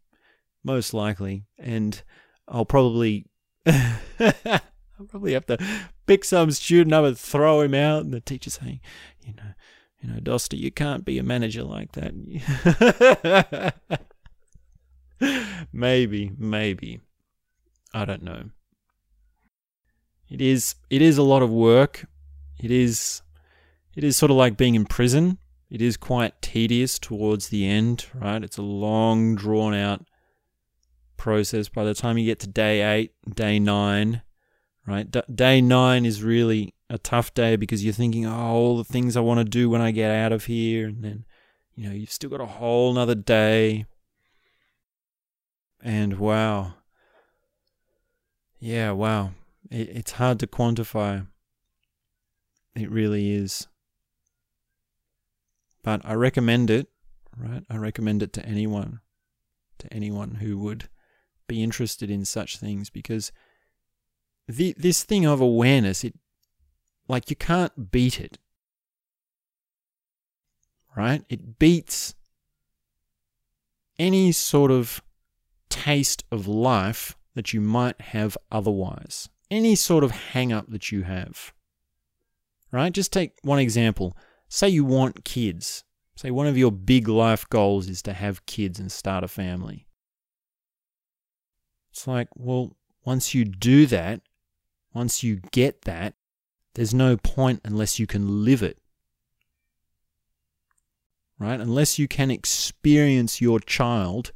most 0.63 0.93
likely. 0.93 1.45
And 1.57 2.03
I'll 2.51 2.65
probably 2.65 3.25
I'll 3.65 5.07
probably 5.09 5.33
have 5.33 5.45
to 5.47 5.57
pick 6.05 6.25
some 6.25 6.51
student 6.51 6.93
up 6.93 7.05
and 7.05 7.17
throw 7.17 7.61
him 7.61 7.73
out, 7.73 8.03
and 8.03 8.13
the 8.13 8.19
teacher 8.19 8.49
saying, 8.49 8.81
you 9.25 9.33
know, 9.33 9.53
you 10.01 10.09
know, 10.11 10.19
Doster, 10.19 10.57
you 10.57 10.71
can't 10.71 11.05
be 11.05 11.17
a 11.17 11.23
manager 11.23 11.63
like 11.63 11.93
that. 11.93 13.73
maybe, 15.73 16.31
maybe. 16.37 16.99
I 17.93 18.05
don't 18.05 18.23
know. 18.23 18.49
It 20.29 20.41
is 20.41 20.75
it 20.89 21.01
is 21.01 21.17
a 21.17 21.23
lot 21.23 21.41
of 21.41 21.49
work. 21.49 22.05
It 22.59 22.71
is 22.71 23.21
it 23.95 24.03
is 24.03 24.17
sort 24.17 24.31
of 24.31 24.37
like 24.37 24.57
being 24.57 24.75
in 24.75 24.85
prison. 24.85 25.37
It 25.69 25.81
is 25.81 25.95
quite 25.97 26.41
tedious 26.41 26.99
towards 26.99 27.47
the 27.47 27.65
end, 27.65 28.07
right? 28.13 28.43
It's 28.43 28.57
a 28.57 28.61
long 28.61 29.35
drawn 29.35 29.73
out 29.73 30.05
process 31.21 31.69
by 31.69 31.83
the 31.83 31.93
time 31.93 32.17
you 32.17 32.25
get 32.25 32.39
to 32.39 32.47
day 32.47 32.81
eight, 32.81 33.13
day 33.31 33.59
nine, 33.59 34.23
right? 34.87 35.09
D- 35.09 35.21
day 35.33 35.61
nine 35.61 36.03
is 36.03 36.23
really 36.23 36.73
a 36.89 36.97
tough 36.97 37.31
day 37.35 37.55
because 37.55 37.85
you're 37.85 37.93
thinking, 37.93 38.25
oh, 38.25 38.33
all 38.33 38.77
the 38.77 38.83
things 38.83 39.15
I 39.15 39.19
want 39.19 39.37
to 39.37 39.43
do 39.43 39.69
when 39.69 39.81
I 39.81 39.91
get 39.91 40.09
out 40.09 40.31
of 40.31 40.45
here. 40.45 40.87
And 40.87 41.03
then, 41.03 41.25
you 41.75 41.87
know, 41.87 41.93
you've 41.93 42.11
still 42.11 42.31
got 42.31 42.41
a 42.41 42.47
whole 42.47 42.91
nother 42.93 43.13
day. 43.13 43.85
And 45.83 46.17
wow. 46.17 46.73
Yeah, 48.59 48.91
wow. 48.91 49.31
It, 49.69 49.89
it's 49.89 50.13
hard 50.13 50.39
to 50.39 50.47
quantify. 50.47 51.27
It 52.75 52.89
really 52.89 53.31
is. 53.31 53.67
But 55.83 56.01
I 56.03 56.15
recommend 56.15 56.71
it, 56.71 56.87
right? 57.37 57.63
I 57.69 57.77
recommend 57.77 58.23
it 58.23 58.33
to 58.33 58.45
anyone, 58.45 59.01
to 59.77 59.93
anyone 59.93 60.35
who 60.35 60.57
would 60.57 60.89
be 61.51 61.61
interested 61.61 62.09
in 62.09 62.23
such 62.23 62.57
things 62.57 62.89
because 62.89 63.33
the, 64.47 64.73
this 64.77 65.03
thing 65.03 65.25
of 65.25 65.41
awareness, 65.41 66.05
it 66.05 66.13
like 67.09 67.29
you 67.29 67.35
can't 67.35 67.91
beat 67.91 68.21
it. 68.21 68.37
Right? 70.95 71.23
It 71.27 71.59
beats 71.59 72.15
any 73.99 74.31
sort 74.31 74.71
of 74.71 75.01
taste 75.69 76.23
of 76.31 76.47
life 76.47 77.17
that 77.35 77.51
you 77.51 77.59
might 77.59 77.99
have 77.99 78.37
otherwise. 78.49 79.27
Any 79.49 79.75
sort 79.75 80.05
of 80.05 80.11
hang 80.11 80.53
up 80.53 80.69
that 80.69 80.89
you 80.89 81.03
have. 81.03 81.53
Right? 82.71 82.93
Just 82.93 83.11
take 83.11 83.33
one 83.41 83.59
example. 83.59 84.15
Say 84.47 84.69
you 84.69 84.85
want 84.85 85.25
kids. 85.25 85.83
Say 86.15 86.31
one 86.31 86.47
of 86.47 86.57
your 86.57 86.71
big 86.71 87.09
life 87.09 87.49
goals 87.49 87.89
is 87.89 88.01
to 88.03 88.13
have 88.13 88.45
kids 88.45 88.79
and 88.79 88.89
start 88.89 89.25
a 89.25 89.27
family. 89.27 89.85
It's 91.91 92.07
like, 92.07 92.29
well, 92.35 92.75
once 93.05 93.33
you 93.33 93.45
do 93.45 93.85
that, 93.87 94.21
once 94.93 95.23
you 95.23 95.41
get 95.51 95.83
that, 95.83 96.13
there's 96.73 96.93
no 96.93 97.17
point 97.17 97.61
unless 97.63 97.99
you 97.99 98.07
can 98.07 98.45
live 98.45 98.63
it. 98.63 98.77
Right? 101.37 101.59
Unless 101.59 101.99
you 101.99 102.07
can 102.07 102.31
experience 102.31 103.41
your 103.41 103.59
child, 103.59 104.31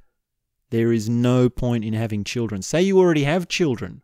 there 0.69 0.91
is 0.91 1.07
no 1.07 1.49
point 1.49 1.85
in 1.85 1.93
having 1.93 2.23
children. 2.23 2.61
Say 2.61 2.81
you 2.81 2.99
already 2.99 3.23
have 3.23 3.47
children. 3.47 4.01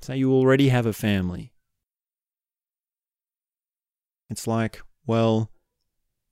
Say 0.00 0.16
you 0.16 0.32
already 0.32 0.68
have 0.70 0.86
a 0.86 0.92
family. 0.92 1.52
It's 4.28 4.46
like, 4.46 4.80
well, 5.06 5.50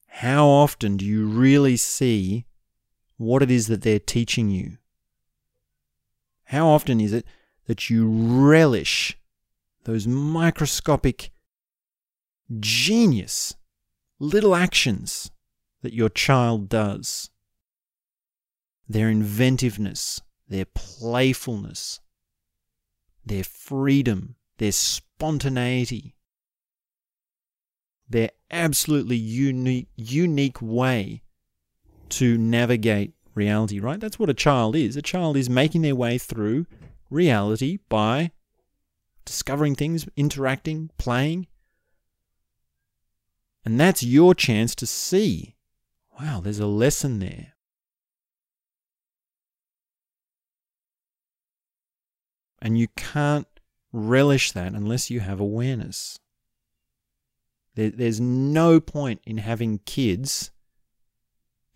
how 0.08 0.46
often 0.46 0.96
do 0.96 1.04
you 1.04 1.26
really 1.26 1.76
see 1.76 2.46
what 3.16 3.42
it 3.42 3.50
is 3.50 3.66
that 3.68 3.82
they're 3.82 3.98
teaching 3.98 4.50
you? 4.50 4.77
How 6.48 6.68
often 6.68 6.98
is 6.98 7.12
it 7.12 7.26
that 7.66 7.90
you 7.90 8.08
relish 8.08 9.18
those 9.84 10.06
microscopic, 10.06 11.30
genius 12.58 13.54
little 14.18 14.54
actions 14.54 15.30
that 15.82 15.92
your 15.92 16.08
child 16.08 16.70
does? 16.70 17.28
Their 18.88 19.10
inventiveness, 19.10 20.22
their 20.48 20.64
playfulness, 20.64 22.00
their 23.26 23.44
freedom, 23.44 24.36
their 24.56 24.72
spontaneity, 24.72 26.16
their 28.08 28.30
absolutely 28.50 29.16
unique, 29.16 29.88
unique 29.96 30.62
way 30.62 31.20
to 32.08 32.38
navigate 32.38 33.12
reality, 33.38 33.80
right? 33.80 34.00
That's 34.00 34.18
what 34.18 34.28
a 34.28 34.34
child 34.34 34.76
is. 34.76 34.96
A 34.96 35.02
child 35.02 35.36
is 35.36 35.48
making 35.48 35.82
their 35.82 35.96
way 35.96 36.18
through 36.18 36.66
reality 37.08 37.78
by 37.88 38.32
discovering 39.24 39.74
things, 39.74 40.06
interacting, 40.16 40.90
playing. 40.98 41.46
And 43.64 43.78
that's 43.78 44.02
your 44.02 44.34
chance 44.34 44.74
to 44.76 44.86
see 44.86 45.54
wow, 46.20 46.40
there's 46.40 46.58
a 46.58 46.66
lesson 46.66 47.20
there. 47.20 47.54
And 52.60 52.76
you 52.76 52.88
can't 52.96 53.46
relish 53.92 54.52
that 54.52 54.72
unless 54.72 55.10
you 55.10 55.20
have 55.20 55.38
awareness. 55.38 56.18
there's 57.76 58.20
no 58.20 58.80
point 58.80 59.20
in 59.24 59.38
having 59.38 59.78
kids 59.86 60.50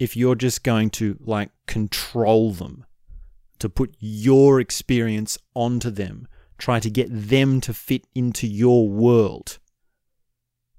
if 0.03 0.17
you're 0.17 0.35
just 0.35 0.65
going 0.65 0.91
to 0.91 1.17
like 1.21 1.51
control 1.69 2.51
them, 2.51 2.85
to 3.61 3.69
put 3.69 3.95
your 4.01 4.59
experience 4.59 5.39
onto 5.55 5.91
them, 5.91 6.27
try 6.59 6.81
to 6.81 6.91
get 6.91 7.07
them 7.09 7.61
to 7.61 7.73
fit 7.73 8.09
into 8.13 8.49
your 8.49 8.89
world 8.89 9.61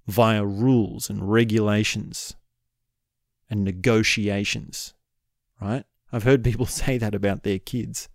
via 0.07 0.45
rules 0.45 1.09
and 1.09 1.31
regulations 1.31 2.35
and 3.49 3.63
negotiations, 3.63 4.93
right? 5.61 5.85
I've 6.11 6.23
heard 6.23 6.43
people 6.43 6.65
say 6.81 6.97
that 6.97 7.15
about 7.15 7.43
their 7.43 7.59
kids. 7.59 8.09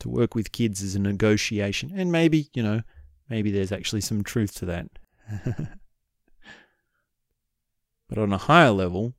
To 0.00 0.08
work 0.08 0.34
with 0.34 0.50
kids 0.50 0.82
is 0.82 0.96
a 0.96 0.98
negotiation, 0.98 1.92
and 1.94 2.10
maybe, 2.10 2.48
you 2.54 2.64
know, 2.64 2.80
maybe 3.28 3.52
there's 3.52 3.70
actually 3.70 4.00
some 4.00 4.24
truth 4.24 4.54
to 4.56 4.66
that. 4.66 4.88
But 8.10 8.18
on 8.18 8.32
a 8.32 8.38
higher 8.38 8.72
level, 8.72 9.14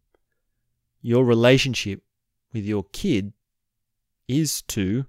your 1.02 1.24
relationship 1.24 2.04
with 2.52 2.66
your 2.66 2.84
kid 2.92 3.32
is 4.28 4.62
to 4.64 5.06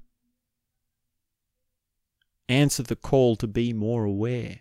answer 2.49 2.85
the 2.85 2.95
call 2.95 3.35
to 3.37 3.49
be 3.49 3.73
more 3.73 4.05
aware, 4.05 4.61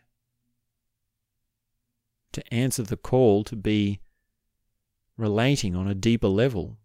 to 2.31 2.53
answer 2.53 2.81
the 2.81 2.97
call 2.97 3.43
to 3.43 3.55
be 3.55 3.99
relating 5.17 5.75
on 5.75 5.87
a 5.87 5.93
deeper 5.93 6.27
level, 6.27 6.79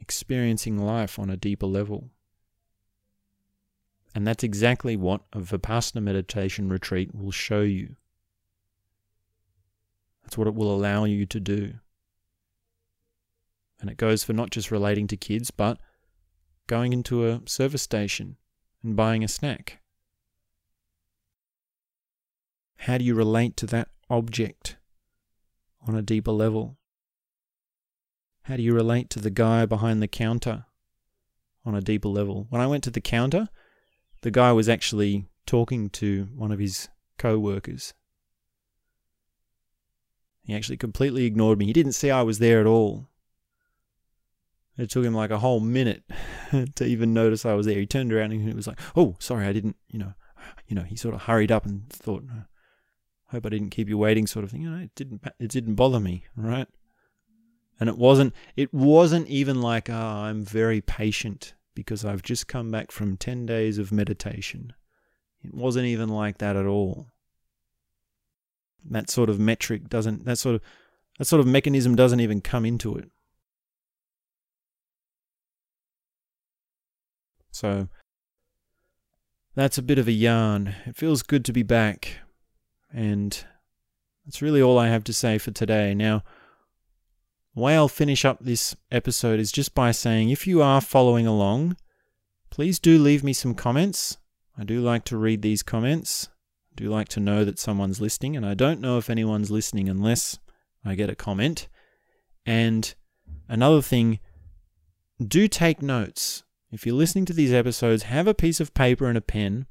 experiencing 0.00 0.78
life 0.78 1.18
on 1.18 1.28
a 1.28 1.36
deeper 1.36 1.66
level. 1.66 2.08
And 4.14 4.26
that's 4.26 4.42
exactly 4.42 4.96
what 4.96 5.20
a 5.34 5.40
Vipassana 5.40 6.02
meditation 6.02 6.70
retreat 6.70 7.14
will 7.14 7.30
show 7.30 7.60
you. 7.60 7.96
That's 10.30 10.38
what 10.38 10.46
it 10.46 10.54
will 10.54 10.72
allow 10.72 11.06
you 11.06 11.26
to 11.26 11.40
do. 11.40 11.72
And 13.80 13.90
it 13.90 13.96
goes 13.96 14.22
for 14.22 14.32
not 14.32 14.50
just 14.50 14.70
relating 14.70 15.08
to 15.08 15.16
kids, 15.16 15.50
but 15.50 15.80
going 16.68 16.92
into 16.92 17.26
a 17.26 17.40
service 17.46 17.82
station 17.82 18.36
and 18.84 18.94
buying 18.94 19.24
a 19.24 19.28
snack. 19.28 19.80
How 22.76 22.96
do 22.96 23.04
you 23.04 23.16
relate 23.16 23.56
to 23.56 23.66
that 23.66 23.88
object 24.08 24.76
on 25.84 25.96
a 25.96 26.02
deeper 26.02 26.30
level? 26.30 26.78
How 28.42 28.54
do 28.54 28.62
you 28.62 28.72
relate 28.72 29.10
to 29.10 29.18
the 29.18 29.30
guy 29.30 29.66
behind 29.66 30.00
the 30.00 30.06
counter 30.06 30.66
on 31.64 31.74
a 31.74 31.80
deeper 31.80 32.08
level? 32.08 32.46
When 32.50 32.62
I 32.62 32.68
went 32.68 32.84
to 32.84 32.92
the 32.92 33.00
counter, 33.00 33.48
the 34.20 34.30
guy 34.30 34.52
was 34.52 34.68
actually 34.68 35.26
talking 35.44 35.90
to 35.90 36.28
one 36.36 36.52
of 36.52 36.60
his 36.60 36.88
co 37.18 37.36
workers. 37.36 37.94
He 40.42 40.54
actually 40.54 40.78
completely 40.78 41.26
ignored 41.26 41.58
me. 41.58 41.66
He 41.66 41.72
didn't 41.72 41.92
see 41.92 42.10
I 42.10 42.22
was 42.22 42.38
there 42.38 42.60
at 42.60 42.66
all. 42.66 43.08
It 44.76 44.90
took 44.90 45.04
him 45.04 45.14
like 45.14 45.30
a 45.30 45.38
whole 45.38 45.60
minute 45.60 46.04
to 46.74 46.84
even 46.84 47.12
notice 47.12 47.44
I 47.44 47.54
was 47.54 47.66
there. 47.66 47.78
He 47.78 47.86
turned 47.86 48.12
around 48.12 48.32
and 48.32 48.48
he 48.48 48.54
was 48.54 48.66
like, 48.66 48.80
"Oh, 48.96 49.16
sorry, 49.18 49.46
I 49.46 49.52
didn't." 49.52 49.76
You 49.88 49.98
know, 49.98 50.14
you 50.68 50.74
know. 50.74 50.84
He 50.84 50.96
sort 50.96 51.14
of 51.14 51.22
hurried 51.22 51.52
up 51.52 51.66
and 51.66 51.88
thought, 51.90 52.24
"Hope 53.26 53.44
I 53.44 53.50
didn't 53.50 53.70
keep 53.70 53.88
you 53.88 53.98
waiting," 53.98 54.26
sort 54.26 54.44
of 54.44 54.50
thing. 54.50 54.62
You 54.62 54.70
know, 54.70 54.82
it 54.82 54.94
didn't. 54.94 55.22
It 55.38 55.50
didn't 55.50 55.74
bother 55.74 56.00
me, 56.00 56.24
right? 56.34 56.66
And 57.78 57.88
it 57.90 57.98
wasn't. 57.98 58.34
It 58.56 58.72
wasn't 58.72 59.28
even 59.28 59.60
like, 59.60 59.90
"Oh, 59.90 59.94
I'm 59.94 60.42
very 60.42 60.80
patient 60.80 61.54
because 61.74 62.04
I've 62.04 62.22
just 62.22 62.48
come 62.48 62.70
back 62.70 62.90
from 62.90 63.18
ten 63.18 63.44
days 63.44 63.76
of 63.76 63.92
meditation." 63.92 64.72
It 65.42 65.54
wasn't 65.54 65.86
even 65.86 66.08
like 66.08 66.38
that 66.38 66.56
at 66.56 66.66
all. 66.66 67.08
That 68.88 69.10
sort 69.10 69.30
of 69.30 69.38
metric 69.38 69.88
doesn't. 69.88 70.24
That 70.24 70.38
sort 70.38 70.56
of 70.56 70.62
that 71.18 71.26
sort 71.26 71.40
of 71.40 71.46
mechanism 71.46 71.96
doesn't 71.96 72.20
even 72.20 72.40
come 72.40 72.64
into 72.64 72.96
it. 72.96 73.10
So 77.50 77.88
that's 79.54 79.78
a 79.78 79.82
bit 79.82 79.98
of 79.98 80.08
a 80.08 80.12
yarn. 80.12 80.74
It 80.86 80.96
feels 80.96 81.22
good 81.22 81.44
to 81.44 81.52
be 81.52 81.62
back. 81.62 82.20
And 82.92 83.44
that's 84.24 84.40
really 84.40 84.62
all 84.62 84.78
I 84.78 84.88
have 84.88 85.04
to 85.04 85.12
say 85.12 85.38
for 85.38 85.50
today. 85.50 85.94
Now, 85.94 86.22
the 87.54 87.60
way 87.60 87.74
I'll 87.74 87.88
finish 87.88 88.24
up 88.24 88.38
this 88.40 88.76
episode 88.90 89.40
is 89.40 89.52
just 89.52 89.74
by 89.74 89.90
saying 89.90 90.30
if 90.30 90.46
you 90.46 90.62
are 90.62 90.80
following 90.80 91.26
along, 91.26 91.76
please 92.48 92.78
do 92.78 92.98
leave 92.98 93.22
me 93.22 93.32
some 93.32 93.54
comments. 93.54 94.18
I 94.56 94.64
do 94.64 94.80
like 94.80 95.04
to 95.06 95.16
read 95.16 95.42
these 95.42 95.62
comments. 95.62 96.28
Do 96.80 96.88
like 96.88 97.08
to 97.08 97.20
know 97.20 97.44
that 97.44 97.58
someone's 97.58 98.00
listening, 98.00 98.38
and 98.38 98.46
I 98.46 98.54
don't 98.54 98.80
know 98.80 98.96
if 98.96 99.10
anyone's 99.10 99.50
listening 99.50 99.90
unless 99.90 100.38
I 100.82 100.94
get 100.94 101.10
a 101.10 101.14
comment. 101.14 101.68
And 102.46 102.94
another 103.50 103.82
thing, 103.82 104.18
do 105.22 105.46
take 105.46 105.82
notes 105.82 106.42
if 106.72 106.86
you're 106.86 106.96
listening 106.96 107.26
to 107.26 107.34
these 107.34 107.52
episodes, 107.52 108.04
have 108.04 108.26
a 108.26 108.32
piece 108.32 108.60
of 108.60 108.72
paper 108.72 109.06
and 109.08 109.18
a 109.18 109.20
pen 109.20 109.66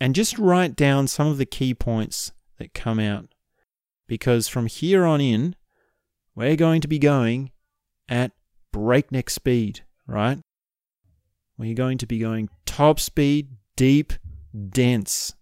and 0.00 0.14
just 0.14 0.38
write 0.38 0.76
down 0.76 1.08
some 1.08 1.26
of 1.26 1.36
the 1.36 1.46
key 1.46 1.74
points 1.74 2.30
that 2.58 2.74
come 2.74 3.00
out. 3.00 3.34
Because 4.06 4.46
from 4.46 4.66
here 4.66 5.04
on 5.04 5.20
in, 5.20 5.56
we're 6.36 6.54
going 6.54 6.80
to 6.80 6.88
be 6.88 7.00
going 7.00 7.50
at 8.08 8.30
breakneck 8.72 9.30
speed, 9.30 9.80
right? 10.06 10.38
We're 11.58 11.74
going 11.74 11.98
to 11.98 12.06
be 12.06 12.20
going 12.20 12.50
top 12.66 13.00
speed, 13.00 13.48
deep, 13.74 14.12
dense. 14.68 15.34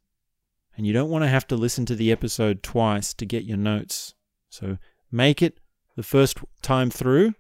And 0.79 0.87
you 0.87 0.93
don't 0.93 1.11
want 1.11 1.25
to 1.25 1.29
have 1.29 1.47
to 1.49 1.57
listen 1.57 1.85
to 1.87 1.97
the 1.97 2.13
episode 2.13 2.63
twice 2.63 3.13
to 3.15 3.27
get 3.27 3.43
your 3.43 3.57
notes. 3.57 4.15
So 4.49 4.79
make 5.11 5.43
it 5.43 5.59
the 5.97 6.05
first 6.05 6.39
time 6.63 6.89
through 6.89 7.35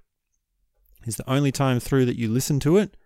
is 1.06 1.16
the 1.16 1.30
only 1.30 1.52
time 1.52 1.78
through 1.78 2.06
that 2.06 2.18
you 2.18 2.28
listen 2.28 2.58
to 2.60 2.78
it 2.78 2.96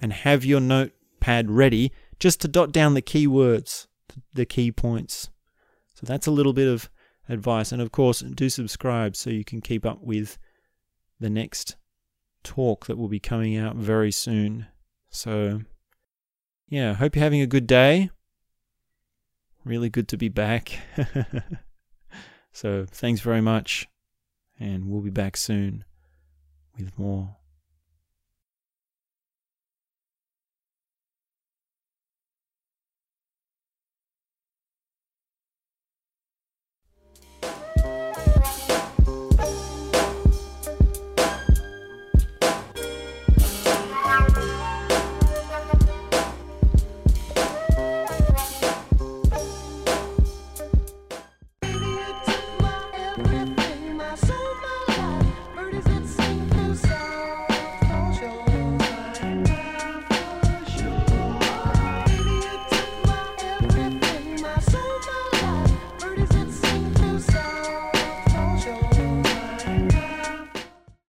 and 0.00 0.14
have 0.14 0.46
your 0.46 0.60
notepad 0.60 1.50
ready 1.50 1.92
just 2.18 2.40
to 2.40 2.48
dot 2.48 2.72
down 2.72 2.94
the 2.94 3.02
key 3.02 3.26
words, 3.26 3.86
the 4.32 4.46
key 4.46 4.72
points. 4.72 5.28
So 5.94 6.06
that's 6.06 6.26
a 6.26 6.30
little 6.32 6.54
bit 6.54 6.68
of 6.68 6.88
advice. 7.28 7.70
And 7.70 7.82
of 7.82 7.92
course, 7.92 8.20
do 8.20 8.48
subscribe 8.48 9.14
so 9.14 9.28
you 9.28 9.44
can 9.44 9.60
keep 9.60 9.84
up 9.84 10.00
with 10.00 10.38
the 11.20 11.28
next 11.28 11.76
talk 12.42 12.86
that 12.86 12.96
will 12.96 13.08
be 13.08 13.20
coming 13.20 13.58
out 13.58 13.76
very 13.76 14.10
soon. 14.10 14.68
So, 15.10 15.60
yeah, 16.66 16.94
hope 16.94 17.14
you're 17.14 17.22
having 17.22 17.42
a 17.42 17.46
good 17.46 17.66
day. 17.66 18.08
Really 19.66 19.90
good 19.90 20.06
to 20.08 20.16
be 20.16 20.28
back. 20.28 20.78
so, 22.52 22.86
thanks 22.88 23.20
very 23.20 23.40
much. 23.40 23.88
And 24.60 24.88
we'll 24.88 25.02
be 25.02 25.10
back 25.10 25.36
soon 25.36 25.84
with 26.78 26.96
more 26.96 27.36